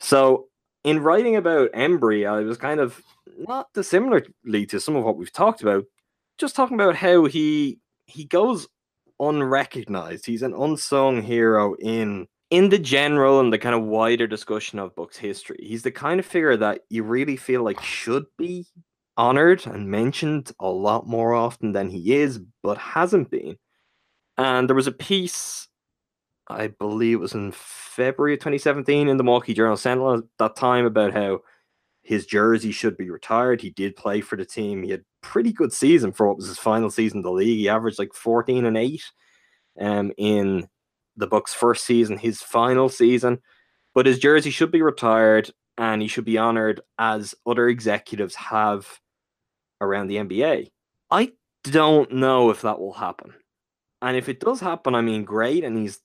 So, 0.00 0.48
in 0.84 1.00
writing 1.00 1.36
about 1.36 1.72
Embry, 1.72 2.28
I 2.28 2.40
was 2.40 2.58
kind 2.58 2.78
of 2.80 3.02
not 3.38 3.72
dissimilarly 3.72 4.66
to 4.68 4.78
some 4.78 4.96
of 4.96 5.04
what 5.04 5.16
we've 5.16 5.32
talked 5.32 5.62
about, 5.62 5.84
just 6.38 6.54
talking 6.54 6.78
about 6.78 6.96
how 6.96 7.24
he 7.24 7.78
he 8.06 8.24
goes 8.24 8.68
unrecognized. 9.18 10.26
He's 10.26 10.42
an 10.42 10.54
unsung 10.54 11.22
hero 11.22 11.74
in 11.76 12.28
in 12.50 12.68
the 12.68 12.78
general 12.78 13.40
and 13.40 13.52
the 13.52 13.58
kind 13.58 13.74
of 13.74 13.82
wider 13.82 14.26
discussion 14.26 14.78
of 14.78 14.94
Bucks 14.94 15.16
history. 15.16 15.58
He's 15.60 15.82
the 15.82 15.90
kind 15.90 16.20
of 16.20 16.26
figure 16.26 16.56
that 16.58 16.82
you 16.90 17.02
really 17.02 17.36
feel 17.36 17.64
like 17.64 17.80
should 17.80 18.26
be 18.38 18.66
honored 19.16 19.66
and 19.66 19.90
mentioned 19.90 20.52
a 20.60 20.68
lot 20.68 21.06
more 21.06 21.34
often 21.34 21.72
than 21.72 21.88
he 21.88 22.14
is, 22.14 22.40
but 22.62 22.78
hasn't 22.78 23.30
been. 23.30 23.56
And 24.36 24.68
there 24.68 24.76
was 24.76 24.86
a 24.86 24.92
piece 24.92 25.68
I 26.48 26.68
believe 26.68 27.16
it 27.16 27.20
was 27.20 27.34
in 27.34 27.52
February 27.52 28.34
of 28.34 28.40
2017 28.40 29.08
in 29.08 29.16
the 29.16 29.24
Milwaukee 29.24 29.54
Journal 29.54 29.76
Sentinel 29.76 30.18
at 30.18 30.24
that 30.38 30.56
time 30.56 30.84
about 30.84 31.12
how 31.12 31.40
his 32.02 32.26
jersey 32.26 32.70
should 32.70 32.96
be 32.98 33.10
retired. 33.10 33.62
He 33.62 33.70
did 33.70 33.96
play 33.96 34.20
for 34.20 34.36
the 34.36 34.44
team. 34.44 34.82
He 34.82 34.90
had 34.90 35.04
pretty 35.22 35.52
good 35.52 35.72
season 35.72 36.12
for 36.12 36.28
what 36.28 36.36
was 36.36 36.46
his 36.46 36.58
final 36.58 36.90
season 36.90 37.18
in 37.18 37.22
the 37.22 37.30
league. 37.30 37.58
He 37.58 37.68
averaged 37.68 37.98
like 37.98 38.12
14 38.12 38.66
and 38.66 38.76
8 38.76 39.02
um, 39.80 40.12
in 40.18 40.68
the 41.16 41.26
Bucks' 41.26 41.54
first 41.54 41.84
season, 41.84 42.18
his 42.18 42.42
final 42.42 42.90
season. 42.90 43.40
But 43.94 44.06
his 44.06 44.18
jersey 44.18 44.50
should 44.50 44.70
be 44.70 44.82
retired 44.82 45.50
and 45.78 46.02
he 46.02 46.08
should 46.08 46.26
be 46.26 46.36
honored 46.36 46.82
as 46.98 47.34
other 47.46 47.68
executives 47.68 48.34
have 48.34 48.86
around 49.80 50.08
the 50.08 50.16
NBA. 50.16 50.70
I 51.10 51.32
don't 51.62 52.12
know 52.12 52.50
if 52.50 52.62
that 52.62 52.78
will 52.78 52.92
happen. 52.92 53.32
And 54.02 54.16
if 54.16 54.28
it 54.28 54.40
does 54.40 54.60
happen, 54.60 54.94
I 54.94 55.00
mean, 55.00 55.24
great. 55.24 55.64
And 55.64 55.78
he's 55.78 56.00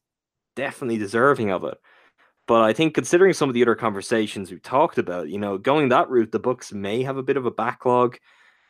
definitely 0.56 0.97
deserving 0.97 1.52
of 1.52 1.64
it. 1.64 1.78
But 2.47 2.64
I 2.64 2.74
think 2.74 2.95
considering 2.95 3.34
some 3.34 3.47
of 3.47 3.54
the 3.54 3.62
other 3.62 3.76
conversations 3.76 4.50
we've 4.50 4.62
talked 4.64 4.97
about, 4.97 5.30
you 5.30 5.38
know, 5.38 5.58
going 5.58 5.89
that 5.89 6.10
route, 6.10 6.32
the 6.32 6.39
Bucks 6.39 6.74
may 6.74 7.04
have 7.04 7.18
a 7.18 7.24
bit 7.24 7.38
of 7.38 7.45
a 7.45 7.52
backlog. 7.52 8.18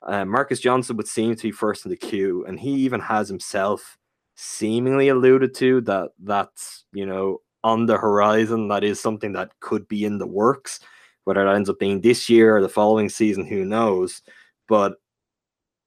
Uh, 0.03 0.25
Marques 0.25 0.59
Johnson 0.59 0.97
would 0.97 1.07
seem 1.07 1.35
to 1.35 1.43
be 1.43 1.51
first 1.51 1.85
in 1.85 1.89
the 1.89 1.97
queue, 1.97 2.45
and 2.45 2.59
he 2.59 2.71
even 2.71 2.99
has 2.99 3.29
himself 3.29 3.97
seemingly 4.35 5.09
alluded 5.09 5.53
to 5.53 5.81
that 5.81 6.11
that's 6.23 6.85
you 6.93 7.05
know 7.05 7.39
on 7.63 7.85
the 7.85 7.97
horizon. 7.97 8.67
That 8.67 8.83
is 8.83 8.99
something 8.99 9.33
that 9.33 9.51
could 9.61 9.87
be 9.87 10.05
in 10.05 10.17
the 10.17 10.27
works. 10.27 10.81
Whether 11.23 11.47
it 11.47 11.55
ends 11.55 11.69
up 11.69 11.79
being 11.79 12.01
this 12.01 12.29
year 12.29 12.57
or 12.57 12.61
the 12.61 12.69
following 12.69 13.07
season, 13.07 13.45
who 13.45 13.63
knows? 13.63 14.21
But 14.67 14.95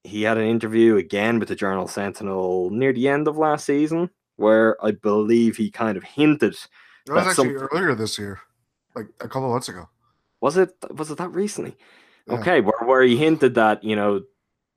he 0.05 0.22
had 0.22 0.38
an 0.38 0.47
interview 0.47 0.97
again 0.97 1.38
with 1.38 1.49
the 1.49 1.57
Journal 1.57 1.88
Sentinel 1.88 2.70
near 2.70 2.93
the 2.93 3.09
end 3.09 3.28
of 3.28 3.38
last 3.38 3.66
season, 3.66 4.11
where 4.43 4.76
I 4.84 4.90
believe 4.90 5.57
he 5.57 5.70
kind 5.70 5.97
of 5.97 6.03
hinted 6.03 6.57
That 7.07 7.14
was 7.14 7.26
actually 7.28 7.57
some- 7.57 7.68
earlier 7.72 7.95
this 7.95 8.18
year, 8.18 8.40
like 8.95 9.07
a 9.20 9.28
couple 9.28 9.47
of 9.47 9.53
months 9.53 9.68
ago. 9.70 9.88
Was 10.43 10.57
it 10.57 10.74
was 10.90 11.11
it 11.11 11.18
that 11.18 11.30
recently? 11.32 11.76
Yeah. 12.26 12.34
Okay, 12.34 12.61
where, 12.61 12.74
where 12.84 13.03
he 13.03 13.16
hinted 13.16 13.55
that, 13.55 13.82
you 13.82 13.97
know, 13.97 14.22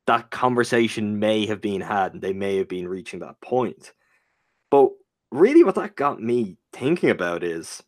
that 0.08 0.30
conversation 0.32 1.20
may 1.20 1.46
have 1.48 1.60
been 1.62 1.82
had 1.82 2.14
and 2.14 2.22
they 2.22 2.34
may 2.34 2.58
have 2.58 2.68
been 2.68 2.88
reaching 2.88 3.20
that 3.20 3.42
point. 3.42 3.92
But 4.72 4.92
really 5.32 5.64
what 5.64 5.76
that 5.76 5.96
got 5.96 6.22
me 6.22 6.58
thinking 6.72 7.10
about 7.10 7.44
is 7.44 7.84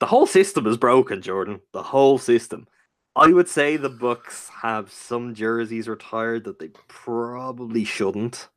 the 0.00 0.06
whole 0.06 0.26
system 0.26 0.66
is 0.66 0.76
broken, 0.76 1.22
Jordan. 1.22 1.60
The 1.72 1.82
whole 1.82 2.18
system. 2.18 2.66
I 3.14 3.28
would 3.28 3.48
say 3.48 3.76
the 3.76 3.90
Bucks 3.90 4.48
have 4.62 4.90
some 4.90 5.34
jerseys 5.34 5.86
retired 5.88 6.44
that 6.44 6.58
they 6.58 6.70
probably 6.88 7.84
shouldn't. 7.84 8.48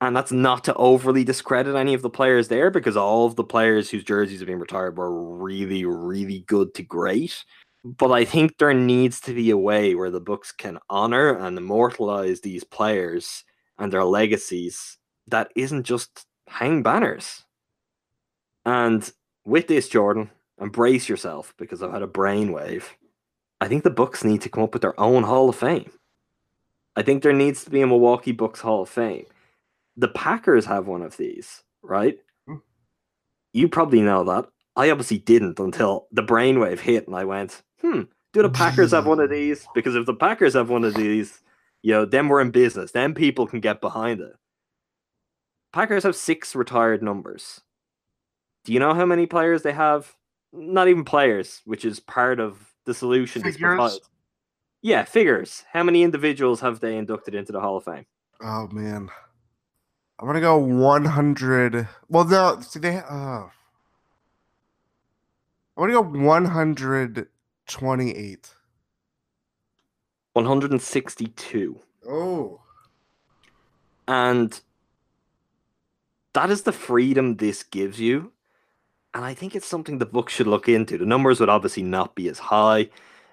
And 0.00 0.14
that's 0.14 0.30
not 0.30 0.62
to 0.64 0.74
overly 0.74 1.24
discredit 1.24 1.74
any 1.74 1.92
of 1.92 2.02
the 2.02 2.10
players 2.10 2.48
there 2.48 2.70
because 2.70 2.96
all 2.96 3.26
of 3.26 3.34
the 3.34 3.44
players 3.44 3.90
whose 3.90 4.04
jerseys 4.04 4.38
have 4.38 4.46
been 4.46 4.60
retired 4.60 4.96
were 4.96 5.36
really, 5.38 5.84
really 5.84 6.44
good 6.46 6.72
to 6.74 6.84
great. 6.84 7.44
But 7.84 8.12
I 8.12 8.24
think 8.24 8.58
there 8.58 8.74
needs 8.74 9.20
to 9.22 9.34
be 9.34 9.50
a 9.50 9.56
way 9.56 9.94
where 9.94 10.10
the 10.10 10.20
Bucks 10.20 10.52
can 10.52 10.78
honor 10.88 11.36
and 11.36 11.58
immortalize 11.58 12.40
these 12.40 12.62
players 12.62 13.44
and 13.78 13.92
their 13.92 14.04
legacies 14.04 14.98
that 15.26 15.50
isn't 15.56 15.84
just 15.84 16.26
hang 16.46 16.82
banners. 16.82 17.44
And 18.64 19.10
with 19.44 19.66
this, 19.66 19.88
Jordan, 19.88 20.30
embrace 20.60 21.08
yourself 21.08 21.54
because 21.58 21.82
I've 21.82 21.92
had 21.92 22.02
a 22.02 22.06
brainwave. 22.06 22.84
I 23.60 23.68
think 23.68 23.82
the 23.82 23.90
Bucks 23.90 24.22
need 24.22 24.42
to 24.42 24.48
come 24.48 24.62
up 24.62 24.72
with 24.72 24.82
their 24.82 24.98
own 25.00 25.24
Hall 25.24 25.48
of 25.48 25.56
Fame. 25.56 25.90
I 26.94 27.02
think 27.02 27.22
there 27.22 27.32
needs 27.32 27.64
to 27.64 27.70
be 27.70 27.80
a 27.80 27.86
Milwaukee 27.86 28.32
Bucks 28.32 28.60
Hall 28.60 28.82
of 28.82 28.88
Fame. 28.88 29.26
The 29.98 30.08
Packers 30.08 30.64
have 30.64 30.86
one 30.86 31.02
of 31.02 31.16
these, 31.16 31.62
right? 31.82 32.16
Hmm. 32.46 32.56
You 33.52 33.68
probably 33.68 34.00
know 34.00 34.24
that. 34.24 34.46
I 34.76 34.90
obviously 34.90 35.18
didn't 35.18 35.58
until 35.58 36.06
the 36.12 36.22
brainwave 36.22 36.78
hit 36.78 37.06
and 37.06 37.16
I 37.16 37.24
went, 37.24 37.62
hmm, 37.82 38.02
do 38.32 38.42
the 38.42 38.48
Packers 38.48 38.92
have 38.92 39.06
one 39.06 39.20
of 39.20 39.28
these? 39.28 39.66
Because 39.74 39.96
if 39.96 40.06
the 40.06 40.14
Packers 40.14 40.54
have 40.54 40.70
one 40.70 40.84
of 40.84 40.94
these, 40.94 41.40
you 41.82 41.92
know, 41.92 42.04
then 42.04 42.28
we're 42.28 42.40
in 42.40 42.50
business. 42.50 42.92
Then 42.92 43.14
people 43.14 43.46
can 43.46 43.60
get 43.60 43.80
behind 43.80 44.20
it. 44.20 44.34
Packers 45.72 46.04
have 46.04 46.16
six 46.16 46.54
retired 46.54 47.02
numbers. 47.02 47.60
Do 48.64 48.72
you 48.72 48.80
know 48.80 48.94
how 48.94 49.06
many 49.06 49.26
players 49.26 49.62
they 49.62 49.72
have? 49.72 50.14
Not 50.52 50.88
even 50.88 51.04
players, 51.04 51.60
which 51.64 51.84
is 51.84 52.00
part 52.00 52.40
of 52.40 52.72
the 52.86 52.94
solution. 52.94 53.42
Figures? 53.42 54.00
Yeah, 54.82 55.04
figures. 55.04 55.64
How 55.72 55.82
many 55.82 56.02
individuals 56.02 56.60
have 56.60 56.80
they 56.80 56.96
inducted 56.96 57.34
into 57.34 57.52
the 57.52 57.60
Hall 57.60 57.76
of 57.76 57.84
Fame? 57.84 58.06
Oh 58.40 58.68
man, 58.68 59.10
I'm 60.18 60.26
gonna 60.26 60.40
go 60.40 60.56
100. 60.58 61.86
Well, 62.08 62.24
no, 62.24 62.60
see 62.60 62.80
they. 62.80 62.96
Uh, 62.96 63.44
I'm 65.76 65.76
gonna 65.76 65.92
go 65.92 66.00
128. 66.02 68.54
162. 70.32 71.80
Oh, 72.08 72.60
And 74.06 74.60
that 76.32 76.50
is 76.50 76.62
the 76.62 76.72
freedom 76.72 77.36
this 77.36 77.62
gives 77.62 78.00
you. 78.00 78.32
And 79.14 79.24
I 79.24 79.34
think 79.34 79.54
it's 79.56 79.66
something 79.66 79.98
the 79.98 80.06
book 80.06 80.30
should 80.30 80.46
look 80.46 80.68
into. 80.68 80.98
The 80.98 81.06
numbers 81.06 81.40
would 81.40 81.48
obviously 81.48 81.82
not 81.82 82.14
be 82.14 82.28
as 82.28 82.38
high. 82.38 82.90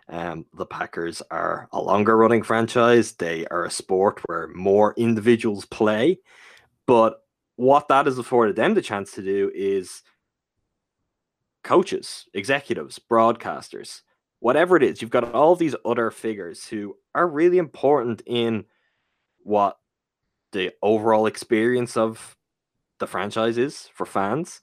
Um, 0.08 0.46
the 0.54 0.66
Packers 0.66 1.22
are 1.32 1.68
a 1.72 1.82
longer 1.82 2.16
running 2.18 2.44
franchise. 2.44 3.14
They 3.14 3.46
are 3.48 3.66
a 3.66 3.72
sport 3.72 4.22
where 4.26 4.48
more 4.50 4.94
individuals 4.98 5.66
play. 5.66 6.20
But 6.88 7.22
what 7.56 7.88
that 7.88 8.06
has 8.06 8.18
afforded 8.18 8.56
them 8.56 8.74
the 8.74 8.82
chance 8.82 9.12
to 9.14 9.22
do 9.22 9.52
is 9.54 10.04
coaches, 11.64 12.26
executives, 12.34 13.00
broadcasters, 13.00 14.02
whatever 14.40 14.78
it 14.78 14.84
is, 14.84 15.02
you've 15.02 15.12
got 15.12 15.34
all 15.34 15.56
these 15.56 15.76
other 15.84 16.12
figures 16.12 16.68
who 16.68 16.96
are 17.16 17.28
really 17.28 17.58
important 17.58 18.22
in 18.26 18.66
what 19.44 19.78
the 20.52 20.72
overall 20.82 21.26
experience 21.26 21.98
of 21.98 22.38
the 23.00 23.08
franchise 23.08 23.58
is 23.58 23.90
for 23.94 24.06
fans 24.06 24.62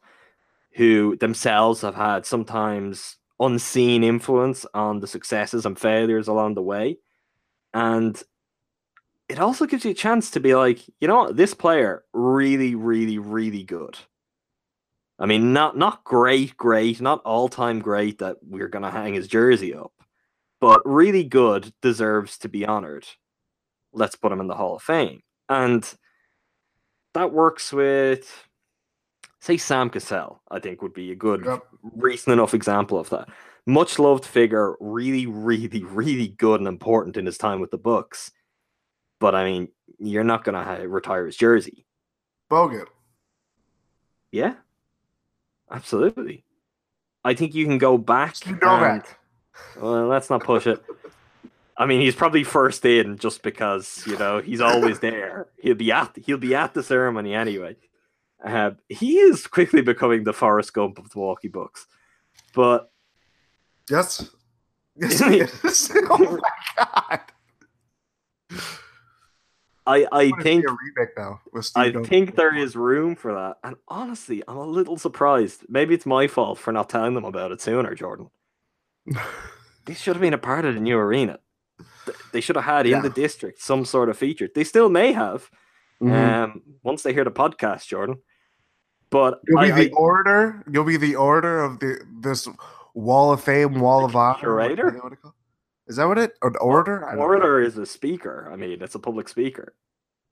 who 0.74 1.16
themselves 1.16 1.82
have 1.82 1.94
had 1.94 2.24
sometimes 2.24 3.16
unseen 3.40 4.04
influence 4.04 4.64
on 4.72 5.00
the 5.00 5.06
successes 5.06 5.66
and 5.66 5.78
failures 5.78 6.28
along 6.28 6.54
the 6.54 6.62
way. 6.62 6.98
And 7.74 8.20
it 9.33 9.41
also 9.41 9.64
gives 9.64 9.85
you 9.87 9.93
a 9.93 9.95
chance 9.95 10.30
to 10.33 10.41
be 10.41 10.55
like, 10.55 10.87
you 11.01 11.09
know 11.09 11.16
what, 11.20 11.37
this 11.39 11.55
player 11.55 12.05
really, 12.12 12.74
really, 12.74 13.18
really 13.18 13.64
good. 13.64 13.97
I 15.18 15.24
mean, 15.24 15.55
not 15.55 15.74
not 15.76 16.05
great, 16.05 16.55
great, 16.57 17.01
not 17.01 17.22
all 17.24 17.49
time 17.49 17.80
great 17.80 18.18
that 18.18 18.37
we're 18.43 18.68
gonna 18.68 18.91
hang 18.91 19.14
his 19.14 19.28
jersey 19.28 19.74
up, 19.74 19.93
but 20.61 20.83
really 20.85 21.24
good 21.24 21.72
deserves 21.80 22.37
to 22.39 22.49
be 22.51 22.66
honored. 22.66 23.07
Let's 23.95 24.16
put 24.16 24.33
him 24.33 24.41
in 24.41 24.49
the 24.49 24.55
Hall 24.55 24.76
of 24.76 24.83
Fame. 24.83 25.22
And 25.49 25.83
that 27.14 27.33
works 27.33 27.72
with 27.72 28.49
say 29.41 29.57
Sam 29.57 29.89
Cassell, 29.89 30.43
I 30.51 30.61
think 30.61 30.83
would 30.83 30.93
be 30.93 31.11
a 31.11 31.16
good 31.16 31.45
Yep. 31.47 31.66
recent 31.95 32.33
enough 32.35 32.53
example 32.53 32.99
of 32.99 33.09
that. 33.11 33.28
Much 33.66 33.99
loved 33.99 34.26
figure, 34.26 34.76
really, 34.78 35.24
really, 35.26 35.83
really 35.85 36.28
good 36.28 36.61
and 36.61 36.68
important 36.68 37.16
in 37.16 37.24
his 37.24 37.39
time 37.39 37.61
with 37.61 37.70
the 37.70 37.78
Bucks. 37.78 38.30
But 39.22 39.36
I 39.36 39.44
mean, 39.44 39.68
you're 40.00 40.24
not 40.24 40.42
gonna 40.42 40.64
ha- 40.64 40.82
retire 40.84 41.26
his 41.26 41.36
jersey. 41.36 41.86
Bogut. 42.50 42.86
Yeah, 44.32 44.54
absolutely. 45.70 46.44
I 47.24 47.34
think 47.34 47.54
you 47.54 47.64
can 47.66 47.78
go 47.78 47.96
back. 47.98 48.34
Steve 48.34 48.54
and- 48.54 48.62
Novak. 48.62 49.18
well, 49.80 50.08
let's 50.08 50.28
not 50.28 50.42
push 50.42 50.66
it. 50.66 50.82
I 51.76 51.86
mean, 51.86 52.00
he's 52.00 52.16
probably 52.16 52.42
first 52.42 52.84
in 52.84 53.16
just 53.16 53.42
because 53.42 54.02
you 54.06 54.18
know 54.18 54.40
he's 54.40 54.60
always 54.60 54.98
there. 55.08 55.46
He'll 55.60 55.76
be 55.76 55.92
at 55.92 56.16
he'll 56.26 56.36
be 56.36 56.54
at 56.56 56.74
the 56.74 56.82
ceremony 56.82 57.32
anyway. 57.34 57.76
Uh, 58.44 58.72
he 58.88 59.18
is 59.18 59.46
quickly 59.46 59.82
becoming 59.82 60.24
the 60.24 60.32
Forrest 60.32 60.74
Gump 60.74 60.98
of 60.98 61.10
the 61.10 61.18
Milwaukee 61.18 61.46
Bucks, 61.48 61.86
but 62.54 62.90
Yes. 63.88 64.30
Yes, 64.96 65.20
he 65.20 65.40
is. 65.40 65.92
oh 66.10 66.38
my 66.42 66.84
god. 66.84 67.20
I 69.87 70.07
I 70.12 70.28
wanna 70.30 70.43
think 70.43 70.64
remake 70.64 71.11
now 71.16 71.41
I 71.74 71.91
think 72.05 72.37
there 72.37 72.55
is 72.57 72.76
room 72.76 73.16
for 73.16 73.35
that. 73.35 73.57
And 73.64 73.76
honestly, 73.89 74.43
I'm 74.47 74.57
a 74.57 74.66
little 74.66 74.97
surprised. 74.97 75.64
Maybe 75.68 75.95
it's 75.95 76.07
my 76.07 76.28
fault 76.28 76.59
for 76.59 76.72
not 76.72 76.89
telling 76.89 77.14
them 77.14 77.24
about 77.24 77.51
it 77.53 77.61
sooner, 77.61 77.95
Jordan. 77.95 78.30
This 79.85 79.99
should 79.99 80.14
have 80.14 80.20
been 80.20 80.33
a 80.33 80.39
part 80.39 80.64
of 80.64 80.74
the 80.74 80.80
new 80.80 80.97
arena. 80.97 81.41
They 82.33 82.41
should 82.41 82.55
have 82.55 82.64
had 82.64 82.87
in 82.87 83.03
the 83.03 83.11
district 83.11 83.61
some 83.61 83.85
sort 83.85 84.09
of 84.09 84.16
feature. 84.16 84.49
They 84.55 84.62
still 84.62 84.89
may 84.89 85.11
have. 85.12 85.51
Mhm. 86.01 86.12
Um, 86.45 86.62
once 86.85 87.03
they 87.03 87.12
hear 87.12 87.24
the 87.24 87.33
podcast, 87.33 87.89
Jordan. 87.89 88.18
But 89.11 89.41
You'll 89.49 89.59
I, 89.59 89.72
be 89.72 89.89
the 89.89 89.91
I- 89.91 89.95
order. 89.97 90.62
You'll 90.70 90.85
be 90.85 90.97
the 90.99 91.16
order 91.16 91.64
of 91.64 91.80
the 91.80 91.99
this 92.20 92.49
Wall 92.95 93.33
of 93.33 93.43
Fame, 93.43 93.80
Wall 93.80 94.05
of 94.05 94.14
Honor. 94.14 94.39
curator? 94.39 95.01
What, 95.87 95.97
what 95.97 95.97
it 95.97 95.97
called? 95.97 95.97
Is 95.97 95.97
that 95.97 96.07
what 96.07 96.18
it? 96.18 96.33
An 96.43 96.53
don't 96.53 97.16
know. 97.16 97.22
orator 97.22 97.61
is 97.61 97.78
a 97.78 97.87
speaker. 97.87 98.49
I 98.53 98.57
mean, 98.57 98.83
it's 98.83 98.95
a 98.95 98.99
public 98.99 99.28
speaker. 99.28 99.74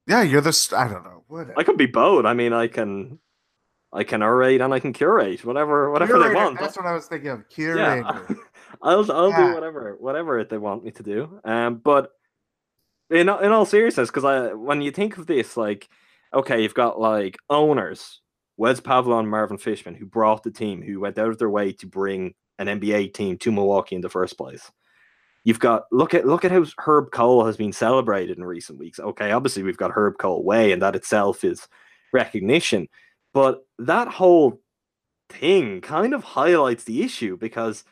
Yeah, 0.06 0.22
you're 0.22 0.40
the. 0.40 0.52
st- 0.52 0.80
I 0.80 0.88
don't 0.92 1.04
know. 1.04 1.24
What? 1.28 1.48
I 1.56 1.62
could 1.62 1.76
be 1.76 1.86
both. 1.86 2.24
I 2.24 2.34
mean, 2.34 2.52
I 2.52 2.66
can 2.68 3.18
I 3.92 4.04
can 4.04 4.22
orate 4.22 4.60
and 4.62 4.72
I 4.72 4.80
can 4.80 4.92
curate 4.92 5.44
whatever 5.44 5.90
whatever 5.90 6.18
they 6.18 6.34
want. 6.34 6.58
That's 6.58 6.76
what 6.76 6.86
I 6.86 6.92
was 6.92 7.06
thinking 7.06 7.30
of. 7.30 7.44
yeah, 7.56 8.18
I'll 8.82 9.10
I'll 9.12 9.30
Yeah. 9.30 9.48
do 9.48 9.54
whatever 9.54 9.96
whatever 9.98 10.44
they 10.44 10.58
want 10.58 10.84
me 10.84 10.90
to 10.92 11.02
do. 11.02 11.40
Um, 11.44 11.76
but 11.76 12.10
in 13.10 13.28
all- 13.28 13.40
in 13.40 13.52
all 13.52 13.66
seriousness, 13.66 14.08
because 14.10 14.24
I 14.24 14.54
when 14.54 14.80
you 14.82 14.90
think 14.90 15.18
of 15.18 15.26
this, 15.26 15.56
like, 15.56 15.88
okay, 16.32 16.62
you've 16.62 16.74
got 16.74 16.98
like 17.00 17.36
owners, 17.50 18.20
Wes 18.56 18.80
Pavalon, 18.80 19.26
Marvin 19.28 19.58
Fishman, 19.58 19.94
who 19.96 20.06
brought 20.06 20.42
the 20.44 20.50
team, 20.50 20.82
who 20.82 21.00
went 21.00 21.18
out 21.18 21.28
of 21.28 21.38
their 21.38 21.50
way 21.50 21.72
to 21.72 21.86
bring 21.86 22.34
an 22.58 22.66
NBA 22.68 23.12
team 23.14 23.36
to 23.38 23.50
Milwaukee 23.52 23.96
in 23.96 24.00
the 24.02 24.08
first 24.08 24.36
place. 24.38 24.70
You've 25.44 25.58
got 25.58 25.84
look 25.90 26.12
at 26.12 26.26
look 26.26 26.44
at 26.44 26.50
how 26.50 26.64
Herb 26.78 27.12
Kohl 27.12 27.46
has 27.46 27.56
been 27.56 27.72
celebrated 27.72 28.36
in 28.36 28.44
recent 28.44 28.78
weeks. 28.78 29.00
Okay, 29.00 29.32
obviously 29.32 29.62
we've 29.62 29.76
got 29.76 29.92
Herb 29.92 30.18
Kohl 30.18 30.44
way, 30.44 30.72
and 30.72 30.82
that 30.82 30.96
itself 30.96 31.44
is 31.44 31.66
recognition. 32.12 32.88
But 33.32 33.64
that 33.78 34.08
whole 34.08 34.60
thing 35.30 35.80
kind 35.80 36.12
of 36.12 36.24
highlights 36.24 36.84
the 36.84 37.02
issue 37.02 37.36
because 37.36 37.84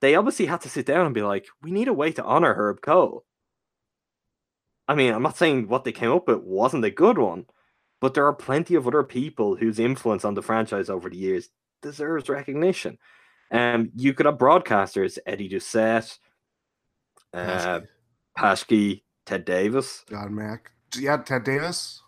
they 0.00 0.14
obviously 0.14 0.46
had 0.46 0.60
to 0.62 0.68
sit 0.68 0.86
down 0.86 1.06
and 1.06 1.14
be 1.14 1.22
like, 1.22 1.46
we 1.62 1.70
need 1.70 1.88
a 1.88 1.92
way 1.92 2.12
to 2.12 2.24
honor 2.24 2.54
Herb 2.54 2.80
Kohl. 2.80 3.24
I 4.86 4.94
mean, 4.94 5.12
I'm 5.14 5.22
not 5.22 5.36
saying 5.36 5.68
what 5.68 5.84
they 5.84 5.92
came 5.92 6.12
up 6.12 6.28
with 6.28 6.38
wasn't 6.38 6.84
a 6.84 6.90
good 6.90 7.18
one, 7.18 7.46
but 8.00 8.14
there 8.14 8.26
are 8.26 8.34
plenty 8.34 8.74
of 8.74 8.86
other 8.86 9.02
people 9.02 9.56
whose 9.56 9.78
influence 9.78 10.24
on 10.24 10.34
the 10.34 10.42
franchise 10.42 10.90
over 10.90 11.08
the 11.08 11.16
years 11.16 11.48
deserves 11.82 12.28
recognition. 12.28 12.98
Um, 13.50 13.90
you 13.94 14.14
could 14.14 14.26
have 14.26 14.36
broadcasters, 14.36 15.18
Eddie 15.26 15.48
Doucette, 15.48 16.18
uh, 17.34 17.80
Paschke, 18.38 19.02
Ted 19.26 19.44
Davis. 19.44 20.04
John 20.08 20.34
Mack. 20.34 20.72
Yeah, 20.96 21.16
Ted 21.18 21.44
Davis. 21.44 22.02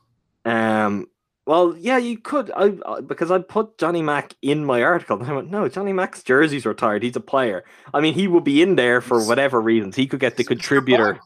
Um, 0.44 1.08
well, 1.46 1.76
yeah, 1.78 1.98
you 1.98 2.18
could. 2.18 2.50
I, 2.56 2.76
I 2.86 3.00
because 3.00 3.30
I 3.30 3.38
put 3.38 3.78
Johnny 3.78 4.02
Mack 4.02 4.34
in 4.42 4.64
my 4.64 4.82
article. 4.82 5.20
And 5.20 5.30
I 5.30 5.32
went, 5.32 5.50
no, 5.50 5.68
Johnny 5.68 5.92
Mack's 5.92 6.22
jersey's 6.22 6.66
retired. 6.66 7.02
He's 7.02 7.16
a 7.16 7.20
player. 7.20 7.64
I 7.94 8.00
mean, 8.00 8.14
he 8.14 8.26
would 8.28 8.44
be 8.44 8.62
in 8.62 8.76
there 8.76 9.00
for 9.00 9.18
He's- 9.18 9.28
whatever 9.28 9.60
reasons. 9.60 9.96
He 9.96 10.06
could 10.06 10.20
get 10.20 10.36
the 10.36 10.42
He's 10.42 10.46
a 10.46 10.48
good 10.50 10.58
contributor. 10.58 11.20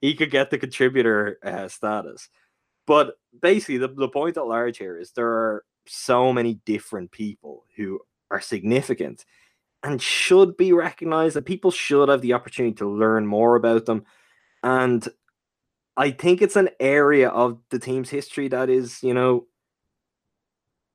He 0.00 0.14
could 0.14 0.30
get 0.30 0.50
the 0.50 0.58
contributor 0.58 1.38
uh, 1.42 1.68
status. 1.68 2.28
But 2.86 3.18
basically, 3.40 3.78
the, 3.78 3.88
the 3.88 4.08
point 4.08 4.36
at 4.36 4.46
large 4.46 4.78
here 4.78 4.98
is 4.98 5.10
there 5.12 5.28
are 5.28 5.64
so 5.86 6.32
many 6.32 6.54
different 6.64 7.10
people 7.10 7.64
who 7.76 8.00
are 8.30 8.40
significant 8.40 9.24
and 9.82 10.00
should 10.00 10.56
be 10.56 10.72
recognized, 10.72 11.36
and 11.36 11.46
people 11.46 11.70
should 11.70 12.08
have 12.08 12.22
the 12.22 12.32
opportunity 12.32 12.74
to 12.76 12.88
learn 12.88 13.26
more 13.26 13.56
about 13.56 13.86
them. 13.86 14.04
And 14.62 15.06
I 15.96 16.10
think 16.10 16.42
it's 16.42 16.56
an 16.56 16.70
area 16.80 17.28
of 17.28 17.58
the 17.70 17.78
team's 17.78 18.10
history 18.10 18.48
that 18.48 18.68
is, 18.68 19.02
you 19.02 19.14
know, 19.14 19.46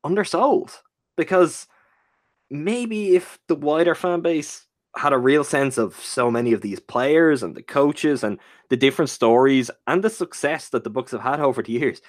undersold 0.04 0.82
because 1.16 1.68
maybe 2.50 3.16
if 3.16 3.40
the 3.48 3.56
wider 3.56 3.96
fan 3.96 4.22
base 4.22 4.66
had 4.96 5.14
a 5.14 5.18
real 5.18 5.44
sense 5.44 5.78
of 5.78 5.96
so 5.96 6.30
many 6.30 6.52
of 6.52 6.62
these 6.62 6.80
players 6.80 7.44
and 7.44 7.56
the 7.56 7.64
coaches 7.64 8.24
and 8.24 8.38
the 8.70 8.78
different 8.78 9.10
stories 9.10 9.72
and 9.88 10.04
the 10.04 10.10
success 10.10 10.70
that 10.70 10.84
the 10.84 10.90
Bucks 10.90 11.14
have 11.14 11.22
had 11.22 11.40
over 11.40 11.64
the 11.64 11.72
years, 11.72 12.02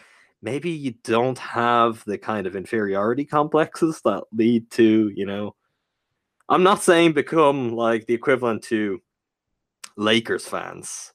maybe 0.43 0.71
you 0.71 0.95
don't 1.05 1.39
have 1.39 2.05
the 2.05 2.19
kind 2.19 2.47
of 2.47 2.57
inferiority 2.57 3.25
complexes 3.25 4.01
that 4.05 4.25
lead 4.33 4.69
to, 4.73 5.13
you 5.15 5.25
know, 5.25 5.55
I'm 6.49 6.63
not 6.63 6.83
saying 6.83 7.13
become 7.13 7.75
like 7.75 8.07
the 8.07 8.15
equivalent 8.15 8.63
to 8.65 9.01
Lakers 9.97 10.47
fans 10.47 11.13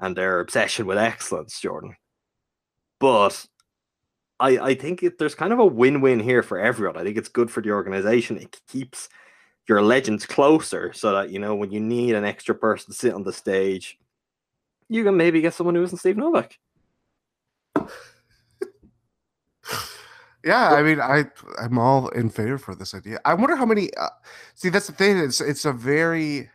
and 0.00 0.16
their 0.16 0.40
obsession 0.40 0.86
with 0.86 0.98
excellence, 0.98 1.60
Jordan. 1.60 1.96
But 3.00 3.46
I 4.40 4.58
I 4.58 4.74
think 4.74 5.02
it, 5.02 5.18
there's 5.18 5.34
kind 5.34 5.52
of 5.52 5.58
a 5.58 5.66
win-win 5.66 6.20
here 6.20 6.42
for 6.42 6.58
everyone. 6.58 6.96
I 6.96 7.04
think 7.04 7.16
it's 7.16 7.28
good 7.28 7.50
for 7.50 7.60
the 7.60 7.70
organization. 7.70 8.38
It 8.38 8.60
keeps 8.68 9.08
your 9.68 9.82
legends 9.82 10.26
closer 10.26 10.92
so 10.92 11.12
that 11.12 11.30
you 11.30 11.38
know 11.38 11.54
when 11.54 11.70
you 11.70 11.80
need 11.80 12.14
an 12.14 12.24
extra 12.24 12.54
person 12.54 12.92
to 12.92 12.98
sit 12.98 13.14
on 13.14 13.24
the 13.24 13.32
stage, 13.32 13.98
you 14.88 15.04
can 15.04 15.16
maybe 15.16 15.40
get 15.40 15.54
someone 15.54 15.74
who 15.74 15.82
isn't 15.82 15.98
Steve 15.98 16.16
Novak. 16.16 16.58
Yeah, 20.44 20.70
I 20.70 20.82
mean, 20.82 21.00
I 21.00 21.24
I'm 21.60 21.78
all 21.78 22.08
in 22.10 22.30
favor 22.30 22.58
for 22.58 22.74
this 22.74 22.94
idea. 22.94 23.20
I 23.24 23.34
wonder 23.34 23.56
how 23.56 23.66
many. 23.66 23.92
Uh, 23.94 24.08
see, 24.54 24.68
that's 24.68 24.86
the 24.86 24.92
thing. 24.92 25.18
It's 25.18 25.40
it's 25.40 25.64
a 25.64 25.72
very. 25.72 26.48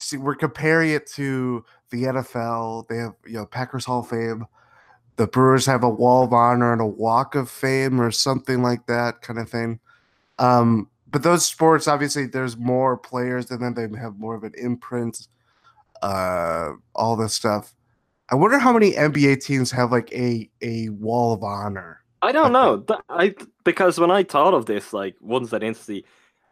See, 0.00 0.16
we're 0.16 0.34
comparing 0.34 0.90
it 0.90 1.06
to 1.12 1.64
the 1.90 2.04
NFL. 2.04 2.88
They 2.88 2.96
have 2.98 3.14
you 3.26 3.34
know 3.34 3.46
Packers 3.46 3.84
Hall 3.84 4.00
of 4.00 4.08
Fame. 4.08 4.46
The 5.16 5.26
Brewers 5.26 5.66
have 5.66 5.82
a 5.84 5.88
Wall 5.88 6.24
of 6.24 6.32
Honor 6.32 6.72
and 6.72 6.80
a 6.80 6.86
Walk 6.86 7.34
of 7.34 7.50
Fame 7.50 8.00
or 8.00 8.10
something 8.10 8.62
like 8.62 8.86
that 8.86 9.20
kind 9.22 9.38
of 9.38 9.48
thing. 9.50 9.80
Um, 10.38 10.88
but 11.10 11.22
those 11.22 11.44
sports, 11.44 11.88
obviously, 11.88 12.26
there's 12.26 12.56
more 12.56 12.96
players, 12.96 13.50
and 13.50 13.62
then 13.62 13.74
they 13.74 13.98
have 13.98 14.18
more 14.18 14.34
of 14.34 14.44
an 14.44 14.54
imprint. 14.56 15.28
Uh, 16.02 16.72
all 16.94 17.16
this 17.16 17.34
stuff. 17.34 17.74
I 18.30 18.34
wonder 18.34 18.58
how 18.58 18.72
many 18.72 18.92
NBA 18.92 19.42
teams 19.42 19.70
have 19.70 19.90
like 19.92 20.12
a 20.12 20.50
a 20.62 20.88
wall 20.90 21.32
of 21.34 21.42
honor. 21.42 22.02
I 22.22 22.32
don't 22.32 22.52
know. 22.52 22.84
I 23.08 23.34
because 23.64 23.98
when 24.00 24.10
I 24.10 24.24
thought 24.24 24.54
of 24.54 24.66
this, 24.66 24.92
like 24.92 25.16
ones 25.20 25.50
that 25.50 25.62
instantly, 25.62 26.04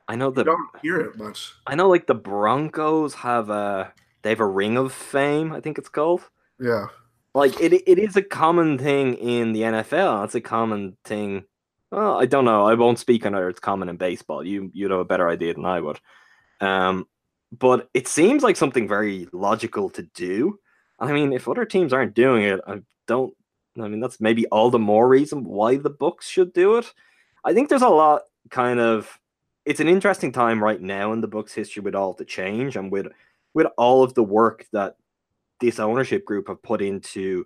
I 0.09 0.17
know 0.17 0.31
You 0.37 0.45
the 0.45 0.45
don't 0.45 0.69
hear 0.83 1.01
it 1.01 1.17
much. 1.17 1.53
I 1.67 1.75
know 1.75 1.89
like 1.89 2.07
the 2.07 2.15
Broncos 2.15 3.15
have 3.15 3.51
a 3.51 3.93
they 4.23 4.31
have 4.31 4.41
a 4.41 4.47
ring 4.47 4.77
of 4.77 4.93
fame. 4.93 5.53
I 5.53 5.61
think 5.61 5.79
it's 5.79 5.89
called. 5.89 6.23
Yeah. 6.61 6.87
like 7.35 7.61
it 7.61 7.73
it 7.75 7.99
is 7.99 8.17
a 8.17 8.23
common 8.23 8.79
thing 8.79 9.15
in 9.15 9.53
the 9.53 9.63
NFL. 9.63 10.25
It's 10.25 10.35
a 10.35 10.41
common 10.41 10.97
thing. 11.05 11.45
Well, 11.93 12.19
I 12.21 12.27
don't 12.27 12.45
know. 12.45 12.67
I 12.67 12.75
won't 12.75 12.99
speak 12.99 13.25
on 13.27 13.33
whether 13.35 13.49
it's 13.49 13.61
common 13.61 13.89
in 13.89 13.97
baseball. 13.97 14.45
You 14.45 14.71
you'd 14.75 14.91
have 14.91 15.01
a 15.01 15.05
better 15.05 15.29
idea 15.29 15.55
than 15.55 15.65
I 15.65 15.81
would. 15.81 16.01
Um, 16.61 17.07
but 17.53 17.89
it 17.95 18.09
seems 18.09 18.43
like 18.43 18.57
something 18.57 18.89
very 18.89 19.29
logical 19.33 19.91
to 19.91 20.03
do. 20.15 20.59
I 20.99 21.13
mean, 21.13 21.33
if 21.33 21.49
other 21.49 21.65
teams 21.65 21.93
aren't 21.93 22.15
doing 22.15 22.43
it, 22.43 22.61
I 22.67 22.81
don't. 23.07 23.35
I 23.79 23.89
mean, 23.89 24.01
that's 24.01 24.21
maybe 24.21 24.47
all 24.47 24.71
the 24.71 24.79
more 24.79 25.07
reason 25.07 25.45
why 25.45 25.77
the 25.77 25.91
Bucks 25.91 26.27
should 26.27 26.55
do 26.55 26.79
it. 26.79 26.93
I 27.45 27.53
think 27.53 27.69
there's 27.69 27.83
a 27.83 27.89
lot 27.89 28.23
kind 28.51 28.81
of. 28.81 29.19
It's 29.65 29.81
an 29.81 29.89
interesting 29.89 30.33
time 30.33 30.63
right 30.63 30.81
now 30.81 31.13
in 31.13 31.21
the 31.21 31.29
Bucks 31.29 31.53
history 31.53 31.83
with 31.83 31.95
all 31.95 32.13
the 32.13 32.25
change 32.25 32.77
and 32.77 32.91
with 32.91 33.09
with 33.53 33.67
all 33.77 34.03
of 34.03 34.15
the 34.15 34.23
work 34.23 34.67
that 34.73 34.97
this 35.61 35.79
ownership 35.79 36.25
group 36.25 36.49
have 36.49 36.63
put 36.63 36.83
into 36.83 37.45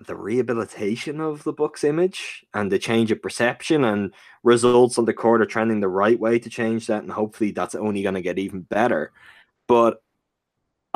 the 0.00 0.14
rehabilitation 0.14 1.20
of 1.20 1.42
the 1.44 1.52
Bucks' 1.52 1.84
image 1.84 2.44
and 2.52 2.70
the 2.70 2.78
change 2.78 3.10
of 3.10 3.22
perception 3.22 3.84
and 3.84 4.12
results 4.42 4.98
on 4.98 5.06
the 5.06 5.14
court 5.14 5.40
are 5.40 5.46
trending 5.46 5.80
the 5.80 5.88
right 5.88 6.18
way 6.20 6.38
to 6.38 6.50
change 6.50 6.86
that 6.86 7.02
and 7.02 7.10
hopefully 7.10 7.50
that's 7.50 7.74
only 7.74 8.02
going 8.02 8.14
to 8.14 8.20
get 8.20 8.38
even 8.38 8.60
better 8.60 9.12
but 9.66 10.02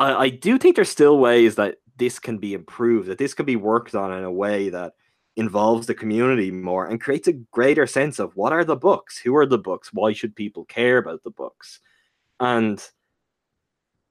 I, 0.01 0.23
I 0.23 0.29
do 0.29 0.57
think 0.57 0.75
there's 0.75 0.89
still 0.89 1.19
ways 1.19 1.55
that 1.55 1.77
this 1.97 2.17
can 2.17 2.39
be 2.39 2.53
improved 2.53 3.07
that 3.07 3.19
this 3.19 3.33
can 3.35 3.45
be 3.45 3.55
worked 3.55 3.93
on 3.93 4.11
in 4.11 4.23
a 4.23 4.31
way 4.31 4.69
that 4.69 4.93
involves 5.35 5.85
the 5.87 5.93
community 5.93 6.49
more 6.49 6.87
and 6.87 6.99
creates 6.99 7.27
a 7.27 7.33
greater 7.33 7.85
sense 7.85 8.19
of 8.19 8.35
what 8.35 8.51
are 8.51 8.65
the 8.65 8.75
Bucks 8.75 9.19
who 9.19 9.35
are 9.35 9.45
the 9.45 9.57
Bucks 9.57 9.93
why 9.93 10.11
should 10.11 10.35
people 10.35 10.65
care 10.65 10.97
about 10.97 11.23
the 11.23 11.29
Bucks 11.29 11.79
and 12.39 12.83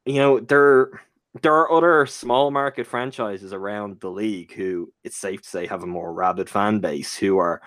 you 0.07 0.14
know 0.14 0.38
there 0.38 1.03
there 1.43 1.55
are 1.55 1.72
other 1.72 2.07
small 2.07 2.51
market 2.51 2.86
franchises 2.86 3.53
around 3.53 4.01
the 4.01 4.11
league 4.11 4.53
who 4.53 4.93
it's 5.03 5.16
safe 5.16 5.43
to 5.43 5.49
say 5.49 5.66
have 5.66 5.82
a 5.82 5.86
more 5.86 6.12
rabid 6.12 6.49
fan 6.49 6.78
base 6.78 7.16
who 7.16 7.38
are 7.38 7.61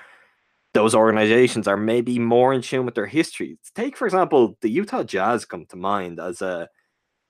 those 0.74 0.96
organizations 0.96 1.68
are 1.68 1.78
maybe 1.78 2.18
more 2.18 2.52
in 2.52 2.62
tune 2.62 2.86
with 2.86 2.96
their 2.96 3.06
history. 3.06 3.60
Take 3.76 3.96
for 3.96 4.06
example 4.06 4.58
the 4.62 4.70
Utah 4.70 5.04
Jazz 5.04 5.46
come 5.46 5.66
to 5.68 5.76
mind 5.76 6.20
as 6.20 6.42
a 6.42 6.70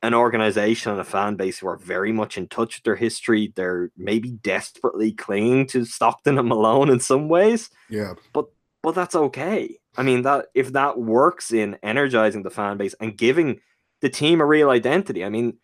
an 0.04 0.14
organization 0.14 0.91
and 0.91 1.01
a 1.01 1.04
fan 1.06 1.36
base 1.36 1.58
who 1.58 1.68
are 1.68 1.78
very 1.78 2.12
much 2.12 2.38
in 2.38 2.47
touch 2.47 2.78
with 2.78 2.84
their 2.84 2.95
history. 2.97 3.51
They're 3.56 3.89
maybe 3.97 4.32
desperately 4.32 5.14
clinging 5.14 5.66
to 5.68 5.86
Stockton 5.86 6.38
and 6.38 6.47
Malone 6.47 6.89
in 6.89 6.99
some 6.99 7.30
ways, 7.30 7.70
Yeah. 7.89 8.14
but 8.34 8.45
but 8.84 8.95
that's 8.95 9.16
okay. 9.16 9.78
I 9.97 10.04
mean 10.04 10.24
that 10.24 10.47
if 10.54 10.74
that 10.74 10.99
works 10.99 11.54
in 11.54 11.78
energizing 11.82 12.43
the 12.43 12.49
fan 12.51 12.78
base 12.78 12.93
and 12.99 13.18
giving 13.18 13.62
the 14.01 14.10
team 14.10 14.41
a 14.41 14.45
real 14.45 14.70
identity, 14.70 15.24
I 15.24 15.30
mean 15.30 15.58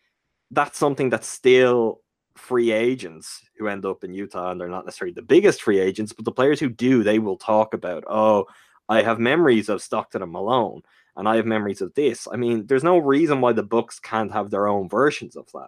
that's 0.51 0.79
something 0.79 1.09
that's 1.09 1.27
still 1.27 2.01
free 2.37 2.71
agents 2.71 3.41
who 3.57 3.67
end 3.67 3.85
up 3.85 4.05
in 4.05 4.13
Utah 4.13 4.51
and 4.51 4.59
they're 4.61 4.69
not 4.69 4.85
necessarily 4.85 5.13
the 5.13 5.21
biggest 5.21 5.61
free 5.61 5.79
agents, 5.79 6.13
but 6.13 6.23
the 6.23 6.31
players 6.31 6.61
who 6.61 6.69
do, 6.69 7.03
they 7.03 7.19
will 7.19 7.35
talk 7.37 7.73
about, 7.73 8.05
oh, 8.07 8.45
I 8.87 9.01
have 9.03 9.19
memories 9.19 9.67
of 9.67 9.81
Stockton 9.81 10.21
and 10.23 10.31
Malone, 10.31 10.81
and 11.19 11.27
I 11.27 11.35
have 11.35 11.45
memories 11.45 11.81
of 11.81 11.93
this. 11.95 12.27
I 12.31 12.37
mean, 12.37 12.65
there's 12.65 12.83
no 12.83 12.97
reason 12.97 13.41
why 13.41 13.51
the 13.51 13.61
Bucks 13.61 13.99
can't 13.99 14.31
have 14.31 14.49
their 14.49 14.67
own 14.67 14.87
versions 14.87 15.35
of 15.35 15.51
that. 15.51 15.67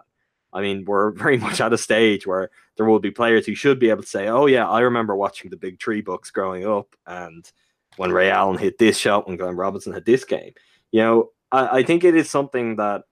I 0.50 0.62
mean, 0.62 0.86
we're 0.86 1.10
very 1.24 1.36
much 1.36 1.60
at 1.60 1.74
a 1.74 1.78
stage 1.78 2.26
where 2.26 2.50
there 2.76 2.86
will 2.86 2.98
be 2.98 3.10
players 3.10 3.44
who 3.44 3.54
should 3.54 3.78
be 3.78 3.90
able 3.90 4.02
to 4.02 4.08
say, 4.08 4.28
oh, 4.28 4.46
yeah, 4.46 4.66
I 4.68 4.80
remember 4.80 5.14
watching 5.14 5.50
the 5.50 5.58
Big 5.58 5.78
Tree 5.78 6.00
Bucks 6.00 6.30
growing 6.30 6.66
up, 6.66 6.96
and 7.06 7.50
when 7.98 8.12
Ray 8.12 8.30
Allen 8.30 8.56
hit 8.56 8.78
this 8.78 8.96
shot, 8.96 9.28
when 9.28 9.36
Glenn 9.36 9.54
Robinson 9.54 9.92
hit 9.92 10.06
this 10.06 10.24
game. 10.24 10.54
You 10.90 11.02
know, 11.02 11.30
I, 11.52 11.78
I 11.78 11.82
think 11.82 12.02
it 12.02 12.16
is 12.16 12.30
something 12.30 12.76
that 12.76 13.02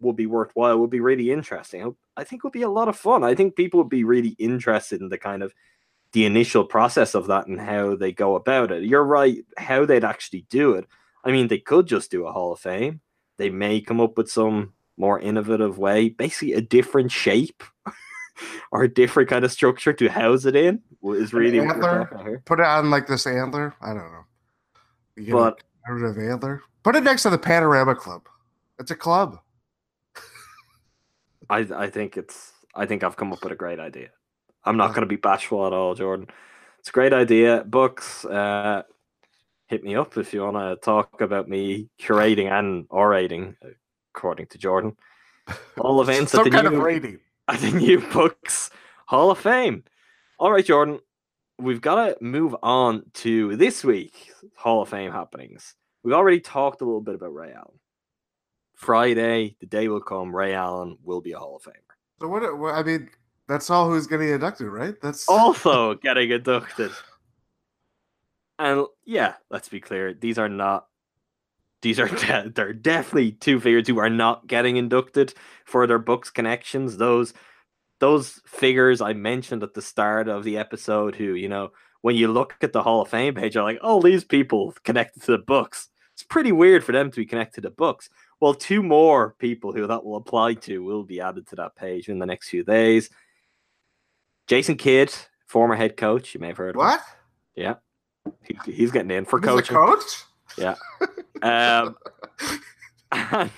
would 0.00 0.16
be 0.16 0.26
worthwhile, 0.26 0.78
would 0.78 0.88
be 0.88 1.00
really 1.00 1.30
interesting. 1.30 1.94
I 2.16 2.24
think 2.24 2.40
it 2.40 2.44
would 2.44 2.52
be 2.54 2.62
a 2.62 2.70
lot 2.70 2.88
of 2.88 2.96
fun. 2.96 3.22
I 3.22 3.34
think 3.34 3.56
people 3.56 3.78
would 3.80 3.90
be 3.90 4.04
really 4.04 4.34
interested 4.38 5.02
in 5.02 5.10
the 5.10 5.18
kind 5.18 5.42
of 5.42 5.52
the 6.12 6.24
initial 6.24 6.64
process 6.64 7.14
of 7.14 7.26
that 7.26 7.46
and 7.46 7.60
how 7.60 7.94
they 7.94 8.10
go 8.10 8.36
about 8.36 8.72
it. 8.72 8.84
You're 8.84 9.04
right, 9.04 9.44
how 9.58 9.84
they'd 9.84 10.04
actually 10.04 10.46
do 10.48 10.72
it. 10.72 10.86
I 11.24 11.32
mean, 11.32 11.48
they 11.48 11.58
could 11.58 11.86
just 11.86 12.10
do 12.10 12.26
a 12.26 12.32
Hall 12.32 12.52
of 12.52 12.60
Fame. 12.60 13.00
They 13.36 13.50
may 13.50 13.80
come 13.80 14.00
up 14.00 14.16
with 14.16 14.30
some 14.30 14.72
more 14.96 15.18
innovative 15.20 15.78
way, 15.78 16.08
basically 16.10 16.54
a 16.54 16.60
different 16.60 17.10
shape 17.12 17.62
or 18.72 18.82
a 18.84 18.88
different 18.92 19.28
kind 19.28 19.44
of 19.44 19.52
structure 19.52 19.92
to 19.92 20.08
house 20.08 20.44
it 20.44 20.56
in. 20.56 20.82
Is 21.02 21.32
really 21.32 21.58
what 21.60 21.68
we're 21.68 21.74
antler? 21.74 21.98
talking 22.04 22.14
about 22.16 22.26
here. 22.26 22.42
Put 22.44 22.60
it 22.60 22.66
on 22.66 22.90
like 22.90 23.06
this 23.06 23.26
antler. 23.26 23.74
I 23.80 23.88
don't 23.88 24.12
know. 24.12 24.24
You 25.16 25.32
But- 25.34 25.62
a 25.88 25.94
of 26.04 26.18
antler. 26.18 26.62
Put 26.82 26.96
it 26.96 27.02
next 27.02 27.22
to 27.24 27.30
the 27.30 27.38
Panorama 27.38 27.94
Club. 27.94 28.22
It's 28.78 28.90
a 28.90 28.96
club. 28.96 29.38
I 31.48 31.58
I 31.74 31.90
think 31.90 32.16
it's 32.16 32.52
I 32.74 32.86
think 32.86 33.02
I've 33.02 33.16
come 33.16 33.32
up 33.32 33.42
with 33.42 33.52
a 33.52 33.56
great 33.56 33.80
idea. 33.80 34.10
I'm 34.64 34.76
not 34.76 34.88
going 34.90 35.00
to 35.02 35.06
be 35.06 35.16
bashful 35.16 35.66
at 35.66 35.72
all, 35.72 35.94
Jordan. 35.94 36.28
It's 36.78 36.88
a 36.90 36.92
great 36.92 37.12
idea. 37.12 37.64
Bucks, 37.64 38.24
uh, 38.24 38.82
hit 39.70 39.84
me 39.84 39.94
up 39.94 40.16
if 40.16 40.34
you 40.34 40.42
want 40.42 40.56
to 40.56 40.76
talk 40.84 41.20
about 41.20 41.48
me 41.48 41.88
curating 42.00 42.50
and 42.50 42.88
orating, 42.88 43.54
according 44.12 44.46
to 44.48 44.58
Jordan. 44.58 44.96
All 45.78 46.02
events 46.02 46.34
at 46.34 46.42
the 46.42 46.50
kind 46.50 46.68
new, 46.68 46.76
of 46.76 46.82
rating. 46.82 47.20
at 47.46 47.60
the 47.60 47.70
new 47.70 48.00
Bucks 48.12 48.70
Hall 49.06 49.30
of 49.30 49.38
Fame. 49.38 49.84
All 50.40 50.50
right, 50.50 50.64
Jordan, 50.64 50.98
we've 51.56 51.80
got 51.80 52.04
to 52.06 52.16
move 52.20 52.56
on 52.64 53.04
to 53.14 53.56
this 53.56 53.84
week 53.84 54.32
Hall 54.56 54.82
of 54.82 54.88
Fame 54.88 55.12
happenings. 55.12 55.76
We've 56.02 56.14
already 56.14 56.40
talked 56.40 56.80
a 56.80 56.84
little 56.84 57.00
bit 57.00 57.14
about 57.14 57.32
Ray 57.32 57.52
Allen. 57.52 57.78
Friday, 58.74 59.56
the 59.60 59.66
day 59.66 59.86
will 59.88 60.00
come. 60.00 60.34
Ray 60.34 60.52
Allen 60.54 60.98
will 61.04 61.20
be 61.20 61.32
a 61.32 61.38
Hall 61.38 61.56
of 61.56 61.62
Famer. 61.62 61.94
So 62.20 62.28
what? 62.28 62.58
what- 62.58 62.74
I 62.74 62.82
mean, 62.82 63.08
that's 63.46 63.70
all 63.70 63.88
who's 63.88 64.06
getting 64.08 64.30
inducted, 64.30 64.66
right? 64.66 64.94
That's 65.00 65.28
also 65.28 65.94
getting 65.94 66.30
inducted. 66.30 66.90
And 68.60 68.86
yeah, 69.04 69.34
let's 69.50 69.68
be 69.68 69.80
clear, 69.80 70.14
these 70.14 70.38
are 70.38 70.48
not 70.48 70.86
these 71.82 71.98
are 71.98 72.08
de- 72.08 72.52
they're 72.54 72.72
definitely 72.72 73.32
two 73.32 73.58
figures 73.60 73.88
who 73.88 73.98
are 73.98 74.10
not 74.10 74.46
getting 74.46 74.76
inducted 74.76 75.34
for 75.64 75.86
their 75.86 75.98
Bucks 75.98 76.30
connections. 76.30 76.96
Those 76.96 77.32
those 78.00 78.40
figures 78.46 79.00
I 79.00 79.12
mentioned 79.12 79.62
at 79.62 79.74
the 79.74 79.82
start 79.82 80.28
of 80.28 80.44
the 80.44 80.56
episode 80.56 81.14
who, 81.16 81.34
you 81.34 81.48
know, 81.48 81.72
when 82.00 82.16
you 82.16 82.28
look 82.28 82.54
at 82.62 82.72
the 82.72 82.82
Hall 82.82 83.02
of 83.02 83.08
Fame 83.08 83.34
page, 83.34 83.54
you're 83.54 83.64
like, 83.64 83.78
oh, 83.82 84.00
these 84.00 84.24
people 84.24 84.74
connected 84.84 85.22
to 85.22 85.32
the 85.32 85.38
Bucks. 85.38 85.88
It's 86.14 86.22
pretty 86.22 86.52
weird 86.52 86.82
for 86.82 86.92
them 86.92 87.10
to 87.10 87.16
be 87.16 87.26
connected 87.26 87.62
to 87.62 87.70
Bucks. 87.70 88.08
Well, 88.40 88.54
two 88.54 88.82
more 88.82 89.34
people 89.38 89.72
who 89.72 89.86
that 89.86 90.04
will 90.04 90.16
apply 90.16 90.54
to 90.54 90.82
will 90.82 91.04
be 91.04 91.20
added 91.20 91.46
to 91.48 91.56
that 91.56 91.76
page 91.76 92.08
in 92.08 92.18
the 92.18 92.26
next 92.26 92.48
few 92.48 92.64
days. 92.64 93.10
Jason 94.46 94.76
Kidd, 94.76 95.14
former 95.46 95.76
head 95.76 95.96
coach, 95.96 96.34
you 96.34 96.40
may 96.40 96.48
have 96.48 96.56
heard 96.56 96.70
of 96.70 96.76
him. 96.76 96.86
what? 96.86 97.00
Yeah. 97.54 97.74
He, 98.42 98.56
he's 98.72 98.90
getting 98.90 99.10
in 99.10 99.24
for 99.24 99.38
He's 99.38 99.46
coaching. 99.48 99.76
coach? 99.76 100.24
Um, 101.42 101.96
and 103.12 103.50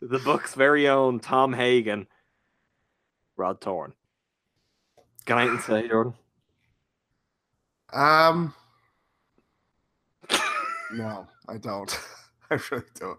the 0.00 0.18
Bucks' 0.20 0.54
very 0.54 0.88
own 0.88 1.18
Tom 1.20 1.52
Hagen, 1.52 2.06
Rod 3.36 3.60
Thorn. 3.60 3.92
Can 5.24 5.38
I 5.38 5.46
even 5.46 5.60
say, 5.60 5.88
Jordan? 5.88 6.14
Um, 7.92 8.54
no, 10.92 11.26
I 11.48 11.56
don't. 11.58 11.98
I 12.50 12.58
really 12.70 12.84
don't. 12.98 13.18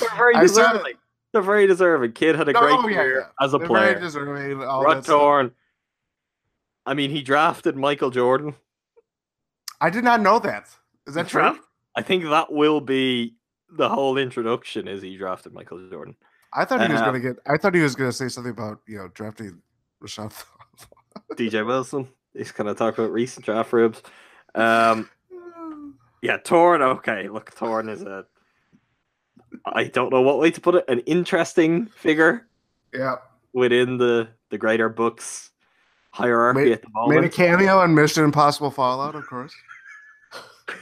They're 0.00 0.16
very 0.16 0.34
deserving. 0.34 0.94
They're 1.32 1.42
very 1.42 1.66
deserving. 1.66 2.12
Kidd 2.12 2.36
had 2.36 2.48
a 2.48 2.52
No, 2.52 2.60
great 2.60 2.72
oh, 2.74 2.88
yeah, 2.88 2.96
career 2.96 3.18
yeah. 3.20 3.44
as 3.44 3.54
a 3.54 3.58
They're 3.58 3.66
player. 3.66 3.88
very 3.90 4.00
deserving, 4.00 4.62
all 4.64 4.82
Rod. 4.84 5.04
Thorn. 5.04 5.52
I 6.86 6.94
mean, 6.94 7.10
he 7.10 7.22
drafted 7.22 7.76
Michael 7.76 8.10
Jordan. 8.10 8.54
I 9.80 9.90
did 9.90 10.04
not 10.04 10.20
know 10.20 10.38
that. 10.40 10.68
Is 11.06 11.14
that 11.14 11.28
true? 11.28 11.58
I 11.96 12.02
think 12.02 12.24
that 12.24 12.50
will 12.52 12.80
be 12.80 13.34
the 13.70 13.88
whole 13.88 14.16
introduction. 14.18 14.88
Is 14.88 15.02
he 15.02 15.16
drafted 15.16 15.52
Michael 15.52 15.88
Jordan? 15.88 16.16
I 16.52 16.64
thought 16.64 16.80
he 16.86 16.92
was 16.92 17.00
Uh, 17.00 17.04
gonna 17.04 17.20
get. 17.20 17.36
I 17.46 17.56
thought 17.56 17.74
he 17.74 17.80
was 17.80 17.94
gonna 17.94 18.12
say 18.12 18.28
something 18.28 18.52
about 18.52 18.80
you 18.86 18.98
know 18.98 19.08
drafting 19.08 19.60
Rashawn. 20.02 20.32
DJ 21.32 21.66
Wilson. 21.66 22.08
He's 22.32 22.52
gonna 22.52 22.74
talk 22.74 22.96
about 22.98 23.12
recent 23.12 23.44
draft 23.44 23.72
ribs. 23.72 24.02
Um, 24.54 25.10
yeah, 26.22 26.38
Thorn. 26.44 26.82
Okay, 26.82 27.28
look, 27.28 27.50
Thorn 27.52 27.88
is 27.88 28.02
a. 28.02 28.24
I 29.66 29.84
don't 29.84 30.12
know 30.12 30.20
what 30.22 30.38
way 30.38 30.50
to 30.50 30.60
put 30.60 30.74
it. 30.76 30.84
An 30.88 31.00
interesting 31.00 31.86
figure 31.86 32.46
yeah, 32.92 33.16
within 33.52 33.98
the 33.98 34.28
the 34.50 34.58
greater 34.58 34.88
Bucks 34.88 35.50
hierarchy 36.14 36.60
Made- 36.64 36.72
at 36.72 36.82
the 36.82 36.88
made 37.08 37.24
a 37.24 37.28
cameo 37.28 37.82
in 37.82 37.92
Mission 37.94 38.22
Impossible 38.24 38.70
Fallout, 38.70 39.14
of 39.16 39.26
course. 39.26 39.52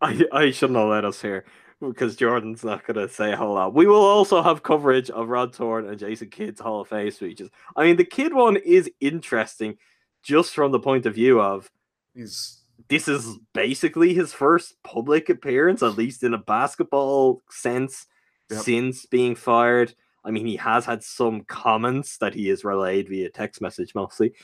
I 0.00 0.24
I 0.32 0.50
shouldn't 0.50 0.78
have 0.78 0.88
let 0.88 1.04
us 1.04 1.20
here 1.20 1.44
because 1.80 2.16
Jordan's 2.16 2.64
not 2.64 2.86
gonna 2.86 3.08
say 3.08 3.32
a 3.32 3.36
whole 3.36 3.54
lot. 3.54 3.74
We 3.74 3.86
will 3.86 4.04
also 4.04 4.42
have 4.42 4.62
coverage 4.62 5.10
of 5.10 5.28
Rod 5.28 5.54
Thorn 5.54 5.88
and 5.88 5.98
Jason 5.98 6.28
Kidd's 6.30 6.60
Hall 6.60 6.80
of 6.82 6.88
Fame 6.88 7.10
speeches. 7.10 7.50
I 7.74 7.84
mean, 7.84 7.96
the 7.96 8.04
Kidd 8.04 8.32
one 8.32 8.56
is 8.56 8.90
interesting, 9.00 9.76
just 10.22 10.54
from 10.54 10.70
the 10.72 10.80
point 10.80 11.06
of 11.06 11.14
view 11.14 11.40
of 11.40 11.70
He's 12.14 12.62
this 12.88 13.08
is 13.08 13.38
basically 13.54 14.14
his 14.14 14.32
first 14.32 14.74
public 14.84 15.28
appearance, 15.30 15.82
at 15.82 15.96
least 15.96 16.22
in 16.22 16.34
a 16.34 16.38
basketball 16.38 17.42
sense, 17.50 18.06
Yep. 18.50 18.62
since 18.62 19.06
being 19.06 19.34
fired. 19.34 19.92
I 20.26 20.32
mean, 20.32 20.46
he 20.46 20.56
has 20.56 20.84
had 20.84 21.02
some 21.04 21.42
comments 21.42 22.18
that 22.18 22.34
he 22.34 22.48
has 22.48 22.64
relayed 22.64 23.08
via 23.08 23.30
text 23.30 23.60
message 23.60 23.94
mostly, 23.94 24.34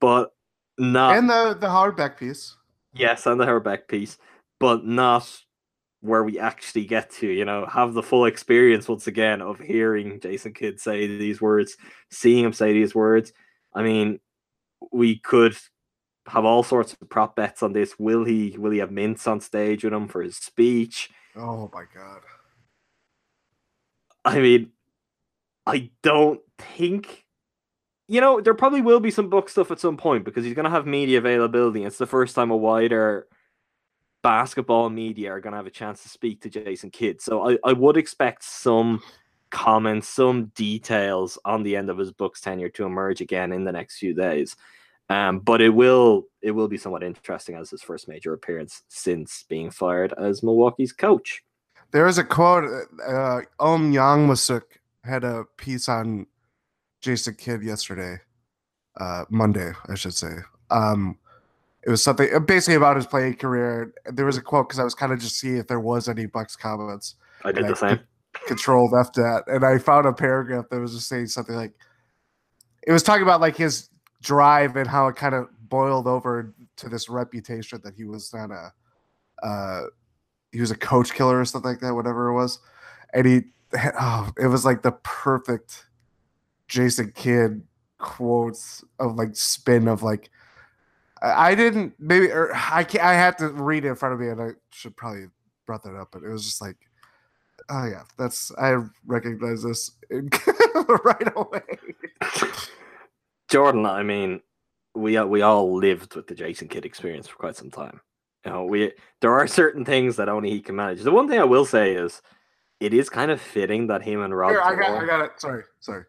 but 0.00 0.30
not 0.78 1.16
and 1.16 1.28
the 1.28 1.56
the 1.58 1.66
hardback 1.66 2.16
piece. 2.16 2.56
yes, 2.94 3.26
and 3.26 3.40
the 3.40 3.46
Herbeck 3.46 3.88
piece, 3.88 4.18
but 4.60 4.86
not 4.86 5.28
where 6.00 6.24
we 6.24 6.38
actually 6.38 6.84
get 6.84 7.10
to, 7.10 7.28
you 7.28 7.44
know, 7.44 7.66
have 7.66 7.94
the 7.94 8.02
full 8.02 8.24
experience 8.24 8.88
once 8.88 9.06
again 9.06 9.40
of 9.40 9.60
hearing 9.60 10.18
Jason 10.20 10.52
Kidd 10.52 10.80
say 10.80 11.06
these 11.06 11.40
words, 11.40 11.76
seeing 12.10 12.44
him 12.44 12.52
say 12.52 12.72
these 12.72 12.94
words. 12.94 13.32
I 13.72 13.82
mean, 13.82 14.18
we 14.92 15.18
could 15.18 15.56
have 16.26 16.44
all 16.44 16.62
sorts 16.62 16.92
of 16.92 17.08
prop 17.08 17.36
bets 17.36 17.62
on 17.62 17.72
this. 17.72 17.98
Will 17.98 18.24
he 18.24 18.56
will 18.58 18.70
he 18.70 18.78
have 18.78 18.90
mints 18.90 19.26
on 19.26 19.40
stage 19.40 19.84
with 19.84 19.92
him 19.92 20.08
for 20.08 20.22
his 20.22 20.36
speech? 20.36 21.10
Oh 21.36 21.70
my 21.72 21.84
god. 21.94 22.20
I 24.24 24.38
mean, 24.38 24.70
I 25.66 25.90
don't 26.02 26.40
think 26.58 27.22
you 28.08 28.20
know, 28.20 28.42
there 28.42 28.52
probably 28.52 28.82
will 28.82 29.00
be 29.00 29.10
some 29.10 29.30
book 29.30 29.48
stuff 29.48 29.70
at 29.70 29.80
some 29.80 29.96
point 29.96 30.24
because 30.24 30.44
he's 30.44 30.54
gonna 30.54 30.68
have 30.68 30.86
media 30.86 31.18
availability. 31.18 31.84
It's 31.84 31.96
the 31.96 32.06
first 32.06 32.34
time 32.34 32.50
a 32.50 32.56
wider 32.56 33.26
basketball 34.22 34.90
media 34.90 35.30
are 35.32 35.40
gonna 35.40 35.56
have 35.56 35.66
a 35.66 35.70
chance 35.70 36.02
to 36.02 36.10
speak 36.10 36.42
to 36.42 36.50
Jason 36.50 36.90
Kidd. 36.90 37.22
So 37.22 37.50
I, 37.50 37.58
I 37.64 37.72
would 37.72 37.96
expect 37.96 38.44
some 38.44 39.00
comments, 39.50 40.08
some 40.08 40.46
details 40.54 41.38
on 41.44 41.62
the 41.62 41.76
end 41.76 41.90
of 41.90 41.98
his 41.98 42.12
Bucks' 42.12 42.40
tenure 42.40 42.68
to 42.70 42.84
emerge 42.84 43.20
again 43.20 43.52
in 43.52 43.64
the 43.64 43.72
next 43.72 43.98
few 43.98 44.14
days. 44.14 44.56
Um, 45.08 45.40
but 45.40 45.60
it 45.60 45.70
will 45.70 46.24
it 46.42 46.50
will 46.50 46.68
be 46.68 46.78
somewhat 46.78 47.02
interesting 47.02 47.54
as 47.54 47.70
his 47.70 47.82
first 47.82 48.08
major 48.08 48.32
appearance 48.32 48.82
since 48.88 49.44
being 49.48 49.70
fired 49.70 50.12
as 50.18 50.42
Milwaukee's 50.42 50.92
coach. 50.92 51.42
There 51.92 52.06
is 52.06 52.18
a 52.18 52.24
quote. 52.24 52.64
Uh, 53.06 53.40
Ohm 53.58 53.92
Youngmisuk 53.92 54.62
had 55.04 55.24
a 55.24 55.44
piece 55.56 55.88
on 55.88 56.26
Jason 57.00 57.34
Kidd 57.34 57.62
yesterday, 57.62 58.18
uh, 58.98 59.24
Monday, 59.28 59.72
I 59.88 59.94
should 59.94 60.14
say. 60.14 60.36
Um, 60.70 61.18
it 61.84 61.90
was 61.90 62.02
something 62.02 62.28
uh, 62.32 62.38
basically 62.38 62.76
about 62.76 62.96
his 62.96 63.06
playing 63.06 63.34
career. 63.34 63.92
There 64.06 64.24
was 64.24 64.36
a 64.36 64.42
quote 64.42 64.68
because 64.68 64.78
I 64.78 64.84
was 64.84 64.94
kind 64.94 65.12
of 65.12 65.18
just 65.18 65.38
seeing 65.38 65.56
if 65.56 65.66
there 65.66 65.80
was 65.80 66.08
any 66.08 66.26
Bucks 66.26 66.54
comments. 66.54 67.16
I 67.44 67.52
did 67.52 67.66
the 67.66 67.74
same. 67.74 68.00
Control 68.46 68.88
left 68.88 69.16
that, 69.16 69.44
and 69.46 69.64
I 69.64 69.78
found 69.78 70.06
a 70.06 70.12
paragraph 70.12 70.66
that 70.70 70.80
was 70.80 70.94
just 70.94 71.08
saying 71.08 71.26
something 71.26 71.54
like, 71.54 71.72
it 72.86 72.92
was 72.92 73.02
talking 73.02 73.22
about 73.22 73.40
like 73.40 73.56
his 73.56 73.90
drive 74.22 74.76
and 74.76 74.88
how 74.88 75.08
it 75.08 75.16
kind 75.16 75.34
of 75.34 75.48
boiled 75.68 76.06
over 76.06 76.54
to 76.76 76.88
this 76.88 77.08
reputation 77.08 77.80
that 77.84 77.94
he 77.94 78.04
was 78.04 78.32
not 78.32 78.50
a, 78.50 78.72
uh, 79.46 79.82
he 80.52 80.60
was 80.60 80.70
a 80.70 80.76
coach 80.76 81.12
killer 81.12 81.40
or 81.40 81.44
something 81.44 81.72
like 81.72 81.80
that, 81.80 81.94
whatever 81.94 82.28
it 82.28 82.34
was, 82.34 82.58
and 83.12 83.26
he, 83.26 83.42
oh, 84.00 84.30
it 84.38 84.46
was 84.46 84.64
like 84.64 84.82
the 84.82 84.92
perfect 85.02 85.86
Jason 86.68 87.12
Kidd 87.14 87.62
quotes 87.98 88.84
of 88.98 89.16
like 89.16 89.36
spin 89.36 89.88
of 89.88 90.02
like. 90.02 90.30
I 91.24 91.54
didn't 91.54 91.94
maybe 92.00 92.32
or 92.32 92.52
I 92.52 92.82
can't, 92.82 93.04
I 93.04 93.14
had 93.14 93.38
to 93.38 93.48
read 93.48 93.84
it 93.84 93.88
in 93.88 93.94
front 93.94 94.14
of 94.14 94.20
me 94.20 94.28
and 94.28 94.42
I 94.42 94.48
should 94.70 94.96
probably 94.96 95.22
have 95.22 95.30
brought 95.66 95.84
that 95.84 95.94
up, 95.94 96.08
but 96.10 96.24
it 96.24 96.28
was 96.28 96.44
just 96.44 96.60
like, 96.60 96.76
oh 97.70 97.84
yeah, 97.84 98.02
that's 98.18 98.50
I 98.58 98.76
recognize 99.06 99.62
this 99.62 99.92
right 100.10 101.32
away. 101.36 101.62
Jordan, 103.48 103.86
I 103.86 104.02
mean, 104.02 104.40
we 104.94 105.20
we 105.24 105.42
all 105.42 105.74
lived 105.76 106.14
with 106.14 106.26
the 106.26 106.34
Jason 106.34 106.68
Kidd 106.68 106.84
experience 106.84 107.28
for 107.28 107.36
quite 107.36 107.56
some 107.56 107.70
time. 107.70 108.00
You 108.44 108.52
know, 108.52 108.64
we 108.64 108.92
there 109.20 109.32
are 109.32 109.46
certain 109.46 109.84
things 109.84 110.16
that 110.16 110.28
only 110.28 110.50
he 110.50 110.60
can 110.60 110.76
manage. 110.76 111.02
The 111.02 111.12
one 111.12 111.28
thing 111.28 111.38
I 111.38 111.44
will 111.44 111.64
say 111.64 111.94
is, 111.94 112.20
it 112.82 112.92
is 112.94 113.08
kind 113.08 113.30
of 113.30 113.40
fitting 113.40 113.86
that 113.86 114.02
him 114.02 114.20
and 114.22 114.36
Rod. 114.36 114.50
Here, 114.50 114.60
I 114.60 114.74
got 114.74 115.02
I 115.02 115.06
got 115.06 115.24
it. 115.24 115.30
Sorry, 115.38 115.62
sorry. 115.80 116.04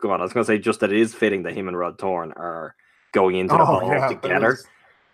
Go 0.00 0.10
on, 0.10 0.20
I 0.20 0.24
was 0.24 0.32
going 0.32 0.44
to 0.44 0.46
say 0.52 0.58
just 0.58 0.80
that 0.80 0.92
it 0.92 0.98
is 0.98 1.14
fitting 1.14 1.44
that 1.44 1.54
him 1.54 1.66
and 1.68 1.76
Rod 1.78 1.98
Thorn 1.98 2.32
are 2.36 2.74
going 3.12 3.36
into 3.36 3.54
the 3.56 3.62
Oh, 3.62 3.80
ball 3.80 3.88
yeah, 3.88 4.08
together 4.08 4.48
was- 4.48 4.66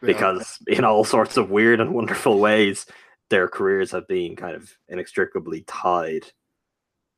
yeah. 0.03 0.07
because 0.07 0.59
in 0.67 0.85
all 0.85 1.05
sorts 1.05 1.37
of 1.37 1.51
weird 1.51 1.81
and 1.81 1.95
wonderful 1.95 2.39
ways, 2.41 2.87
their 3.29 3.47
careers 3.47 3.91
have 3.93 4.09
been 4.09 4.35
kind 4.35 4.57
of 4.57 4.73
inextricably 4.89 5.63
tied. 5.69 6.27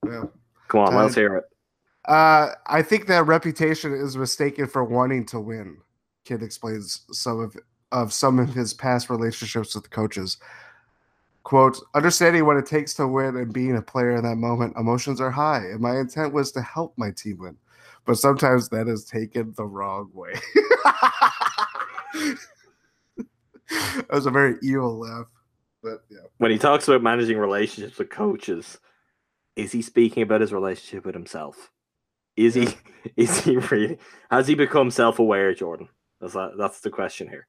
Yeah. 0.04 0.24
Come 0.68 0.80
on, 0.80 0.94
let's 0.94 1.14
hear 1.14 1.36
it. 1.36 1.44
Uh, 2.06 2.50
I 2.66 2.82
think 2.82 3.06
that 3.06 3.26
reputation 3.26 3.92
is 3.94 4.16
mistaken 4.16 4.66
for 4.66 4.82
wanting 4.84 5.24
to 5.26 5.38
win. 5.40 5.78
Kidd 6.24 6.42
explains 6.42 7.06
some 7.12 7.40
of 7.40 7.56
of 7.92 8.12
some 8.12 8.38
of 8.38 8.52
his 8.54 8.72
past 8.74 9.08
relationships 9.10 9.74
with 9.74 9.90
coaches. 9.90 10.38
Quote, 11.44 11.78
understanding 11.94 12.46
what 12.46 12.56
it 12.56 12.66
takes 12.66 12.94
to 12.94 13.08
win 13.08 13.36
and 13.36 13.52
being 13.52 13.76
a 13.76 13.82
player 13.82 14.12
in 14.12 14.22
that 14.22 14.36
moment, 14.36 14.76
emotions 14.76 15.20
are 15.20 15.30
high, 15.30 15.58
and 15.58 15.80
my 15.80 15.98
intent 15.98 16.32
was 16.32 16.52
to 16.52 16.62
help 16.62 16.94
my 16.96 17.10
team 17.10 17.38
win. 17.38 17.56
But 18.04 18.18
sometimes 18.18 18.68
that 18.68 18.88
is 18.88 19.04
taken 19.04 19.52
the 19.56 19.64
wrong 19.64 20.10
way. 20.12 20.34
that 22.14 24.06
was 24.10 24.26
a 24.26 24.30
very 24.30 24.56
evil 24.62 25.00
laugh. 25.00 25.26
But 25.82 26.04
yeah. 26.10 26.18
When 26.38 26.50
he 26.50 26.58
talks 26.58 26.86
about 26.86 27.02
managing 27.02 27.38
relationships 27.38 27.98
with 27.98 28.10
coaches, 28.10 28.78
is 29.56 29.72
he 29.72 29.82
speaking 29.82 30.22
about 30.22 30.40
his 30.40 30.52
relationship 30.52 31.04
with 31.04 31.14
himself? 31.14 31.70
Is 32.36 32.54
he 32.54 32.68
is 33.16 33.40
he 33.40 33.56
really 33.56 33.98
has 34.30 34.46
he 34.46 34.54
become 34.54 34.90
self-aware, 34.90 35.54
Jordan? 35.54 35.88
That's 36.20 36.34
that, 36.34 36.52
that's 36.56 36.80
the 36.80 36.90
question 36.90 37.28
here. 37.28 37.46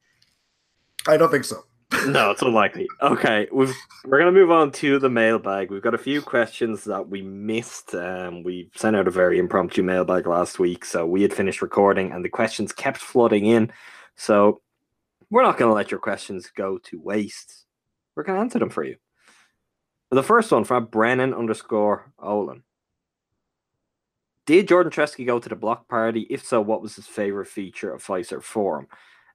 I 1.07 1.17
don't 1.17 1.29
think 1.29 1.45
so. 1.45 1.63
No, 2.07 2.31
it's 2.31 2.41
unlikely. 2.41 2.87
Okay, 3.01 3.47
we've 3.51 3.73
we're 4.05 4.19
gonna 4.19 4.31
move 4.31 4.51
on 4.51 4.71
to 4.73 4.99
the 4.99 5.09
mailbag. 5.09 5.71
We've 5.71 5.81
got 5.81 5.93
a 5.93 5.99
few 5.99 6.21
questions 6.21 6.83
that 6.85 7.07
we 7.07 7.21
missed. 7.21 7.95
Um, 7.95 8.43
we 8.43 8.69
sent 8.75 8.95
out 8.95 9.07
a 9.07 9.11
very 9.11 9.39
impromptu 9.39 9.83
mailbag 9.83 10.27
last 10.27 10.59
week, 10.59 10.85
so 10.85 11.05
we 11.05 11.21
had 11.21 11.33
finished 11.33 11.61
recording, 11.61 12.11
and 12.11 12.23
the 12.23 12.29
questions 12.29 12.73
kept 12.73 12.97
flooding 12.97 13.45
in. 13.45 13.71
So 14.15 14.61
we're 15.29 15.43
not 15.43 15.57
gonna 15.57 15.73
let 15.73 15.91
your 15.91 15.99
questions 15.99 16.51
go 16.55 16.77
to 16.79 16.99
waste. 16.99 17.65
We're 18.15 18.23
gonna 18.23 18.41
answer 18.41 18.59
them 18.59 18.69
for 18.69 18.83
you. 18.83 18.97
The 20.11 20.23
first 20.23 20.51
one 20.51 20.63
from 20.63 20.85
Brennan 20.85 21.33
underscore 21.33 22.11
Olin. 22.19 22.63
Did 24.45 24.67
Jordan 24.67 24.91
Treske 24.91 25.25
go 25.25 25.39
to 25.39 25.49
the 25.49 25.55
block 25.55 25.87
party? 25.87 26.27
If 26.29 26.45
so, 26.45 26.59
what 26.59 26.81
was 26.81 26.95
his 26.95 27.07
favorite 27.07 27.47
feature 27.47 27.93
of 27.93 28.03
Fiserv 28.03 28.43
Forum? 28.43 28.87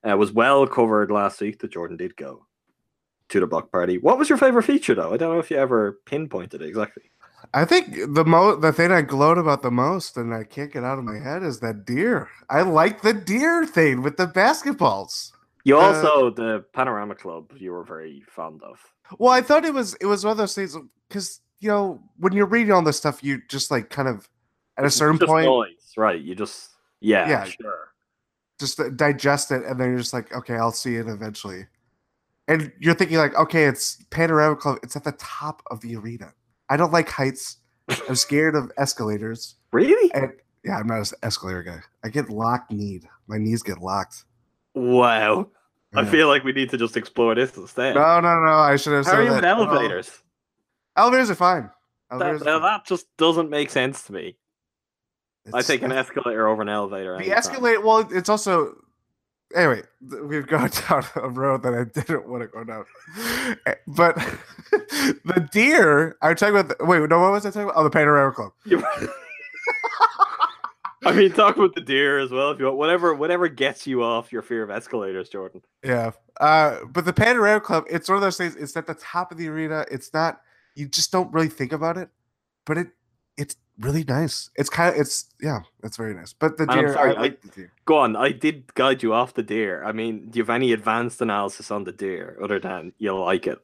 Uh, 0.08 0.16
was 0.16 0.32
well 0.32 0.66
covered 0.66 1.10
last 1.10 1.40
week 1.40 1.58
that 1.60 1.72
Jordan 1.72 1.96
did 1.96 2.14
go 2.14 2.46
to 3.28 3.40
the 3.40 3.46
block 3.46 3.70
party. 3.70 3.98
What 3.98 4.18
was 4.18 4.28
your 4.28 4.38
favorite 4.38 4.64
feature, 4.64 4.94
though? 4.94 5.12
I 5.12 5.16
don't 5.16 5.32
know 5.32 5.40
if 5.40 5.50
you 5.50 5.56
ever 5.56 6.00
pinpointed 6.06 6.62
it 6.62 6.68
exactly. 6.68 7.04
I 7.54 7.64
think 7.64 7.94
the 8.14 8.24
mo 8.24 8.56
the 8.56 8.72
thing 8.72 8.90
I 8.92 9.02
gloat 9.02 9.38
about 9.38 9.62
the 9.62 9.70
most, 9.70 10.16
and 10.16 10.34
I 10.34 10.44
can't 10.44 10.72
get 10.72 10.84
out 10.84 10.98
of 10.98 11.04
my 11.04 11.18
head, 11.18 11.42
is 11.42 11.60
that 11.60 11.84
deer. 11.86 12.28
I 12.50 12.62
like 12.62 13.02
the 13.02 13.12
deer 13.14 13.64
thing 13.64 14.02
with 14.02 14.16
the 14.16 14.26
basketballs. 14.26 15.32
You 15.64 15.78
Uh, 15.78 15.82
also 15.82 16.30
the 16.30 16.64
Panorama 16.72 17.14
Club 17.14 17.52
you 17.56 17.72
were 17.72 17.84
very 17.84 18.22
fond 18.28 18.62
of. 18.62 18.80
Well, 19.18 19.32
I 19.32 19.40
thought 19.40 19.64
it 19.64 19.72
was 19.72 19.94
it 19.94 20.06
was 20.06 20.24
one 20.24 20.32
of 20.32 20.36
those 20.36 20.54
things 20.54 20.76
because 21.08 21.40
you 21.60 21.68
know 21.68 22.00
when 22.18 22.32
you're 22.32 22.46
reading 22.46 22.72
all 22.72 22.82
this 22.82 22.96
stuff, 22.96 23.22
you 23.22 23.40
just 23.48 23.70
like 23.70 23.88
kind 23.88 24.08
of 24.08 24.28
at 24.76 24.84
a 24.84 24.90
certain 24.90 25.18
just 25.18 25.28
point 25.28 25.46
noise, 25.46 25.94
right? 25.96 26.20
You 26.20 26.34
just 26.34 26.70
yeah, 27.00 27.28
Yeah. 27.28 27.44
sure. 27.44 27.92
just 28.58 28.80
uh, 28.80 28.88
digest 28.90 29.52
it, 29.52 29.64
and 29.64 29.78
then 29.80 29.88
you're 29.90 29.98
just 29.98 30.12
like, 30.12 30.34
okay, 30.34 30.54
I'll 30.56 30.72
see 30.72 30.96
it 30.96 31.06
eventually. 31.08 31.66
And 32.48 32.72
you're 32.80 32.94
thinking 32.94 33.18
like, 33.18 33.34
okay, 33.36 33.64
it's 33.66 34.02
Panorama 34.10 34.56
Club. 34.56 34.78
It's 34.82 34.96
at 34.96 35.04
the 35.04 35.12
top 35.12 35.62
of 35.70 35.80
the 35.82 35.94
arena. 35.96 36.32
I 36.70 36.76
don't 36.76 36.92
like 36.92 37.08
heights. 37.08 37.58
I'm 38.08 38.16
scared 38.16 38.54
of 38.56 38.72
escalators. 38.78 39.56
Really? 39.72 40.10
And 40.14 40.32
yeah, 40.64 40.78
I'm 40.78 40.86
not 40.86 40.98
an 40.98 41.18
escalator 41.22 41.62
guy. 41.62 41.80
I 42.04 42.08
get 42.08 42.30
locked 42.30 42.72
kneed. 42.72 43.06
My 43.26 43.38
knees 43.38 43.62
get 43.62 43.78
locked. 43.78 44.24
Wow. 44.74 45.48
I 45.94 46.04
feel 46.04 46.28
like 46.28 46.44
we 46.44 46.52
need 46.52 46.70
to 46.70 46.76
just 46.76 46.96
explore 46.96 47.34
this 47.34 47.56
instead. 47.56 47.94
No, 47.94 48.20
no, 48.20 48.40
no. 48.40 48.50
I 48.52 48.76
should 48.76 48.92
have 48.94 49.04
How 49.06 49.12
said 49.12 49.20
are 49.20 49.22
you 49.24 49.28
that. 49.30 49.58
with 49.58 49.68
No. 49.68 49.74
elevators? 49.74 50.22
Elevators 50.96 51.30
are 51.30 51.34
fine. 51.34 51.70
That, 52.10 52.14
Elevators 52.16 52.42
are 52.42 52.44
now 52.44 52.52
fine. 52.60 52.62
that 52.62 52.86
just 52.86 53.06
doesn't 53.16 53.48
make 53.50 53.70
sense 53.70 54.02
to 54.04 54.12
me. 54.12 54.36
I 55.52 55.62
take 55.62 55.82
an 55.82 55.92
escalator 55.92 56.46
over 56.46 56.60
an 56.60 56.68
elevator. 56.68 57.16
The 57.18 57.30
escalator. 57.32 57.80
Well, 57.80 58.06
it's 58.10 58.28
also. 58.28 58.74
Anyway, 59.54 59.82
we've 60.24 60.46
gone 60.46 60.70
down 60.88 61.04
a 61.16 61.28
road 61.28 61.62
that 61.62 61.74
I 61.74 61.84
didn't 61.84 62.28
want 62.28 62.42
to 62.42 62.48
go 62.48 62.64
down. 62.64 62.84
Eh, 63.66 63.74
But 63.86 64.16
the 64.70 65.48
deer. 65.52 66.16
I'm 66.20 66.36
talking 66.36 66.54
about. 66.56 66.76
The, 66.78 66.84
wait, 66.84 67.08
no, 67.08 67.20
what 67.20 67.32
was 67.32 67.46
I 67.46 67.50
talking 67.50 67.62
about? 67.62 67.76
Oh, 67.76 67.84
the 67.84 67.90
Panorama 67.90 68.32
Club. 68.32 68.52
I 71.04 71.12
mean, 71.12 71.32
talk 71.32 71.56
about 71.56 71.74
the 71.74 71.80
deer 71.80 72.18
as 72.18 72.30
well 72.30 72.50
if 72.50 72.58
you 72.58 72.66
want. 72.66 72.76
Whatever, 72.76 73.14
whatever 73.14 73.48
gets 73.48 73.86
you 73.86 74.02
off 74.02 74.32
your 74.32 74.42
fear 74.42 74.62
of 74.62 74.70
escalators, 74.70 75.28
Jordan. 75.28 75.62
Yeah. 75.82 76.10
Uh, 76.40 76.80
but 76.90 77.04
the 77.04 77.12
Panorama 77.12 77.60
Club, 77.60 77.84
it's 77.88 78.08
one 78.08 78.16
of 78.16 78.22
those 78.22 78.36
things. 78.36 78.56
It's 78.56 78.76
at 78.76 78.86
the 78.86 78.94
top 78.94 79.30
of 79.32 79.38
the 79.38 79.48
arena. 79.48 79.86
It's 79.90 80.12
not. 80.12 80.40
You 80.74 80.86
just 80.88 81.10
don't 81.10 81.32
really 81.32 81.48
think 81.48 81.72
about 81.72 81.96
it, 81.96 82.08
but 82.66 82.78
it 82.78 82.88
it's 83.36 83.56
really 83.80 84.04
nice. 84.04 84.50
It's 84.56 84.70
kind 84.70 84.94
of 84.94 85.00
it's 85.00 85.26
yeah, 85.40 85.60
it's 85.82 85.96
very 85.96 86.14
nice. 86.14 86.32
But 86.32 86.56
the 86.58 86.66
deer, 86.66 86.92
sorry, 86.92 87.16
I 87.16 87.20
like 87.20 87.40
the 87.42 87.48
deer. 87.48 87.72
Go 87.84 87.98
on. 87.98 88.16
I 88.16 88.30
did 88.32 88.74
guide 88.74 89.02
you 89.02 89.12
off 89.14 89.34
the 89.34 89.42
deer. 89.42 89.84
I 89.84 89.92
mean, 89.92 90.30
do 90.30 90.38
you 90.38 90.42
have 90.42 90.50
any 90.50 90.72
advanced 90.72 91.20
analysis 91.20 91.70
on 91.70 91.84
the 91.84 91.92
deer 91.92 92.36
other 92.42 92.58
than 92.58 92.92
you 92.98 93.16
like 93.16 93.46
it? 93.46 93.58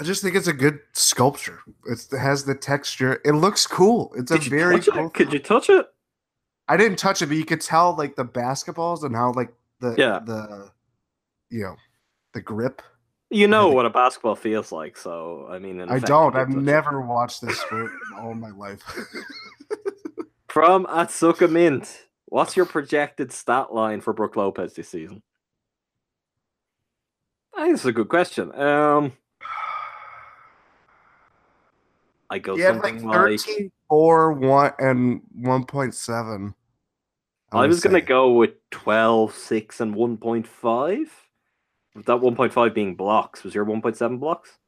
I 0.00 0.04
just 0.04 0.22
think 0.22 0.34
it's 0.34 0.46
a 0.48 0.54
good 0.54 0.80
sculpture. 0.94 1.60
It's, 1.86 2.10
it 2.12 2.18
has 2.18 2.44
the 2.44 2.54
texture. 2.54 3.20
It 3.26 3.32
looks 3.32 3.66
cool. 3.66 4.12
It's 4.16 4.32
Did 4.32 4.46
a 4.46 4.50
very 4.50 4.80
cool. 4.80 5.06
it? 5.08 5.14
Could 5.14 5.32
you 5.34 5.38
touch 5.38 5.68
it? 5.68 5.86
I 6.66 6.78
didn't 6.78 6.98
touch 6.98 7.20
it, 7.20 7.26
but 7.26 7.36
you 7.36 7.44
could 7.44 7.60
tell 7.60 7.94
like 7.94 8.16
the 8.16 8.24
basketballs 8.24 9.04
and 9.04 9.14
how 9.14 9.32
like 9.32 9.52
the 9.80 9.94
Yeah. 9.98 10.20
the 10.24 10.70
you 11.50 11.62
know 11.64 11.76
the 12.32 12.40
grip. 12.40 12.80
You 13.32 13.48
know 13.48 13.68
what 13.68 13.86
a 13.86 13.90
basketball 13.90 14.36
feels 14.36 14.72
like, 14.72 14.96
so 14.96 15.48
I 15.50 15.58
mean, 15.58 15.80
in 15.80 15.88
I 15.88 15.98
don't. 15.98 16.36
I've 16.36 16.48
touch 16.48 16.56
it. 16.56 16.62
never 16.62 17.00
watched 17.00 17.40
this 17.40 17.58
sport 17.58 17.90
in 17.90 18.18
all 18.18 18.34
my 18.34 18.50
life. 18.50 18.82
From 20.48 20.84
Atsuka 20.84 21.50
Mint, 21.50 22.08
what's 22.26 22.58
your 22.58 22.66
projected 22.66 23.32
stat 23.32 23.72
line 23.72 24.02
for 24.02 24.12
Brook 24.12 24.36
Lopez 24.36 24.74
this 24.74 24.90
season? 24.90 25.22
I 27.56 27.64
think 27.64 27.74
it's 27.76 27.86
a 27.86 27.92
good 27.92 28.10
question. 28.10 28.54
Um, 28.54 29.12
I 32.28 32.38
go 32.38 32.52
like 32.52 32.64
something 32.64 33.06
like, 33.06 33.16
13, 33.16 33.72
4, 33.88 34.32
1, 34.34 34.72
and 34.78 35.22
1.7. 35.40 36.54
I 37.52 37.66
was 37.66 37.80
going 37.80 37.94
to 37.94 38.02
go 38.02 38.32
with 38.32 38.52
12, 38.72 39.34
6, 39.34 39.80
and 39.80 39.94
1.5. 39.94 41.06
With 41.94 42.06
that 42.06 42.18
1.5 42.18 42.74
being 42.74 42.94
blocks. 42.94 43.44
Was 43.44 43.54
your 43.54 43.66
1.7 43.66 44.18
blocks? 44.18 44.58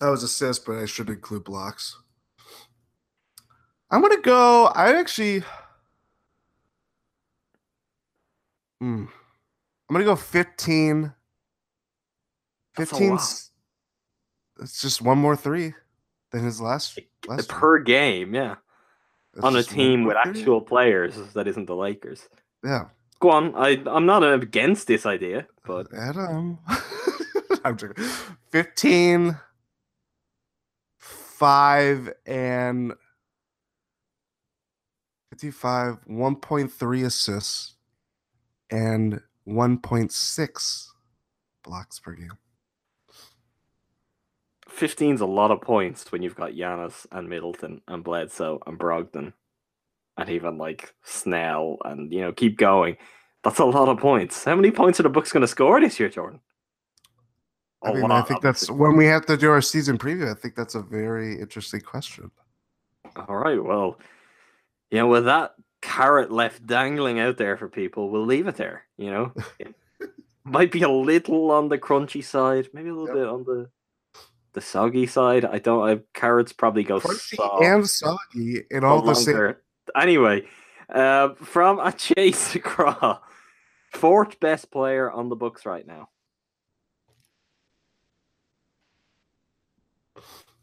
That 0.00 0.10
was 0.10 0.22
assist, 0.22 0.66
but 0.66 0.78
I 0.78 0.86
should 0.86 1.08
include 1.08 1.44
blocks. 1.44 1.96
I'm 3.90 4.02
gonna 4.02 4.20
go. 4.20 4.66
I 4.66 4.92
actually. 4.92 5.42
Hmm. 8.80 9.06
I'm 9.88 9.92
gonna 9.94 10.04
go 10.04 10.16
15. 10.16 11.12
15. 12.74 13.10
lot. 13.10 13.20
It's 14.60 14.82
just 14.82 15.02
one 15.02 15.18
more 15.18 15.36
three 15.36 15.74
than 16.32 16.44
his 16.44 16.60
last. 16.60 16.98
last 17.26 17.50
one. 17.50 17.60
Per 17.60 17.78
game, 17.78 18.34
yeah. 18.34 18.56
On 19.42 19.54
a 19.54 19.62
team 19.62 20.04
with 20.04 20.16
three. 20.24 20.40
actual 20.40 20.60
players 20.60 21.16
that 21.34 21.46
isn't 21.46 21.66
the 21.66 21.76
Lakers. 21.76 22.28
Yeah. 22.64 22.86
Go 23.26 23.32
on. 23.32 23.56
I, 23.56 23.82
I'm 23.86 24.06
not 24.06 24.22
against 24.22 24.86
this 24.86 25.04
idea, 25.04 25.48
but 25.64 25.92
Adam. 25.92 26.60
I'm 27.64 27.76
joking. 27.76 28.04
15, 28.52 29.36
5, 31.00 32.12
and 32.24 32.92
55, 35.30 35.96
1.3 36.08 37.04
assists, 37.04 37.74
and 38.70 39.20
1.6 39.48 40.86
blocks 41.64 41.98
per 41.98 42.12
game. 42.12 42.38
15's 44.70 45.20
a 45.20 45.26
lot 45.26 45.50
of 45.50 45.60
points 45.60 46.12
when 46.12 46.22
you've 46.22 46.36
got 46.36 46.52
Giannis 46.52 47.06
and 47.10 47.28
Middleton 47.28 47.80
and 47.88 48.04
Bledsoe 48.04 48.60
and 48.68 48.78
Brogdon 48.78 49.32
and 50.16 50.30
even 50.30 50.58
like 50.58 50.94
Snell 51.02 51.78
and 51.84 52.12
you 52.12 52.20
know 52.20 52.32
keep 52.32 52.56
going. 52.56 52.96
That's 53.46 53.60
a 53.60 53.64
lot 53.64 53.88
of 53.88 53.98
points. 53.98 54.42
How 54.42 54.56
many 54.56 54.72
points 54.72 54.98
are 54.98 55.04
the 55.04 55.08
Bucks 55.08 55.30
going 55.30 55.42
to 55.42 55.46
score 55.46 55.80
this 55.80 56.00
year, 56.00 56.08
Jordan? 56.08 56.40
I 57.84 57.92
mean, 57.92 58.10
I 58.10 58.22
think 58.22 58.40
that's 58.42 58.68
when 58.68 58.96
we 58.96 59.06
have 59.06 59.24
to 59.26 59.36
do 59.36 59.50
our 59.50 59.60
season 59.60 59.98
preview. 59.98 60.28
I 60.28 60.34
think 60.34 60.56
that's 60.56 60.74
a 60.74 60.82
very 60.82 61.38
interesting 61.38 61.80
question. 61.80 62.32
all 63.28 63.36
right. 63.36 63.62
Well, 63.62 64.00
you 64.90 64.98
know, 64.98 65.06
with 65.06 65.26
that 65.26 65.54
carrot 65.82 66.32
left 66.32 66.66
dangling 66.66 67.20
out 67.20 67.36
there 67.36 67.56
for 67.56 67.68
people, 67.68 68.10
we'll 68.10 68.24
leave 68.26 68.48
it 68.48 68.56
there. 68.56 68.82
You 68.96 69.10
know, 69.12 69.32
it 69.60 69.74
might 70.42 70.72
be 70.72 70.82
a 70.82 70.88
little 70.88 71.52
on 71.52 71.68
the 71.68 71.78
crunchy 71.78 72.24
side, 72.24 72.68
maybe 72.72 72.88
a 72.88 72.94
little 72.94 73.06
Yep. 73.08 73.14
bit 73.16 73.28
on 73.28 73.44
the 73.44 73.70
the 74.54 74.60
soggy 74.60 75.06
side. 75.06 75.44
I 75.44 75.58
don't. 75.60 75.88
I, 75.88 76.00
carrots 76.14 76.52
probably 76.52 76.82
go 76.82 76.98
Crunchy 76.98 77.36
soft. 77.36 77.62
and 77.64 77.88
soggy 77.88 78.62
in 78.72 78.82
all 78.82 79.02
the 79.02 79.14
same. 79.14 79.54
Anyway, 79.94 80.48
Uh, 80.88 81.34
from 81.34 81.78
a 81.78 81.92
Chase 82.06 82.56
Craw, 82.62 83.18
fourth 83.96 84.38
best 84.40 84.70
player 84.70 85.10
on 85.10 85.28
the 85.28 85.36
Bucks 85.36 85.66
right 85.66 85.86
now. 85.86 86.08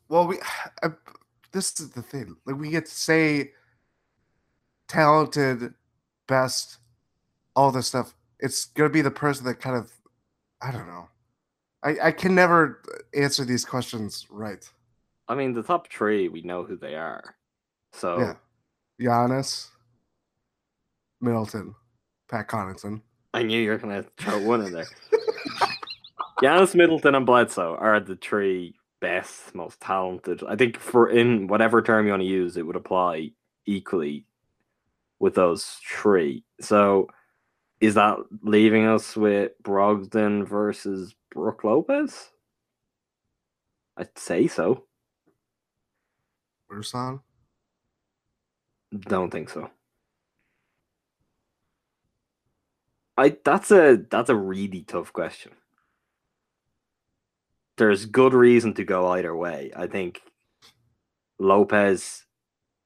Well, 0.09 0.27
we 0.27 0.37
uh, 0.83 0.89
this 1.51 1.79
is 1.79 1.89
the 1.89 2.01
thing. 2.01 2.35
Like 2.45 2.57
we 2.57 2.69
get 2.69 2.85
to 2.85 2.91
say 2.91 3.51
talented, 4.87 5.73
best, 6.27 6.77
all 7.55 7.71
this 7.71 7.87
stuff. 7.87 8.13
It's 8.39 8.65
gonna 8.65 8.89
be 8.89 9.01
the 9.01 9.11
person 9.11 9.45
that 9.45 9.55
kind 9.55 9.75
of 9.75 9.91
I 10.61 10.71
don't 10.71 10.87
know. 10.87 11.07
I 11.83 12.07
I 12.07 12.11
can 12.11 12.35
never 12.35 12.81
answer 13.15 13.45
these 13.45 13.65
questions 13.65 14.27
right. 14.29 14.69
I 15.27 15.35
mean, 15.35 15.53
the 15.53 15.63
top 15.63 15.91
three, 15.91 16.27
we 16.27 16.41
know 16.41 16.63
who 16.63 16.75
they 16.75 16.95
are. 16.95 17.35
So 17.93 18.19
Yeah. 18.19 18.35
Giannis, 19.01 19.69
Middleton, 21.21 21.75
Pat 22.29 22.47
Connaughton. 22.47 23.01
I 23.33 23.43
knew 23.43 23.59
you 23.59 23.71
were 23.71 23.77
going 23.77 24.03
to 24.03 24.09
throw 24.17 24.39
one 24.39 24.61
in 24.61 24.71
there. 24.71 24.87
Giannis, 26.41 26.75
Middleton, 26.75 27.15
and 27.15 27.25
Bledsoe 27.25 27.75
are 27.79 27.99
the 27.99 28.15
three 28.15 28.75
best, 29.01 29.55
most 29.55 29.79
talented. 29.79 30.43
I 30.47 30.55
think 30.55 30.77
for 30.77 31.09
in 31.09 31.47
whatever 31.47 31.81
term 31.81 32.05
you 32.05 32.11
want 32.11 32.21
to 32.21 32.27
use, 32.27 32.57
it 32.57 32.65
would 32.65 32.75
apply 32.75 33.31
equally 33.65 34.25
with 35.19 35.35
those 35.35 35.63
three. 35.87 36.43
So 36.61 37.07
is 37.79 37.95
that 37.95 38.17
leaving 38.41 38.85
us 38.85 39.15
with 39.15 39.51
Brogdon 39.63 40.47
versus 40.47 41.15
Brook 41.31 41.63
Lopez? 41.63 42.29
I'd 43.97 44.17
say 44.17 44.47
so. 44.47 44.85
Ersan. 46.71 47.21
Don't 48.99 49.31
think 49.31 49.49
so. 49.49 49.69
I 53.17 53.37
that's 53.43 53.71
a 53.71 54.03
that's 54.09 54.29
a 54.29 54.35
really 54.35 54.81
tough 54.81 55.13
question. 55.13 55.53
There's 57.77 58.05
good 58.05 58.33
reason 58.33 58.73
to 58.75 58.83
go 58.83 59.07
either 59.07 59.35
way. 59.35 59.71
I 59.75 59.87
think 59.87 60.21
Lopez 61.39 62.25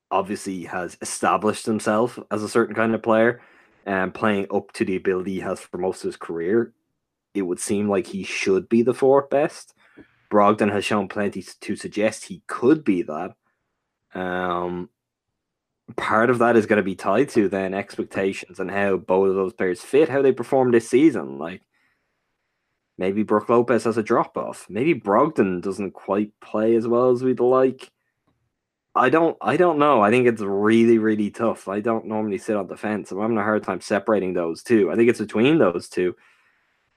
obviously 0.09 0.63
has 0.63 0.97
established 1.01 1.65
himself 1.65 2.17
as 2.31 2.43
a 2.43 2.49
certain 2.49 2.75
kind 2.75 2.95
of 2.95 3.03
player 3.03 3.41
and 3.85 4.13
playing 4.13 4.47
up 4.53 4.71
to 4.73 4.85
the 4.85 4.95
ability 4.95 5.35
he 5.35 5.39
has 5.41 5.59
for 5.59 5.77
most 5.77 6.03
of 6.03 6.09
his 6.09 6.17
career. 6.17 6.73
It 7.33 7.41
would 7.43 7.59
seem 7.59 7.89
like 7.89 8.07
he 8.07 8.23
should 8.23 8.69
be 8.69 8.81
the 8.81 8.93
fourth 8.93 9.29
best. 9.29 9.73
Brogdon 10.31 10.71
has 10.71 10.83
shown 10.83 11.07
plenty 11.07 11.45
to 11.61 11.75
suggest 11.75 12.25
he 12.25 12.41
could 12.47 12.83
be 12.83 13.03
that. 13.03 13.35
Um, 14.13 14.89
part 15.95 16.29
of 16.29 16.39
that 16.39 16.55
is 16.57 16.65
going 16.65 16.77
to 16.77 16.83
be 16.83 16.95
tied 16.95 17.29
to 17.29 17.47
then 17.47 17.73
expectations 17.73 18.59
and 18.59 18.69
how 18.69 18.97
both 18.97 19.29
of 19.29 19.35
those 19.35 19.53
players 19.53 19.81
fit, 19.81 20.09
how 20.09 20.21
they 20.21 20.33
perform 20.33 20.71
this 20.71 20.89
season. 20.89 21.37
Like 21.37 21.61
maybe 22.97 23.23
Brook 23.23 23.49
Lopez 23.49 23.85
has 23.85 23.97
a 23.97 24.03
drop 24.03 24.37
off. 24.37 24.67
Maybe 24.69 24.93
Brogdon 24.93 25.61
doesn't 25.61 25.91
quite 25.91 26.31
play 26.41 26.75
as 26.75 26.87
well 26.87 27.11
as 27.11 27.23
we'd 27.23 27.39
like. 27.39 27.91
I 28.95 29.09
don't 29.09 29.37
I 29.41 29.57
don't 29.57 29.77
know. 29.77 30.01
I 30.01 30.09
think 30.09 30.27
it's 30.27 30.41
really, 30.41 30.97
really 30.97 31.29
tough. 31.29 31.67
I 31.67 31.79
don't 31.79 32.07
normally 32.07 32.39
sit 32.39 32.55
on 32.55 32.67
the 32.67 32.75
fence. 32.75 33.11
I'm 33.11 33.21
having 33.21 33.37
a 33.37 33.43
hard 33.43 33.63
time 33.63 33.79
separating 33.79 34.33
those 34.33 34.63
two. 34.63 34.91
I 34.91 34.95
think 34.95 35.09
it's 35.09 35.19
between 35.19 35.59
those 35.59 35.87
two. 35.87 36.15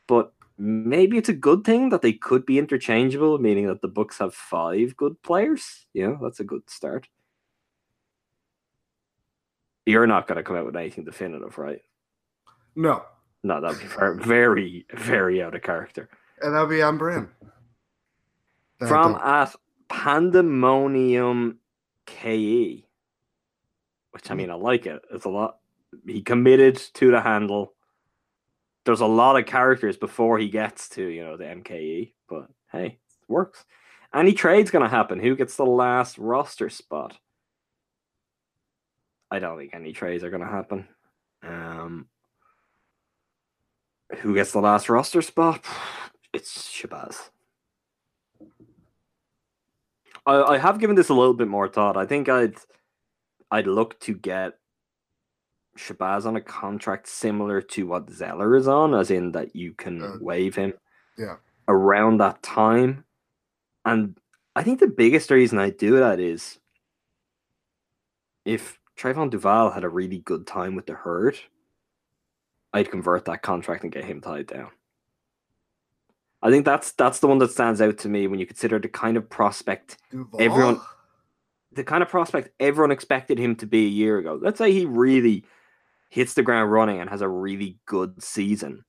But 0.08 0.32
maybe 0.58 1.18
it's 1.18 1.28
a 1.28 1.34
good 1.34 1.62
thing 1.64 1.90
that 1.90 2.02
they 2.02 2.14
could 2.14 2.44
be 2.44 2.58
interchangeable, 2.58 3.38
meaning 3.38 3.66
that 3.68 3.82
the 3.82 3.88
Bucks 3.88 4.18
have 4.18 4.34
five 4.34 4.96
good 4.96 5.22
players. 5.22 5.86
You 5.92 6.08
know, 6.08 6.18
that's 6.22 6.40
a 6.40 6.44
good 6.44 6.68
start. 6.68 7.06
You're 9.86 10.06
not 10.06 10.26
going 10.26 10.36
to 10.36 10.42
come 10.42 10.56
out 10.56 10.66
with 10.66 10.76
anything 10.76 11.04
definitive, 11.04 11.58
right? 11.58 11.80
No. 12.76 13.04
No, 13.42 13.60
that'd 13.60 13.80
be 13.80 13.86
ver- 13.86 14.14
very, 14.14 14.86
very 14.94 15.42
out 15.42 15.54
of 15.54 15.62
character. 15.62 16.08
And 16.42 16.54
that'll 16.54 16.66
be 16.68 16.82
on 16.82 16.98
brand. 16.98 17.28
From 18.78 19.16
at 19.16 19.54
Pandemonium 19.88 21.58
KE, 22.06 22.86
which 24.12 24.30
I 24.30 24.34
mean, 24.34 24.50
I 24.50 24.54
like 24.54 24.86
it. 24.86 25.02
It's 25.12 25.26
a 25.26 25.30
lot. 25.30 25.58
He 26.06 26.22
committed 26.22 26.76
to 26.94 27.10
the 27.10 27.20
handle. 27.20 27.74
There's 28.84 29.00
a 29.00 29.06
lot 29.06 29.38
of 29.38 29.44
characters 29.46 29.96
before 29.96 30.38
he 30.38 30.48
gets 30.48 30.88
to, 30.90 31.06
you 31.06 31.22
know, 31.22 31.36
the 31.36 31.44
MKE, 31.44 32.12
but 32.28 32.48
hey, 32.72 32.86
it 32.86 33.28
works. 33.28 33.64
Any 34.14 34.32
trade's 34.32 34.70
going 34.70 34.82
to 34.82 34.88
happen. 34.88 35.20
Who 35.20 35.36
gets 35.36 35.56
the 35.56 35.66
last 35.66 36.18
roster 36.18 36.70
spot? 36.70 37.18
I 39.30 39.38
don't 39.38 39.58
think 39.58 39.74
any 39.74 39.92
trades 39.92 40.24
are 40.24 40.30
going 40.30 40.42
to 40.42 40.48
happen. 40.48 40.88
Um, 41.42 42.06
who 44.18 44.34
gets 44.34 44.52
the 44.52 44.60
last 44.60 44.88
roster 44.88 45.22
spot? 45.22 45.64
It's 46.32 46.68
Shabazz. 46.68 47.28
I, 50.24 50.42
I 50.42 50.58
have 50.58 50.78
given 50.78 50.94
this 50.94 51.08
a 51.08 51.14
little 51.14 51.34
bit 51.34 51.48
more 51.48 51.68
thought. 51.68 51.96
I 51.96 52.06
think 52.06 52.28
I'd 52.28 52.54
I'd 53.50 53.66
look 53.66 53.98
to 54.00 54.14
get 54.14 54.52
Shabazz 55.76 56.26
on 56.26 56.36
a 56.36 56.40
contract 56.40 57.08
similar 57.08 57.60
to 57.62 57.86
what 57.88 58.10
Zeller 58.10 58.54
is 58.54 58.68
on, 58.68 58.94
as 58.94 59.10
in 59.10 59.32
that 59.32 59.56
you 59.56 59.72
can 59.72 60.00
Uh, 60.02 60.16
waive 60.20 60.54
him 60.54 60.72
yeah. 61.18 61.36
around 61.66 62.18
that 62.18 62.40
time. 62.44 63.04
And 63.84 64.16
I 64.54 64.62
think 64.62 64.78
the 64.78 64.86
biggest 64.86 65.32
reason 65.32 65.58
I 65.58 65.70
do 65.70 65.98
that 65.98 66.20
is 66.20 66.60
if 68.44 68.78
Trevon 69.00 69.30
Duval 69.30 69.70
had 69.70 69.84
a 69.84 69.88
really 69.88 70.18
good 70.18 70.46
time 70.46 70.74
with 70.74 70.86
the 70.86 70.92
herd, 70.92 71.38
I'd 72.72 72.90
convert 72.90 73.24
that 73.24 73.40
contract 73.40 73.82
and 73.82 73.92
get 73.92 74.04
him 74.04 74.20
tied 74.20 74.46
down. 74.46 74.68
I 76.42 76.50
think 76.50 76.66
that's 76.66 76.92
that's 76.92 77.20
the 77.20 77.26
one 77.26 77.38
that 77.38 77.50
stands 77.50 77.80
out 77.80 77.98
to 77.98 78.08
me 78.08 78.26
when 78.26 78.40
you 78.40 78.46
consider 78.46 78.78
the 78.78 78.88
kind 78.88 79.16
of 79.16 79.28
prospect 79.28 79.96
Duval? 80.10 80.40
everyone- 80.40 80.80
the 81.72 81.84
kind 81.84 82.02
of 82.02 82.08
prospect 82.08 82.50
everyone 82.58 82.90
expected 82.90 83.38
him 83.38 83.54
to 83.56 83.66
be 83.66 83.86
a 83.86 83.90
year 83.90 84.18
ago. 84.18 84.38
Let's 84.40 84.58
say 84.58 84.72
he 84.72 84.86
really 84.86 85.44
hits 86.08 86.34
the 86.34 86.42
ground 86.42 86.72
running 86.72 87.00
and 87.00 87.08
has 87.08 87.20
a 87.20 87.28
really 87.28 87.78
good 87.86 88.22
season 88.22 88.84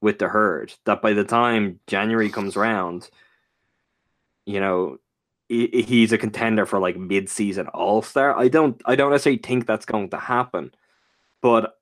with 0.00 0.18
the 0.18 0.28
herd. 0.28 0.74
That 0.84 1.00
by 1.00 1.12
the 1.12 1.24
time 1.24 1.78
January 1.86 2.28
comes 2.28 2.56
round, 2.56 3.08
you 4.46 4.60
know, 4.60 4.98
he's 5.50 6.12
a 6.12 6.18
contender 6.18 6.64
for 6.64 6.78
like 6.78 6.96
mid-season 6.96 7.66
All-Star. 7.68 8.38
I 8.38 8.46
don't 8.46 8.80
I 8.86 8.94
don't 8.94 9.10
necessarily 9.10 9.42
think 9.42 9.66
that's 9.66 9.84
going 9.84 10.10
to 10.10 10.16
happen, 10.16 10.72
but 11.42 11.74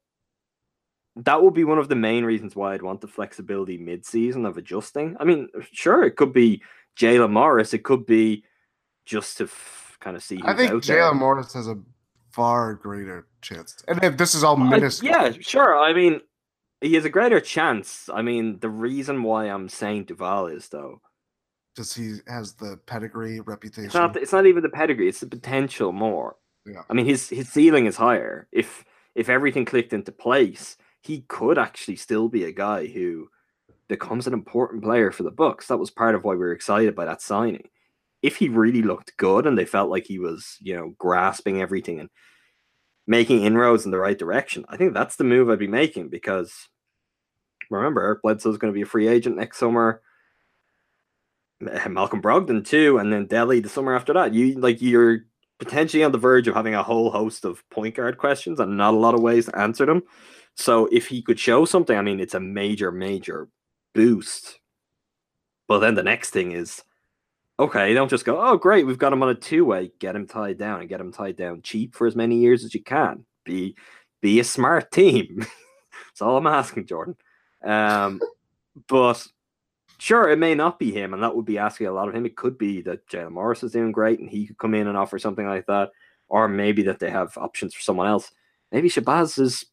that 1.17 1.43
would 1.43 1.53
be 1.53 1.65
one 1.65 1.79
of 1.79 1.89
the 1.89 1.95
main 1.97 2.25
reasons 2.25 2.57
why 2.57 2.73
I'd 2.73 2.83
want 2.83 3.03
the 3.03 3.09
flexibility 3.09 3.77
mid-season 3.77 4.47
of 4.47 4.57
adjusting. 4.57 5.17
I 5.21 5.25
mean, 5.25 5.49
sure, 5.71 6.03
it 6.03 6.17
could 6.17 6.33
be 6.33 6.63
Jaylen 6.97 7.31
Morris, 7.31 7.75
it 7.75 7.85
could 7.85 8.07
be 8.07 8.45
just 9.05 9.37
to 9.39 9.45
f- 9.45 9.99
kind 10.01 10.17
of 10.17 10.23
see. 10.23 10.41
I 10.45 10.55
think. 10.57 10.73
Jaylen 10.73 11.17
Morris 11.17 11.53
has 11.53 11.69
a 11.69 11.79
far 12.31 12.75
greater 12.75 13.27
chance. 13.43 13.83
And 13.87 14.03
if 14.03 14.17
this 14.17 14.35
is 14.35 14.43
all 14.45 14.57
I- 14.63 14.69
minuscule, 14.71 15.13
yeah, 15.13 15.33
sure. 15.41 15.79
I 15.79 15.93
mean, 15.93 16.21
he 16.81 16.95
has 16.95 17.05
a 17.05 17.11
greater 17.11 17.41
chance. 17.41 18.09
I 18.15 18.23
mean, 18.23 18.61
the 18.61 18.71
reason 18.71 19.23
why 19.25 19.47
I'm 19.47 19.69
saying 19.69 20.05
Duval 20.05 20.47
is 20.47 20.69
though, 20.69 21.03
just 21.79 21.97
he 21.97 22.17
has 22.27 22.53
the 22.55 22.79
pedigree 22.87 23.41
reputation. 23.41 23.87
it's 23.87 23.95
not. 23.95 24.17
It's 24.17 24.33
not 24.33 24.47
even 24.47 24.63
the 24.63 24.69
pedigree. 24.69 25.09
It's 25.09 25.21
the 25.21 25.27
potential 25.27 25.93
more. 25.93 26.37
Yeah. 26.67 26.83
I 26.91 26.93
mean, 26.93 27.07
his 27.07 27.29
his 27.29 27.49
ceiling 27.49 27.87
is 27.87 27.97
higher. 27.97 28.49
If 28.53 28.85
if 29.15 29.29
everything 29.29 29.65
clicked 29.65 29.93
into 29.93 30.13
place, 30.13 30.77
he 31.01 31.23
could 31.29 31.59
actually 31.59 31.97
still 31.97 32.29
be 32.29 32.45
a 32.45 32.53
guy 32.53 32.87
who 32.87 33.29
becomes 33.89 34.27
an 34.27 34.35
important 34.35 34.83
player 34.83 35.11
for 35.11 35.23
the 35.23 35.31
Bucks. 35.31 35.69
That 35.69 35.79
was 35.79 35.91
part 35.91 36.15
of 36.15 36.25
why 36.25 36.33
we 36.33 36.39
were 36.39 36.53
excited 36.53 36.95
by 36.95 37.07
that 37.07 37.23
signing. 37.23 37.69
If 38.21 38.37
he 38.37 38.49
really 38.49 38.83
looked 38.83 39.17
good 39.17 39.47
and 39.47 39.57
they 39.57 39.65
felt 39.65 39.91
like 39.91 40.07
he 40.07 40.19
was, 40.19 40.59
you 40.61 40.75
know, 40.75 40.95
grasping 40.99 41.63
everything 41.63 42.01
and 42.01 42.11
making 43.07 43.45
inroads 43.45 43.85
in 43.85 43.93
the 43.93 43.99
right 43.99 44.19
direction, 44.19 44.65
I 44.69 44.77
think 44.77 44.93
that's 44.93 45.17
the 45.17 45.25
move 45.25 45.49
I'd 45.49 45.59
be 45.59 45.69
making 45.69 46.09
because 46.11 46.69
remember, 47.71 48.21
Bledsoe's 48.23 48.59
going 48.59 48.73
to 48.73 48.77
be 48.77 48.83
a 48.83 48.87
free 48.87 49.09
agent 49.09 49.37
next 49.37 49.59
summer. 49.59 50.03
Malcolm 51.89 52.23
Brogdon 52.23 52.65
too, 52.67 52.99
and 52.99 53.13
then 53.13 53.27
Delhi 53.27 53.61
the 53.61 53.69
summer 53.69 53.95
after 53.95 54.13
that. 54.13 54.35
You 54.35 54.59
like 54.59 54.81
you're 54.81 55.21
potentially 55.59 56.05
on 56.05 56.13
the 56.13 56.19
verge 56.19 56.47
of 56.49 56.55
having 56.55 56.75
a 56.75 56.83
whole 56.83 57.11
host 57.11 57.45
of 57.45 57.69
point 57.71 57.97
guard 57.97 58.19
questions 58.19 58.61
and 58.61 58.77
not 58.77 58.95
a 58.95 58.97
lot 58.97 59.15
of 59.15 59.21
ways 59.21 59.47
to 59.47 59.59
answer 59.59 59.87
them. 59.87 60.03
So 60.57 60.89
if 60.91 61.07
he 61.09 61.23
could 61.23 61.39
show 61.39 61.65
something, 61.65 61.97
I 61.97 62.03
mean, 62.03 62.21
it's 62.21 62.35
a 62.35 62.41
major, 62.41 62.91
major 62.91 63.49
boost. 63.95 64.59
But 65.67 65.81
then 65.81 65.95
the 65.95 66.03
next 66.03 66.31
thing 66.31 66.53
is, 66.53 66.83
okay, 67.61 67.93
don't 67.95 68.09
just 68.09 68.25
go, 68.25 68.41
oh, 68.41 68.57
great, 68.57 68.87
we've 68.87 68.99
got 68.99 69.13
him 69.13 69.23
on 69.23 69.29
a 69.29 69.35
two 69.35 69.65
way. 69.65 69.91
Get 69.99 70.17
him 70.17 70.27
tied 70.27 70.59
down 70.59 70.81
and 70.81 70.89
get 70.89 71.01
him 71.01 71.13
tied 71.13 71.37
down 71.37 71.63
cheap 71.63 71.95
for 71.95 72.07
as 72.07 72.17
many 72.17 72.37
years 72.37 72.65
as 72.65 72.75
you 72.75 72.83
can. 72.83 73.25
Be 73.45 73.77
be 74.21 74.41
a 74.41 74.45
smart 74.45 74.91
team. 74.91 75.39
That's 76.09 76.23
all 76.23 76.37
I'm 76.37 76.47
asking, 76.47 76.87
Jordan. 76.87 77.17
Um, 77.65 78.21
but 78.89 79.25
sure, 79.99 80.29
it 80.29 80.39
may 80.39 80.55
not 80.55 80.79
be 80.79 80.93
him, 80.93 81.15
and 81.15 81.23
that 81.23 81.35
would 81.35 81.45
be 81.45 81.59
asking 81.59 81.89
a 81.89 81.93
lot 81.93 82.09
of 82.09 82.15
him. 82.15 82.27
It 82.27 82.37
could 82.37 82.59
be 82.59 82.81
that 82.83 83.07
Jaylen 83.09 83.33
Morris 83.33 83.63
is 83.63 83.73
doing 83.73 83.93
great 83.93 84.21
and 84.21 84.31
he 84.31 84.47
could 84.47 84.59
come 84.59 84.75
in 84.75 84.87
and 84.87 84.97
offer 84.97 85.19
something 85.19 85.47
like 85.47 85.67
that, 85.67 85.91
or 86.29 86.49
maybe 86.49 86.83
that 86.85 86.99
they 86.99 87.11
have 87.11 87.37
options 87.37 87.75
for 87.75 87.83
someone 87.83 88.07
else. 88.07 88.31
maybe 88.71 88.89
Shabazz 88.89 89.39
is 89.39 89.65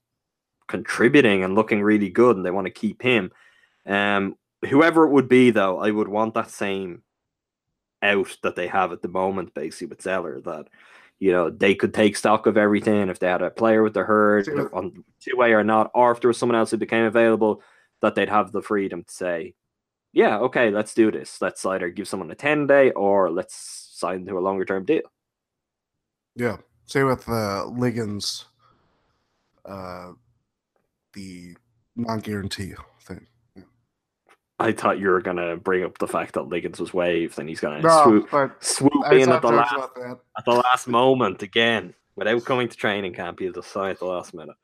contributing 0.67 1.43
and 1.43 1.55
looking 1.55 1.82
really 1.82 2.09
good, 2.09 2.38
and 2.38 2.45
they 2.45 2.51
want 2.51 2.65
to 2.65 2.71
keep 2.71 3.01
him. 3.01 3.32
Um, 3.86 4.36
whoever 4.69 5.05
it 5.05 5.11
would 5.11 5.30
be, 5.30 5.51
though, 5.51 5.80
I 5.80 5.91
would 5.91 6.07
want 6.07 6.34
that 6.34 6.49
same 6.49 7.03
out 8.01 8.38
that 8.43 8.55
they 8.55 8.67
have 8.67 8.91
at 8.91 9.01
the 9.01 9.07
moment, 9.07 9.53
basically 9.53 9.88
with 9.88 10.01
Zeller. 10.01 10.41
That 10.41 10.67
you 11.19 11.32
know 11.32 11.49
they 11.49 11.76
could 11.76 11.93
take 11.93 12.17
stock 12.17 12.45
of 12.47 12.57
everything 12.57 13.09
if 13.09 13.19
they 13.19 13.28
had 13.28 13.41
a 13.41 13.49
player 13.49 13.84
with 13.84 13.93
the 13.93 14.03
herd 14.03 14.47
on 14.73 15.03
two 15.19 15.38
way 15.38 15.53
or 15.53 15.63
not, 15.63 15.91
or 15.93 16.11
if 16.11 16.21
there 16.21 16.30
was 16.30 16.38
someone 16.38 16.57
else 16.57 16.71
who 16.71 16.78
became 16.78 17.05
available, 17.05 17.61
that 18.01 18.15
they'd 18.15 18.30
have 18.30 18.51
the 18.51 18.61
freedom 18.61 19.03
to 19.03 19.13
say, 19.13 19.53
"Yeah, 20.16 20.39
okay, 20.39 20.72
let's 20.72 20.95
do 20.95 21.11
this. 21.11 21.39
Let's 21.39 21.63
either 21.63 21.89
give 21.89 22.07
someone 22.07 22.32
a 22.32 22.36
ten 22.36 22.66
day 22.66 22.89
or 22.91 23.30
let's 23.30 23.55
sign 23.93 24.26
to 24.26 24.39
a 24.39 24.41
longer 24.41 24.66
term 24.66 24.86
deal." 24.86 25.03
Yeah. 26.36 26.57
Same 26.86 27.07
with 27.07 27.28
uh, 27.28 27.66
Liggins, 27.66 28.45
uh, 29.66 30.11
the 31.13 31.55
non-guarantee 31.95 32.74
thing. 33.01 33.26
I 34.59 34.72
thought 34.72 34.99
you 34.99 35.09
were 35.09 35.22
gonna 35.22 35.57
bring 35.57 35.84
up 35.84 35.97
the 35.97 36.07
fact 36.07 36.34
that 36.34 36.47
Liggins 36.47 36.80
was 36.80 36.93
waived 36.93 37.39
and 37.39 37.49
he's 37.49 37.59
gonna 37.59 37.82
No, 37.82 38.03
swoop, 38.03 38.63
swoop 38.63 39.11
in 39.11 39.32
at 39.32 39.41
the 39.41 39.51
last 39.51 39.74
at 40.38 40.45
the 40.45 40.51
last 40.51 40.88
moment 40.88 41.41
again 41.41 41.93
without 42.16 42.45
coming 42.45 42.70
to 42.70 42.78
training 42.78 43.13
camp. 43.13 43.39
He'll 43.39 43.51
decide 43.51 43.91
at 43.91 43.99
the 43.99 44.05
last 44.05 44.34
minute. 44.34 44.55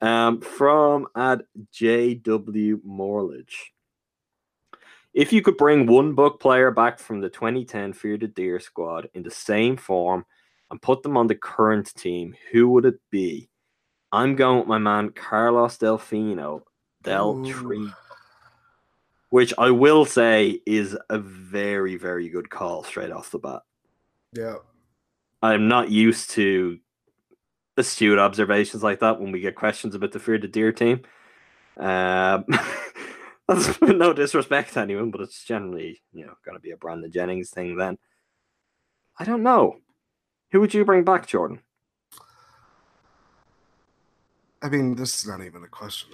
Um, 0.00 0.40
from 0.40 1.08
at 1.16 1.42
JW 1.72 2.84
Morledge. 2.84 3.72
If 5.14 5.32
you 5.32 5.42
could 5.42 5.56
bring 5.56 5.86
one 5.86 6.14
Buck 6.14 6.40
player 6.40 6.70
back 6.70 6.98
from 6.98 7.20
the 7.20 7.28
2010 7.28 7.92
Fear 7.92 8.16
the 8.16 8.28
Deer 8.28 8.58
squad 8.60 9.10
in 9.12 9.22
the 9.22 9.30
same 9.30 9.76
form 9.76 10.24
and 10.70 10.80
put 10.80 11.02
them 11.02 11.16
on 11.16 11.26
the 11.26 11.34
current 11.34 11.94
team, 11.94 12.34
who 12.50 12.70
would 12.70 12.86
it 12.86 12.98
be? 13.10 13.50
I'm 14.10 14.36
going 14.36 14.60
with 14.60 14.68
my 14.68 14.78
man 14.78 15.10
Carlos 15.10 15.76
Delfino, 15.76 16.62
Del. 17.02 17.44
Tree, 17.44 17.90
which 19.30 19.52
I 19.58 19.70
will 19.70 20.04
say 20.04 20.60
is 20.66 20.96
a 21.10 21.18
very, 21.18 21.96
very 21.96 22.28
good 22.28 22.48
call 22.48 22.82
straight 22.84 23.10
off 23.10 23.30
the 23.30 23.38
bat. 23.38 23.62
Yeah. 24.32 24.56
I'm 25.42 25.68
not 25.68 25.90
used 25.90 26.30
to 26.32 26.78
astute 27.76 28.18
observations 28.18 28.82
like 28.82 29.00
that 29.00 29.20
when 29.20 29.32
we 29.32 29.40
get 29.40 29.56
questions 29.56 29.94
about 29.94 30.12
the 30.12 30.20
Fear 30.20 30.38
the 30.38 30.48
Deer 30.48 30.72
team. 30.72 31.02
Um, 31.76 32.44
no 33.82 34.12
disrespect 34.12 34.74
to 34.74 34.80
anyone, 34.80 35.10
but 35.10 35.20
it's 35.20 35.44
generally, 35.44 36.00
you 36.12 36.26
know, 36.26 36.34
going 36.44 36.56
to 36.56 36.60
be 36.60 36.70
a 36.70 36.76
Brandon 36.76 37.10
Jennings 37.10 37.50
thing 37.50 37.76
then. 37.76 37.98
I 39.18 39.24
don't 39.24 39.42
know. 39.42 39.76
Who 40.52 40.60
would 40.60 40.74
you 40.74 40.84
bring 40.84 41.04
back, 41.04 41.26
Jordan? 41.26 41.60
I 44.62 44.68
mean, 44.68 44.94
this 44.94 45.18
is 45.18 45.26
not 45.26 45.42
even 45.42 45.64
a 45.64 45.68
question. 45.68 46.10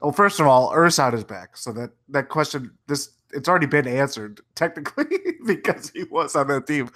Well, 0.00 0.12
first 0.12 0.40
of 0.40 0.46
all, 0.46 0.72
Ersan 0.72 1.14
is 1.14 1.24
back, 1.24 1.56
so 1.56 1.72
that 1.72 1.90
that 2.08 2.28
question 2.28 2.72
this 2.86 3.10
it's 3.30 3.48
already 3.48 3.66
been 3.66 3.86
answered 3.86 4.40
technically 4.54 5.06
because 5.46 5.90
he 5.90 6.04
was 6.04 6.36
on 6.36 6.48
that 6.48 6.66
team. 6.66 6.90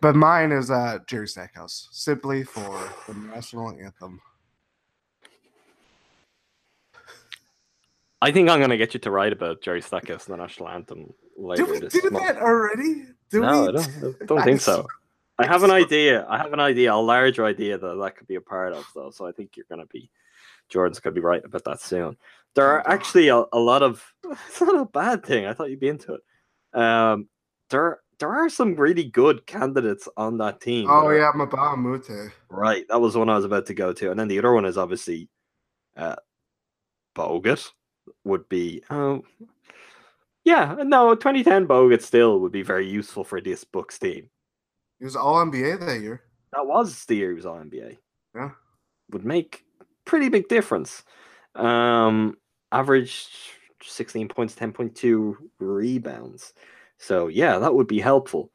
But 0.00 0.16
mine 0.16 0.52
is 0.52 0.70
uh 0.70 0.98
Jerry 1.06 1.28
Stackhouse, 1.28 1.88
simply 1.92 2.44
for 2.44 2.90
the 3.06 3.14
national 3.14 3.70
anthem. 3.70 4.20
I 8.20 8.32
think 8.32 8.48
I'm 8.48 8.58
going 8.58 8.70
to 8.70 8.76
get 8.76 8.94
you 8.94 9.00
to 9.00 9.10
write 9.10 9.32
about 9.32 9.62
Jerry 9.62 9.80
Stackhouse 9.80 10.26
and 10.26 10.34
the 10.34 10.42
national 10.42 10.68
anthem 10.68 11.12
later. 11.36 11.64
Did 11.64 11.72
we 11.72 11.78
this 11.80 11.92
do 11.92 12.10
month. 12.10 12.24
that 12.24 12.36
already? 12.38 13.04
Did 13.30 13.42
no, 13.42 13.62
we? 13.62 13.68
I 13.68 13.72
don't, 13.72 14.16
I 14.20 14.24
don't 14.24 14.44
think 14.44 14.60
so. 14.60 14.86
I 15.38 15.46
have 15.46 15.62
an 15.62 15.70
idea. 15.70 16.26
I 16.28 16.38
have 16.38 16.52
an 16.52 16.58
idea, 16.58 16.92
a 16.92 16.96
larger 16.96 17.44
idea 17.44 17.78
that 17.78 17.94
that 17.94 18.16
could 18.16 18.26
be 18.26 18.34
a 18.34 18.40
part 18.40 18.72
of, 18.72 18.84
though. 18.94 19.10
So 19.10 19.24
I 19.24 19.30
think 19.30 19.56
you're 19.56 19.66
going 19.68 19.80
to 19.80 19.86
be, 19.86 20.10
Jordan's 20.68 20.98
going 20.98 21.14
to 21.14 21.20
be 21.20 21.24
right 21.24 21.44
about 21.44 21.64
that 21.64 21.80
soon. 21.80 22.16
There 22.56 22.66
are 22.66 22.88
actually 22.88 23.28
a, 23.28 23.44
a 23.52 23.58
lot 23.58 23.82
of. 23.82 24.04
It's 24.48 24.60
not 24.60 24.74
a 24.74 24.84
bad 24.84 25.24
thing. 25.24 25.46
I 25.46 25.52
thought 25.52 25.70
you'd 25.70 25.78
be 25.78 25.88
into 25.88 26.14
it. 26.14 26.78
Um, 26.78 27.28
there 27.70 28.00
there 28.18 28.30
are 28.30 28.48
some 28.48 28.74
really 28.74 29.04
good 29.04 29.46
candidates 29.46 30.08
on 30.16 30.38
that 30.38 30.60
team. 30.60 30.88
Oh 30.90 31.10
yeah, 31.10 31.30
Mbah 31.34 31.74
a 31.74 31.76
Moute. 31.76 32.32
right. 32.50 32.84
That 32.88 33.00
was 33.00 33.16
one 33.16 33.28
I 33.28 33.36
was 33.36 33.44
about 33.44 33.66
to 33.66 33.74
go 33.74 33.92
to, 33.92 34.10
and 34.10 34.18
then 34.18 34.26
the 34.26 34.38
other 34.38 34.52
one 34.52 34.64
is 34.64 34.76
obviously, 34.76 35.28
uh, 35.96 36.16
Bogut 37.14 37.70
would 38.24 38.48
be. 38.48 38.82
Oh, 38.90 39.22
yeah. 40.44 40.76
No, 40.80 41.14
2010 41.14 41.66
Bogut 41.66 42.02
still 42.02 42.40
would 42.40 42.52
be 42.52 42.62
very 42.62 42.88
useful 42.88 43.24
for 43.24 43.40
this 43.40 43.64
Bucks 43.64 43.98
team. 43.98 44.30
He 44.98 45.04
was 45.04 45.16
all 45.16 45.36
NBA 45.44 45.80
that 45.80 46.00
year. 46.00 46.22
that 46.52 46.66
was 46.66 47.04
the 47.04 47.16
year 47.16 47.30
he 47.30 47.36
was 47.36 47.46
all 47.46 47.56
NBA. 47.58 47.98
Yeah. 48.34 48.50
Would 49.10 49.24
make 49.24 49.64
pretty 50.04 50.28
big 50.28 50.48
difference. 50.48 51.04
Um 51.54 52.36
average 52.72 53.28
16 53.82 54.28
points, 54.28 54.54
10.2 54.54 55.34
rebounds. 55.60 56.52
So 56.98 57.28
yeah, 57.28 57.58
that 57.58 57.74
would 57.74 57.86
be 57.86 58.00
helpful. 58.00 58.50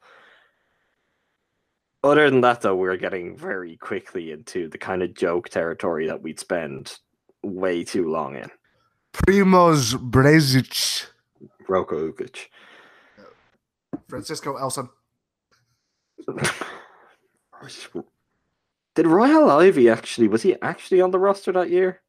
Other 2.02 2.28
than 2.28 2.42
that 2.42 2.60
though, 2.60 2.76
we're 2.76 2.96
getting 2.98 3.36
very 3.36 3.76
quickly 3.78 4.30
into 4.30 4.68
the 4.68 4.78
kind 4.78 5.02
of 5.02 5.14
joke 5.14 5.48
territory 5.48 6.06
that 6.06 6.20
we'd 6.22 6.38
spend 6.38 6.98
way 7.42 7.84
too 7.84 8.10
long 8.10 8.36
in. 8.36 8.50
Primoz 9.14 9.94
Brezec. 9.94 11.06
Roko 11.68 12.12
Ukic. 12.12 12.48
Francisco 14.08 14.56
Elson. 14.56 14.88
Did 18.94 19.06
Royal 19.06 19.50
Ivey 19.50 19.88
actually 19.88 20.28
was 20.28 20.42
he 20.42 20.56
actually 20.60 21.00
on 21.00 21.10
the 21.10 21.18
roster 21.18 21.52
that 21.52 21.70
year? 21.70 22.00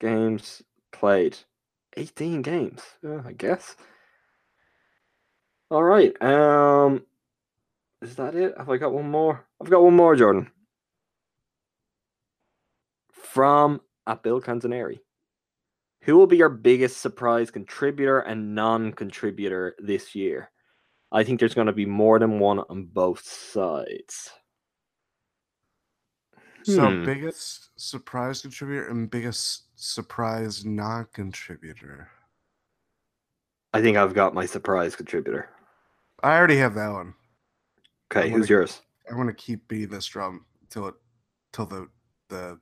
Games 0.00 0.62
played. 0.92 1.36
18 1.96 2.42
games, 2.42 2.82
yeah, 3.02 3.22
I 3.24 3.32
guess. 3.32 3.76
All 5.70 5.84
right. 5.84 6.20
Um 6.22 7.02
is 8.00 8.16
that 8.16 8.34
it? 8.34 8.54
Have 8.56 8.70
I 8.70 8.76
got 8.76 8.92
one 8.92 9.10
more? 9.10 9.44
I've 9.60 9.70
got 9.70 9.82
one 9.82 9.94
more, 9.94 10.16
Jordan. 10.16 10.50
From 13.12 13.80
at 14.06 14.22
Bill 14.22 14.40
Canzaneri. 14.40 15.00
Who 16.08 16.16
will 16.16 16.26
be 16.26 16.38
your 16.38 16.48
biggest 16.48 17.02
surprise 17.02 17.50
contributor 17.50 18.20
and 18.20 18.54
non-contributor 18.54 19.74
this 19.78 20.14
year? 20.14 20.50
I 21.12 21.22
think 21.22 21.38
there's 21.38 21.52
going 21.52 21.66
to 21.66 21.72
be 21.74 21.84
more 21.84 22.18
than 22.18 22.38
one 22.38 22.60
on 22.60 22.86
both 22.86 23.20
sides. 23.20 24.30
So 26.62 26.88
Hmm. 26.88 27.04
biggest 27.04 27.78
surprise 27.78 28.40
contributor 28.40 28.88
and 28.88 29.10
biggest 29.10 29.64
surprise 29.78 30.64
non-contributor. 30.64 32.08
I 33.74 33.82
think 33.82 33.98
I've 33.98 34.14
got 34.14 34.32
my 34.32 34.46
surprise 34.46 34.96
contributor. 34.96 35.50
I 36.22 36.38
already 36.38 36.56
have 36.56 36.74
that 36.76 36.88
one. 36.90 37.12
Okay, 38.10 38.28
I'm 38.28 38.30
who's 38.30 38.46
gonna- 38.48 38.60
yours? 38.60 38.80
I 39.10 39.14
want 39.14 39.28
to 39.28 39.34
keep 39.34 39.68
beating 39.68 39.90
this 39.90 40.06
drum 40.06 40.46
till 40.70 40.88
it 40.88 40.94
till 41.52 41.66
the 41.66 41.90
the 42.28 42.58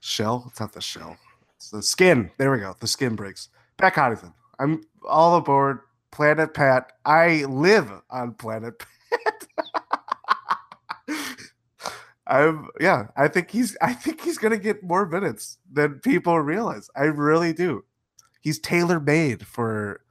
shell. 0.00 0.44
It's 0.50 0.60
not 0.60 0.74
the 0.74 0.82
shell. 0.82 1.16
It's 1.64 1.70
the 1.70 1.82
skin. 1.82 2.30
There 2.36 2.52
we 2.52 2.58
go. 2.58 2.76
The 2.78 2.86
skin 2.86 3.16
breaks. 3.16 3.48
Pat 3.78 3.94
Connaughton. 3.94 4.34
I'm 4.58 4.82
all 5.08 5.38
aboard 5.38 5.78
Planet 6.10 6.52
Pat. 6.52 6.92
I 7.06 7.46
live 7.46 7.90
on 8.10 8.34
Planet 8.34 8.74
Pat. 11.08 11.18
I'm 12.26 12.68
yeah. 12.78 13.06
I 13.16 13.28
think 13.28 13.50
he's 13.50 13.78
I 13.80 13.94
think 13.94 14.20
he's 14.20 14.36
gonna 14.36 14.58
get 14.58 14.82
more 14.82 15.06
minutes 15.06 15.56
than 15.72 16.00
people 16.00 16.38
realize. 16.38 16.90
I 16.94 17.04
really 17.04 17.54
do. 17.54 17.84
He's 18.42 18.58
tailor 18.58 19.00
made 19.00 19.46
for. 19.46 20.02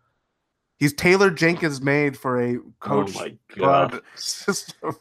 He's 0.77 0.93
Taylor 0.93 1.29
Jenkins 1.29 1.81
made 1.81 2.17
for 2.17 2.41
a 2.41 2.57
oh 2.57 2.73
coach 2.79 3.11
oh 3.15 3.19
my 3.19 3.37
god. 3.55 4.01
system. 4.15 4.95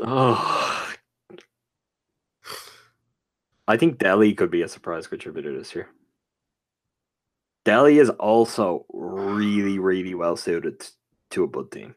Oh. 0.00 0.94
I 3.68 3.76
think 3.76 3.98
Delly 3.98 4.34
could 4.34 4.50
be 4.50 4.62
a 4.62 4.68
surprise 4.68 5.06
contributor 5.06 5.56
this 5.56 5.74
year. 5.74 5.90
Delly 7.66 8.00
is 8.00 8.08
also 8.08 8.86
really, 8.88 9.78
really 9.78 10.14
well 10.14 10.36
suited 10.36 10.86
to 11.30 11.44
a 11.44 11.46
Bud 11.46 11.70
team. 11.70 11.94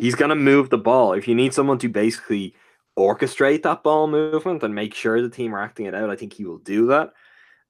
He's 0.00 0.14
going 0.14 0.30
to 0.30 0.34
move 0.34 0.70
the 0.70 0.78
ball. 0.78 1.12
If 1.12 1.28
you 1.28 1.34
need 1.34 1.52
someone 1.52 1.78
to 1.80 1.88
basically 1.88 2.54
orchestrate 2.98 3.62
that 3.64 3.82
ball 3.82 4.08
movement 4.08 4.62
and 4.62 4.74
make 4.74 4.94
sure 4.94 5.20
the 5.20 5.28
team 5.28 5.54
are 5.54 5.62
acting 5.62 5.84
it 5.84 5.94
out, 5.94 6.08
I 6.08 6.16
think 6.16 6.32
he 6.32 6.46
will 6.46 6.58
do 6.58 6.86
that. 6.86 7.12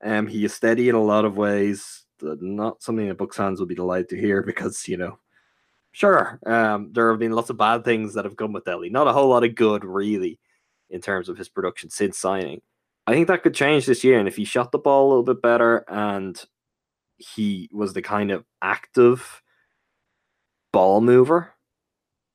Um, 0.05 0.29
he 0.29 0.45
is 0.45 0.55
steady 0.55 0.89
in 0.89 0.95
a 0.95 1.03
lot 1.03 1.25
of 1.25 1.37
ways. 1.37 2.05
Not 2.23 2.81
something 2.81 3.09
that 3.09 3.19
Bucks 3.19 3.37
fans 3.37 3.59
will 3.59 3.67
be 3.67 3.75
delighted 3.75 4.11
to 4.11 4.21
hear 4.21 4.43
because, 4.47 4.87
you 4.87 4.97
know, 4.97 5.19
Sure. 5.97 6.39
Um, 6.45 6.91
there 6.93 7.11
have 7.11 7.19
been 7.19 7.33
lots 7.33 7.49
of 7.49 7.57
bad 7.57 7.83
things 7.83 8.12
that 8.12 8.27
have 8.27 8.37
come 8.37 8.53
with 8.53 8.67
Delly. 8.67 8.91
Not 8.91 9.09
a 9.09 9.14
whole 9.14 9.31
lot 9.31 9.45
of 9.45 9.55
good, 9.55 9.83
really, 9.83 10.39
in 10.91 11.01
terms 11.01 11.28
of 11.28 11.39
his 11.39 11.49
production 11.49 11.91
since 11.91 12.18
signing. 12.18 12.61
I 13.07 13.12
think 13.12 13.28
that 13.28 13.43
could 13.43 13.55
change 13.55 13.87
this 13.87 14.03
year. 14.03 14.18
And 14.18 14.28
if 14.28 14.37
he 14.37 14.45
shot 14.45 14.72
the 14.72 14.78
ball 14.78 15.07
a 15.07 15.09
little 15.09 15.22
bit 15.22 15.43
better 15.43 15.84
and 15.89 16.43
he 17.18 17.68
was 17.72 17.93
the 17.93 18.03
kind 18.03 18.30
of 18.30 18.45
active 18.61 19.43
ball 20.72 21.01
mover 21.01 21.53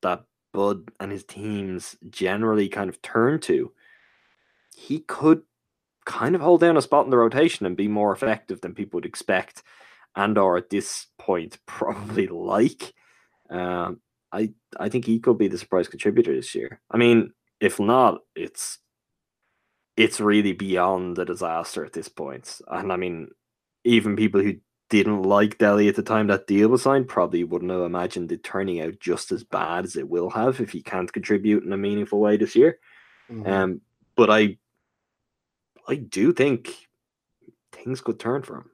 that 0.02 0.24
Bud 0.54 0.92
and 1.00 1.12
his 1.12 1.24
teams 1.24 1.96
generally 2.10 2.70
kind 2.70 2.90
of 2.90 3.02
turn 3.02 3.40
to, 3.42 3.72
he 4.76 5.00
could 5.00 5.44
kind 6.06 6.36
of 6.36 6.42
hold 6.42 6.62
down 6.62 6.78
a 6.78 6.82
spot 6.82 7.06
in 7.06 7.12
the 7.12 7.18
rotation 7.18 7.66
and 7.66 7.78
be 7.78 7.88
more 7.88 8.12
effective 8.12 8.62
than 8.62 8.74
people 8.74 8.98
would 8.98 9.06
expect, 9.06 9.64
and 10.16 10.38
or 10.38 10.58
at 10.58 10.70
this 10.70 11.08
point 11.18 11.60
probably 11.66 12.28
like. 12.28 12.94
Um, 13.50 14.02
I 14.32 14.54
I 14.80 14.90
think 14.90 15.06
he 15.06 15.20
could 15.20 15.38
be 15.38 15.48
the 15.48 15.58
surprise 15.58 15.88
contributor 15.88 16.34
this 16.34 16.56
year. 16.56 16.82
I 16.90 16.98
mean, 16.98 17.34
if 17.62 17.80
not, 17.80 18.22
it's 18.36 18.80
it's 19.96 20.20
really 20.20 20.52
beyond 20.52 21.20
a 21.20 21.26
disaster 21.26 21.86
at 21.86 21.94
this 21.94 22.10
point. 22.10 22.60
And 22.68 22.92
I 22.92 22.98
mean, 22.98 23.30
even 23.84 24.16
people 24.16 24.42
who 24.42 24.56
didn't 24.90 25.24
like 25.24 25.58
Delly 25.58 25.88
at 25.88 25.96
the 25.96 26.04
time 26.04 26.28
that 26.28 26.48
deal 26.48 26.70
was 26.70 26.82
signed 26.82 27.08
probably 27.08 27.44
wouldn't 27.44 27.72
have 27.72 27.82
imagined 27.82 28.32
it 28.32 28.44
turning 28.44 28.82
out 28.82 29.00
just 29.00 29.32
as 29.32 29.44
bad 29.44 29.86
as 29.86 29.96
it 29.96 30.10
will 30.10 30.30
have 30.30 30.60
if 30.60 30.72
he 30.72 30.82
can't 30.82 31.14
contribute 31.14 31.64
in 31.64 31.72
a 31.72 31.78
meaningful 31.78 32.20
way 32.20 32.36
this 32.36 32.56
year. 32.56 32.80
Mhm. 33.30 33.48
Um, 33.48 33.82
but 34.16 34.30
I, 34.30 34.58
I 35.88 35.96
do 35.96 36.34
think 36.34 36.90
things 37.72 38.02
could 38.02 38.20
turn 38.20 38.42
for 38.42 38.58
him. 38.58 38.70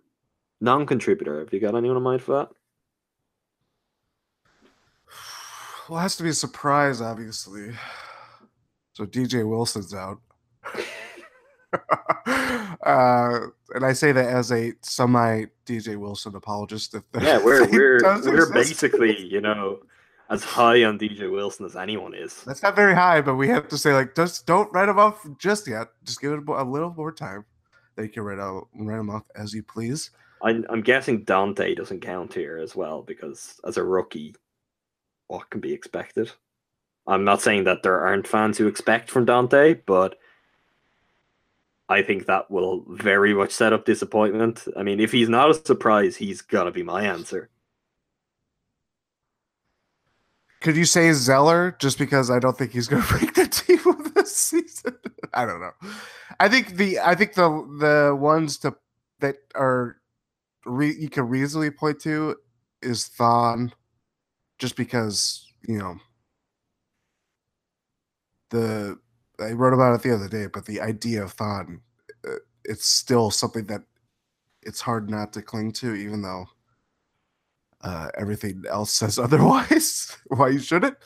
Non-contributor. 0.59 1.39
Have 1.39 1.53
you 1.53 1.59
got 1.59 1.75
anyone 1.75 1.97
in 1.97 2.03
mind 2.03 2.23
for 2.23 2.38
that? 2.38 2.49
Well, 5.88 5.99
it 5.99 6.01
has 6.01 6.15
to 6.17 6.23
be 6.23 6.29
a 6.29 6.33
surprise, 6.33 6.99
obviously. 6.99 7.73
So 8.98 9.06
DJ 9.06 9.48
Wilson's 9.48 9.93
out. 9.93 10.20
uh, 12.84 13.39
and 13.76 13.86
I 13.86 13.93
say 13.93 14.12
that 14.12 14.26
as 14.26 14.52
a 14.52 14.74
semi 14.82 15.45
DJ 15.68 15.98
Wilson 15.98 16.36
apologist. 16.36 16.95
If 16.95 17.04
Yeah, 17.22 17.38
we're 17.43 17.70
we're 17.70 18.00
we're 18.02 18.48
exist. 18.50 18.54
basically 18.54 19.24
you 19.24 19.39
know 19.39 19.82
as 20.32 20.43
high 20.43 20.84
on 20.84 20.98
DJ 20.98 21.32
Wilson 21.32 21.68
as 21.68 21.76
anyone 21.76 22.16
is. 22.16 22.43
That's 22.43 22.64
not 22.64 22.76
very 22.76 22.95
high, 22.95 23.22
but 23.22 23.36
we 23.36 23.48
have 23.50 23.68
to 23.68 23.78
say 23.78 23.93
like, 23.93 24.16
just 24.16 24.48
don't 24.48 24.74
write 24.74 24.89
him 24.89 24.98
off 24.98 25.28
just 25.38 25.68
yet. 25.68 25.89
Just 26.04 26.20
give 26.20 26.32
it 26.32 26.50
a 26.50 26.64
little 26.64 26.91
more 26.98 27.12
time. 27.12 27.45
They 27.98 28.08
can 28.08 28.24
write 28.24 28.39
out 28.39 28.68
write 28.74 28.98
him 29.00 29.12
off 29.12 29.26
as 29.36 29.54
you 29.54 29.62
please. 29.62 30.10
I'm 30.41 30.66
I'm 30.72 30.82
guessing 30.82 31.24
Donte 31.24 31.76
doesn't 31.76 32.02
count 32.02 32.34
here 32.34 32.58
as 32.58 32.76
well 32.76 33.04
because 33.04 33.62
as 33.64 33.78
a 33.78 33.84
rookie, 33.84 34.34
what 35.28 35.48
can 35.52 35.62
be 35.62 35.72
expected? 35.72 36.32
I'm 37.08 37.24
not 37.24 37.41
saying 37.41 37.64
that 37.64 37.84
there 37.84 37.99
aren't 38.01 38.28
fans 38.28 38.58
who 38.58 38.68
expect 38.68 39.10
from 39.10 39.26
Donte, 39.26 39.82
but 39.86 40.20
I 41.89 42.01
think 42.01 42.26
that 42.26 42.51
will 42.51 42.84
very 42.89 43.34
much 43.34 43.51
set 43.51 43.72
up 43.72 43.86
disappointment. 43.86 44.68
I 44.76 44.84
mean, 44.84 44.99
if 44.99 45.12
he's 45.12 45.30
not 45.30 45.49
a 45.49 45.53
surprise, 45.53 46.18
he's 46.18 46.41
gotta 46.41 46.72
be 46.72 46.84
my 46.84 47.03
answer. 47.03 47.49
Could 50.60 50.76
you 50.76 50.86
say 50.86 51.14
Zeller 51.14 51.78
just 51.80 51.97
because 51.97 52.30
I 52.30 52.39
don't 52.39 52.58
think 52.58 52.72
he's 52.72 52.88
going 52.88 53.03
to 53.08 53.08
break 53.08 53.34
the 53.36 53.47
team 53.47 53.80
of 53.88 54.14
this 54.16 54.36
season? 54.36 54.97
I 55.34 55.45
don't 55.45 55.62
know. 55.62 55.72
I 56.39 56.49
think 56.49 56.76
the 56.76 56.99
I 56.99 57.16
think 57.16 57.34
the 57.34 57.49
the 57.80 58.16
ones 58.16 58.58
to 58.60 58.76
that 59.20 59.38
are 59.55 59.97
re, 60.66 60.93
you 60.93 61.10
can 61.10 61.30
reasonably 61.30 61.72
point 61.72 61.99
to 62.01 62.36
is 62.82 63.08
Thon, 63.08 63.72
just 64.60 64.76
because 64.76 65.45
you 65.68 65.78
know 65.78 65.97
the 68.50 68.98
I 69.39 69.52
wrote 69.52 69.74
about 69.74 69.93
it 69.93 70.02
the 70.02 70.14
other 70.16 70.28
day, 70.28 70.48
but 70.48 70.66
the 70.66 70.82
idea 70.82 71.24
of 71.24 71.34
Thon, 71.34 71.82
uh, 72.28 72.36
it's 72.66 72.88
still 72.88 73.30
something 73.30 73.66
that 73.68 73.84
it's 74.64 74.82
hard 74.82 75.10
not 75.10 75.32
to 75.34 75.41
cling 75.41 75.72
to, 75.74 75.93
even 75.93 76.22
though 76.22 76.48
uh, 77.82 78.10
everything 78.18 78.64
else 78.70 78.91
says 78.91 79.20
otherwise. 79.20 80.18
Why 80.28 80.50
you 80.50 80.60
shouldn't? 80.60 80.98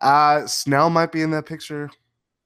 Uh, 0.00 0.46
Snell 0.46 0.90
might 0.90 1.12
be 1.12 1.22
in 1.22 1.30
that 1.30 1.46
picture. 1.46 1.90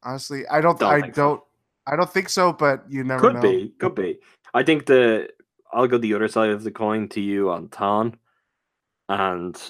Honestly, 0.02 0.46
I 0.48 0.60
don't. 0.60 0.78
Don't 0.78 1.04
I 1.04 1.08
don't. 1.08 1.42
I 1.86 1.96
don't 1.96 2.10
think 2.10 2.28
so. 2.28 2.52
But 2.52 2.84
you 2.88 3.04
never 3.04 3.20
Could 3.20 3.34
know. 3.34 3.40
be, 3.40 3.74
could 3.78 3.94
be. 3.94 4.18
I 4.52 4.62
think 4.62 4.86
the 4.86 5.28
I'll 5.72 5.88
go 5.88 5.98
the 5.98 6.14
other 6.14 6.28
side 6.28 6.50
of 6.50 6.62
the 6.62 6.70
coin 6.70 7.08
to 7.10 7.20
you 7.20 7.50
on 7.50 7.68
Thon, 7.68 8.16
and 9.08 9.60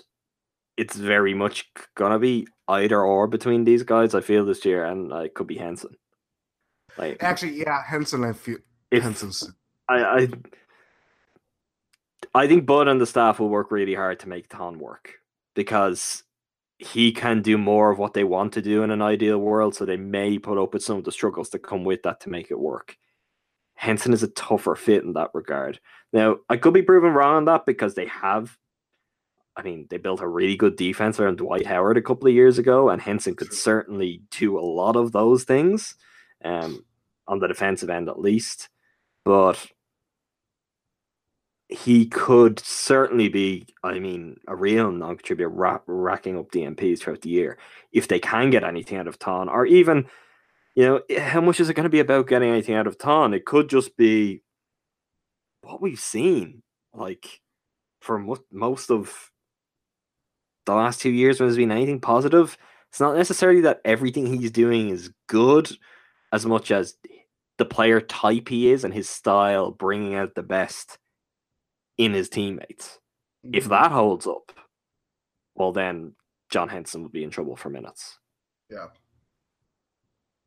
it's 0.77 0.97
very 0.97 1.35
much 1.35 1.71
gonna 1.95 2.19
be 2.19 2.47
either 2.69 3.01
or 3.01 3.27
between 3.27 3.65
these 3.65 3.83
guys. 3.83 4.15
I 4.15 4.21
feel 4.21 4.45
this 4.45 4.65
year, 4.65 4.85
and 4.85 5.13
uh, 5.13 5.19
it 5.19 5.35
could 5.35 5.47
be 5.47 5.57
Henson. 5.57 5.97
Like 6.99 7.23
Actually, 7.23 7.59
yeah, 7.59 7.83
Henson. 7.85 8.25
I 8.25 8.33
feel 8.33 8.59
if 8.91 9.03
Henson's. 9.03 9.51
I, 9.89 10.05
I 10.05 10.29
I 12.35 12.49
think 12.49 12.67
Bud 12.67 12.89
and 12.89 13.01
the 13.01 13.07
staff 13.07 13.39
will 13.39 13.49
work 13.49 13.71
really 13.71 13.95
hard 13.95 14.21
to 14.21 14.29
make 14.29 14.49
Thon 14.49 14.79
work 14.79 15.15
because 15.55 16.25
he 16.79 17.13
can 17.13 17.43
do 17.43 17.57
more 17.57 17.91
of 17.91 17.99
what 17.99 18.15
they 18.15 18.25
want 18.25 18.53
to 18.55 18.63
do 18.63 18.83
in 18.83 18.91
an 18.91 19.03
ideal 19.03 19.39
world. 19.39 19.75
So 19.75 19.85
they 19.85 19.97
may 19.97 20.39
put 20.39 20.59
up 20.59 20.75
with 20.75 20.83
some 20.83 20.99
of 20.99 21.05
the 21.05 21.13
struggles 21.13 21.51
that 21.51 21.61
come 21.61 21.85
with 21.85 22.03
that 22.03 22.21
to 22.21 22.31
make 22.31 22.51
it 22.51 22.59
work. 22.59 22.97
Henson 23.77 24.13
is 24.13 24.23
a 24.23 24.29
tougher 24.29 24.75
fit 24.75 25.05
in 25.05 25.13
that 25.13 25.31
regard. 25.35 25.79
Now, 26.13 26.37
I 26.49 26.57
could 26.57 26.75
be 26.75 26.83
proven 26.83 27.13
wrong 27.13 27.37
on 27.37 27.45
that 27.47 27.67
because 27.67 27.95
they 27.95 28.07
have. 28.07 28.57
I 29.57 29.63
mean, 29.63 29.87
they 29.89 29.99
built 29.99 30.21
a 30.21 30.29
really 30.29 30.57
good 30.57 30.77
defense 30.77 31.21
around 31.21 31.39
Dwight 31.39 31.67
Howard 31.67 31.97
a 31.97 32.03
couple 32.03 32.27
of 32.27 32.35
years 32.35 32.59
ago, 32.59 32.89
and 32.91 33.01
Henson 33.01 33.37
could 33.37 33.53
certainly 33.53 34.23
do 34.31 34.59
a 34.59 34.61
lot 34.61 34.97
of 34.97 35.13
those 35.13 35.45
things 35.45 35.95
um, 36.45 36.85
on 37.29 37.39
the 37.39 37.47
defensive 37.47 37.89
end, 37.89 38.09
at 38.09 38.21
least. 38.21 38.69
But 39.25 39.65
he 41.69 42.07
could 42.07 42.59
certainly 42.59 43.29
be, 43.29 43.67
I 43.83 43.99
mean, 43.99 44.39
a 44.49 44.57
real 44.57 44.91
non 44.91 45.17
contributor 45.17 45.49
ra- 45.49 45.81
racking 45.87 46.39
up 46.39 46.51
DNPs 46.51 47.01
throughout 47.01 47.23
the 47.23 47.31
year 47.31 47.59
if 47.93 48.09
they 48.09 48.19
can 48.19 48.51
get 48.51 48.65
anything 48.65 48.99
out 48.99 49.07
of 49.07 49.17
Thon, 49.17 49.49
or 49.49 49.67
even, 49.67 50.07
you 50.75 50.85
know, 50.85 51.01
eh, 51.09 51.21
how 51.21 51.41
much 51.41 51.61
is 51.61 51.69
it 51.71 51.75
going 51.75 51.85
to 51.85 51.91
be 51.91 52.01
about 52.01 52.27
getting 52.27 52.51
anything 52.51 52.75
out 52.75 52.87
of 52.87 52.97
Thon? 52.97 53.33
It 53.33 53.45
could 53.45 53.69
just 53.69 53.97
be 53.97 54.43
what 55.63 55.81
we've 55.81 56.01
seen, 56.01 56.63
like 56.93 57.41
for 58.01 58.19
mo- 58.19 58.45
most 58.53 58.91
of 58.91 59.31
the 60.67 60.75
last 60.75 61.01
two 61.01 61.11
years 61.11 61.39
when 61.39 61.49
there's 61.49 61.57
been 61.57 61.71
anything 61.71 62.01
positive. 62.01 62.57
It's 62.91 63.01
not 63.01 63.17
necessarily 63.17 63.63
that 63.63 63.81
everything 63.85 64.27
he's 64.27 64.51
doing 64.51 64.91
is 64.91 65.13
good 65.27 65.71
as 66.33 66.47
much 66.47 66.71
as 66.71 66.97
the 67.59 67.65
player 67.65 68.01
type 68.01 68.49
he 68.49 68.71
is 68.71 68.85
and 68.85 68.93
his 68.93 69.09
style 69.09 69.71
bringing 69.71 70.15
out 70.15 70.35
the 70.35 70.43
best 70.43 70.99
in 71.99 72.13
his 72.13 72.29
teammates. 72.29 72.99
If 73.53 73.65
mm-hmm. 73.65 73.71
that 73.71 73.93
holds 73.93 74.27
up, 74.27 74.53
well, 75.55 75.73
then 75.73 76.15
John 76.51 76.69
Henson 76.69 77.03
would 77.03 77.13
be 77.13 77.25
in 77.25 77.31
trouble 77.31 77.57
for 77.57 77.71
minutes. 77.71 78.19
Yeah. 78.71 78.87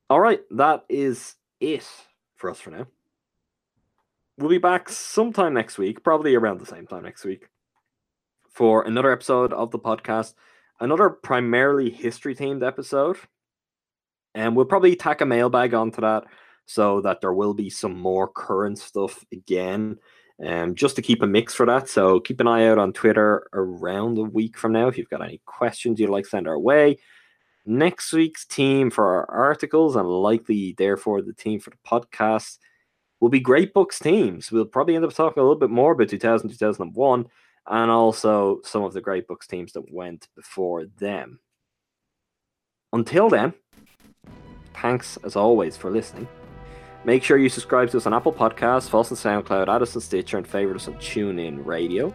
All 0.09 0.19
right, 0.19 0.41
that 0.51 0.85
is 0.89 1.35
it 1.59 1.87
for 2.35 2.49
us 2.49 2.59
for 2.59 2.71
now. 2.71 2.87
We'll 4.37 4.49
be 4.49 4.57
back 4.57 4.89
sometime 4.89 5.53
next 5.53 5.77
week, 5.77 6.03
probably 6.03 6.35
around 6.35 6.59
the 6.59 6.65
same 6.65 6.87
time 6.87 7.03
next 7.03 7.25
week, 7.25 7.49
for 8.57 8.81
another 8.87 9.11
episode 9.11 9.53
of 9.53 9.69
the 9.69 9.77
podcast, 9.77 10.33
another 10.79 11.11
primarily 11.11 11.91
history 11.91 12.33
themed 12.33 12.65
episode. 12.65 13.15
And 14.33 14.55
we'll 14.55 14.65
probably 14.65 14.95
tack 14.95 15.21
a 15.21 15.27
mailbag 15.27 15.75
onto 15.75 16.01
that 16.01 16.23
so 16.65 16.99
that 17.01 17.21
there 17.21 17.33
will 17.33 17.53
be 17.53 17.69
some 17.69 17.95
more 17.95 18.27
current 18.27 18.79
stuff 18.79 19.23
again 19.31 19.99
um, 20.43 20.73
just 20.73 20.95
to 20.95 21.03
keep 21.03 21.21
a 21.21 21.27
mix 21.27 21.53
for 21.53 21.67
that. 21.67 21.87
So 21.87 22.19
keep 22.19 22.39
an 22.39 22.47
eye 22.47 22.65
out 22.65 22.79
on 22.79 22.93
Twitter 22.93 23.47
around 23.53 24.17
a 24.17 24.23
week 24.23 24.57
from 24.57 24.71
now 24.71 24.87
if 24.87 24.97
you've 24.97 25.07
got 25.07 25.23
any 25.23 25.39
questions 25.45 25.99
you'd 25.99 26.09
like 26.09 26.23
to 26.23 26.29
send 26.31 26.47
our 26.47 26.57
way. 26.57 26.97
Next 27.67 28.11
week's 28.11 28.43
team 28.43 28.89
for 28.89 29.05
our 29.05 29.29
articles 29.29 29.95
and 29.95 30.09
likely, 30.09 30.73
therefore, 30.75 31.21
the 31.21 31.33
team 31.33 31.59
for 31.59 31.69
the 31.69 31.77
podcast 31.85 32.57
will 33.19 33.29
be 33.29 33.39
Great 33.39 33.71
Bucks 33.71 33.99
teams. 33.99 34.51
We'll 34.51 34.65
probably 34.65 34.95
end 34.95 35.05
up 35.05 35.13
talking 35.13 35.41
a 35.41 35.43
little 35.43 35.59
bit 35.59 35.69
more 35.69 35.91
about 35.91 36.09
2000, 36.09 36.49
2001, 36.49 37.27
and 37.67 37.91
also 37.91 38.61
some 38.63 38.83
of 38.83 38.93
the 38.93 39.01
Great 39.01 39.27
Bucks 39.27 39.47
teams 39.47 39.73
that 39.73 39.93
went 39.93 40.27
before 40.35 40.85
them. 40.85 41.39
Until 42.93 43.29
then, 43.29 43.53
thanks 44.73 45.17
as 45.23 45.35
always 45.35 45.75
for 45.75 45.91
listening. 45.91 46.27
Make 47.03 47.23
sure 47.23 47.37
you 47.37 47.49
subscribe 47.49 47.89
to 47.91 47.97
us 47.97 48.05
on 48.05 48.13
Apple 48.13 48.33
Podcasts, 48.33 48.93
us 48.93 48.93
on 49.25 49.43
SoundCloud, 49.43 49.67
add 49.67 49.81
us 49.81 49.95
on 49.95 50.01
Stitcher, 50.01 50.37
and 50.37 50.47
favorite 50.47 50.75
us 50.75 50.87
on 50.87 50.95
TuneIn 50.95 51.65
Radio. 51.65 52.13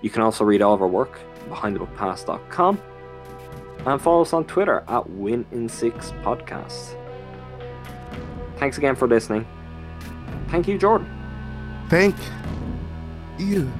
You 0.00 0.10
can 0.10 0.22
also 0.22 0.44
read 0.44 0.62
all 0.62 0.74
of 0.74 0.82
our 0.82 0.88
work 0.88 1.20
behindthebuckpass.com 1.48 2.80
and 3.86 4.00
follow 4.00 4.22
us 4.22 4.32
on 4.32 4.44
Twitter 4.44 4.84
at 4.88 5.08
Win 5.10 5.44
in 5.52 5.68
Six 5.68 6.12
Podcast. 6.22 6.96
Thanks 8.56 8.78
again 8.78 8.94
for 8.94 9.08
listening. 9.08 9.46
Thank 10.48 10.68
you, 10.68 10.78
Jordan. 10.78 11.08
Thank 11.88 12.16
you. 13.38 13.70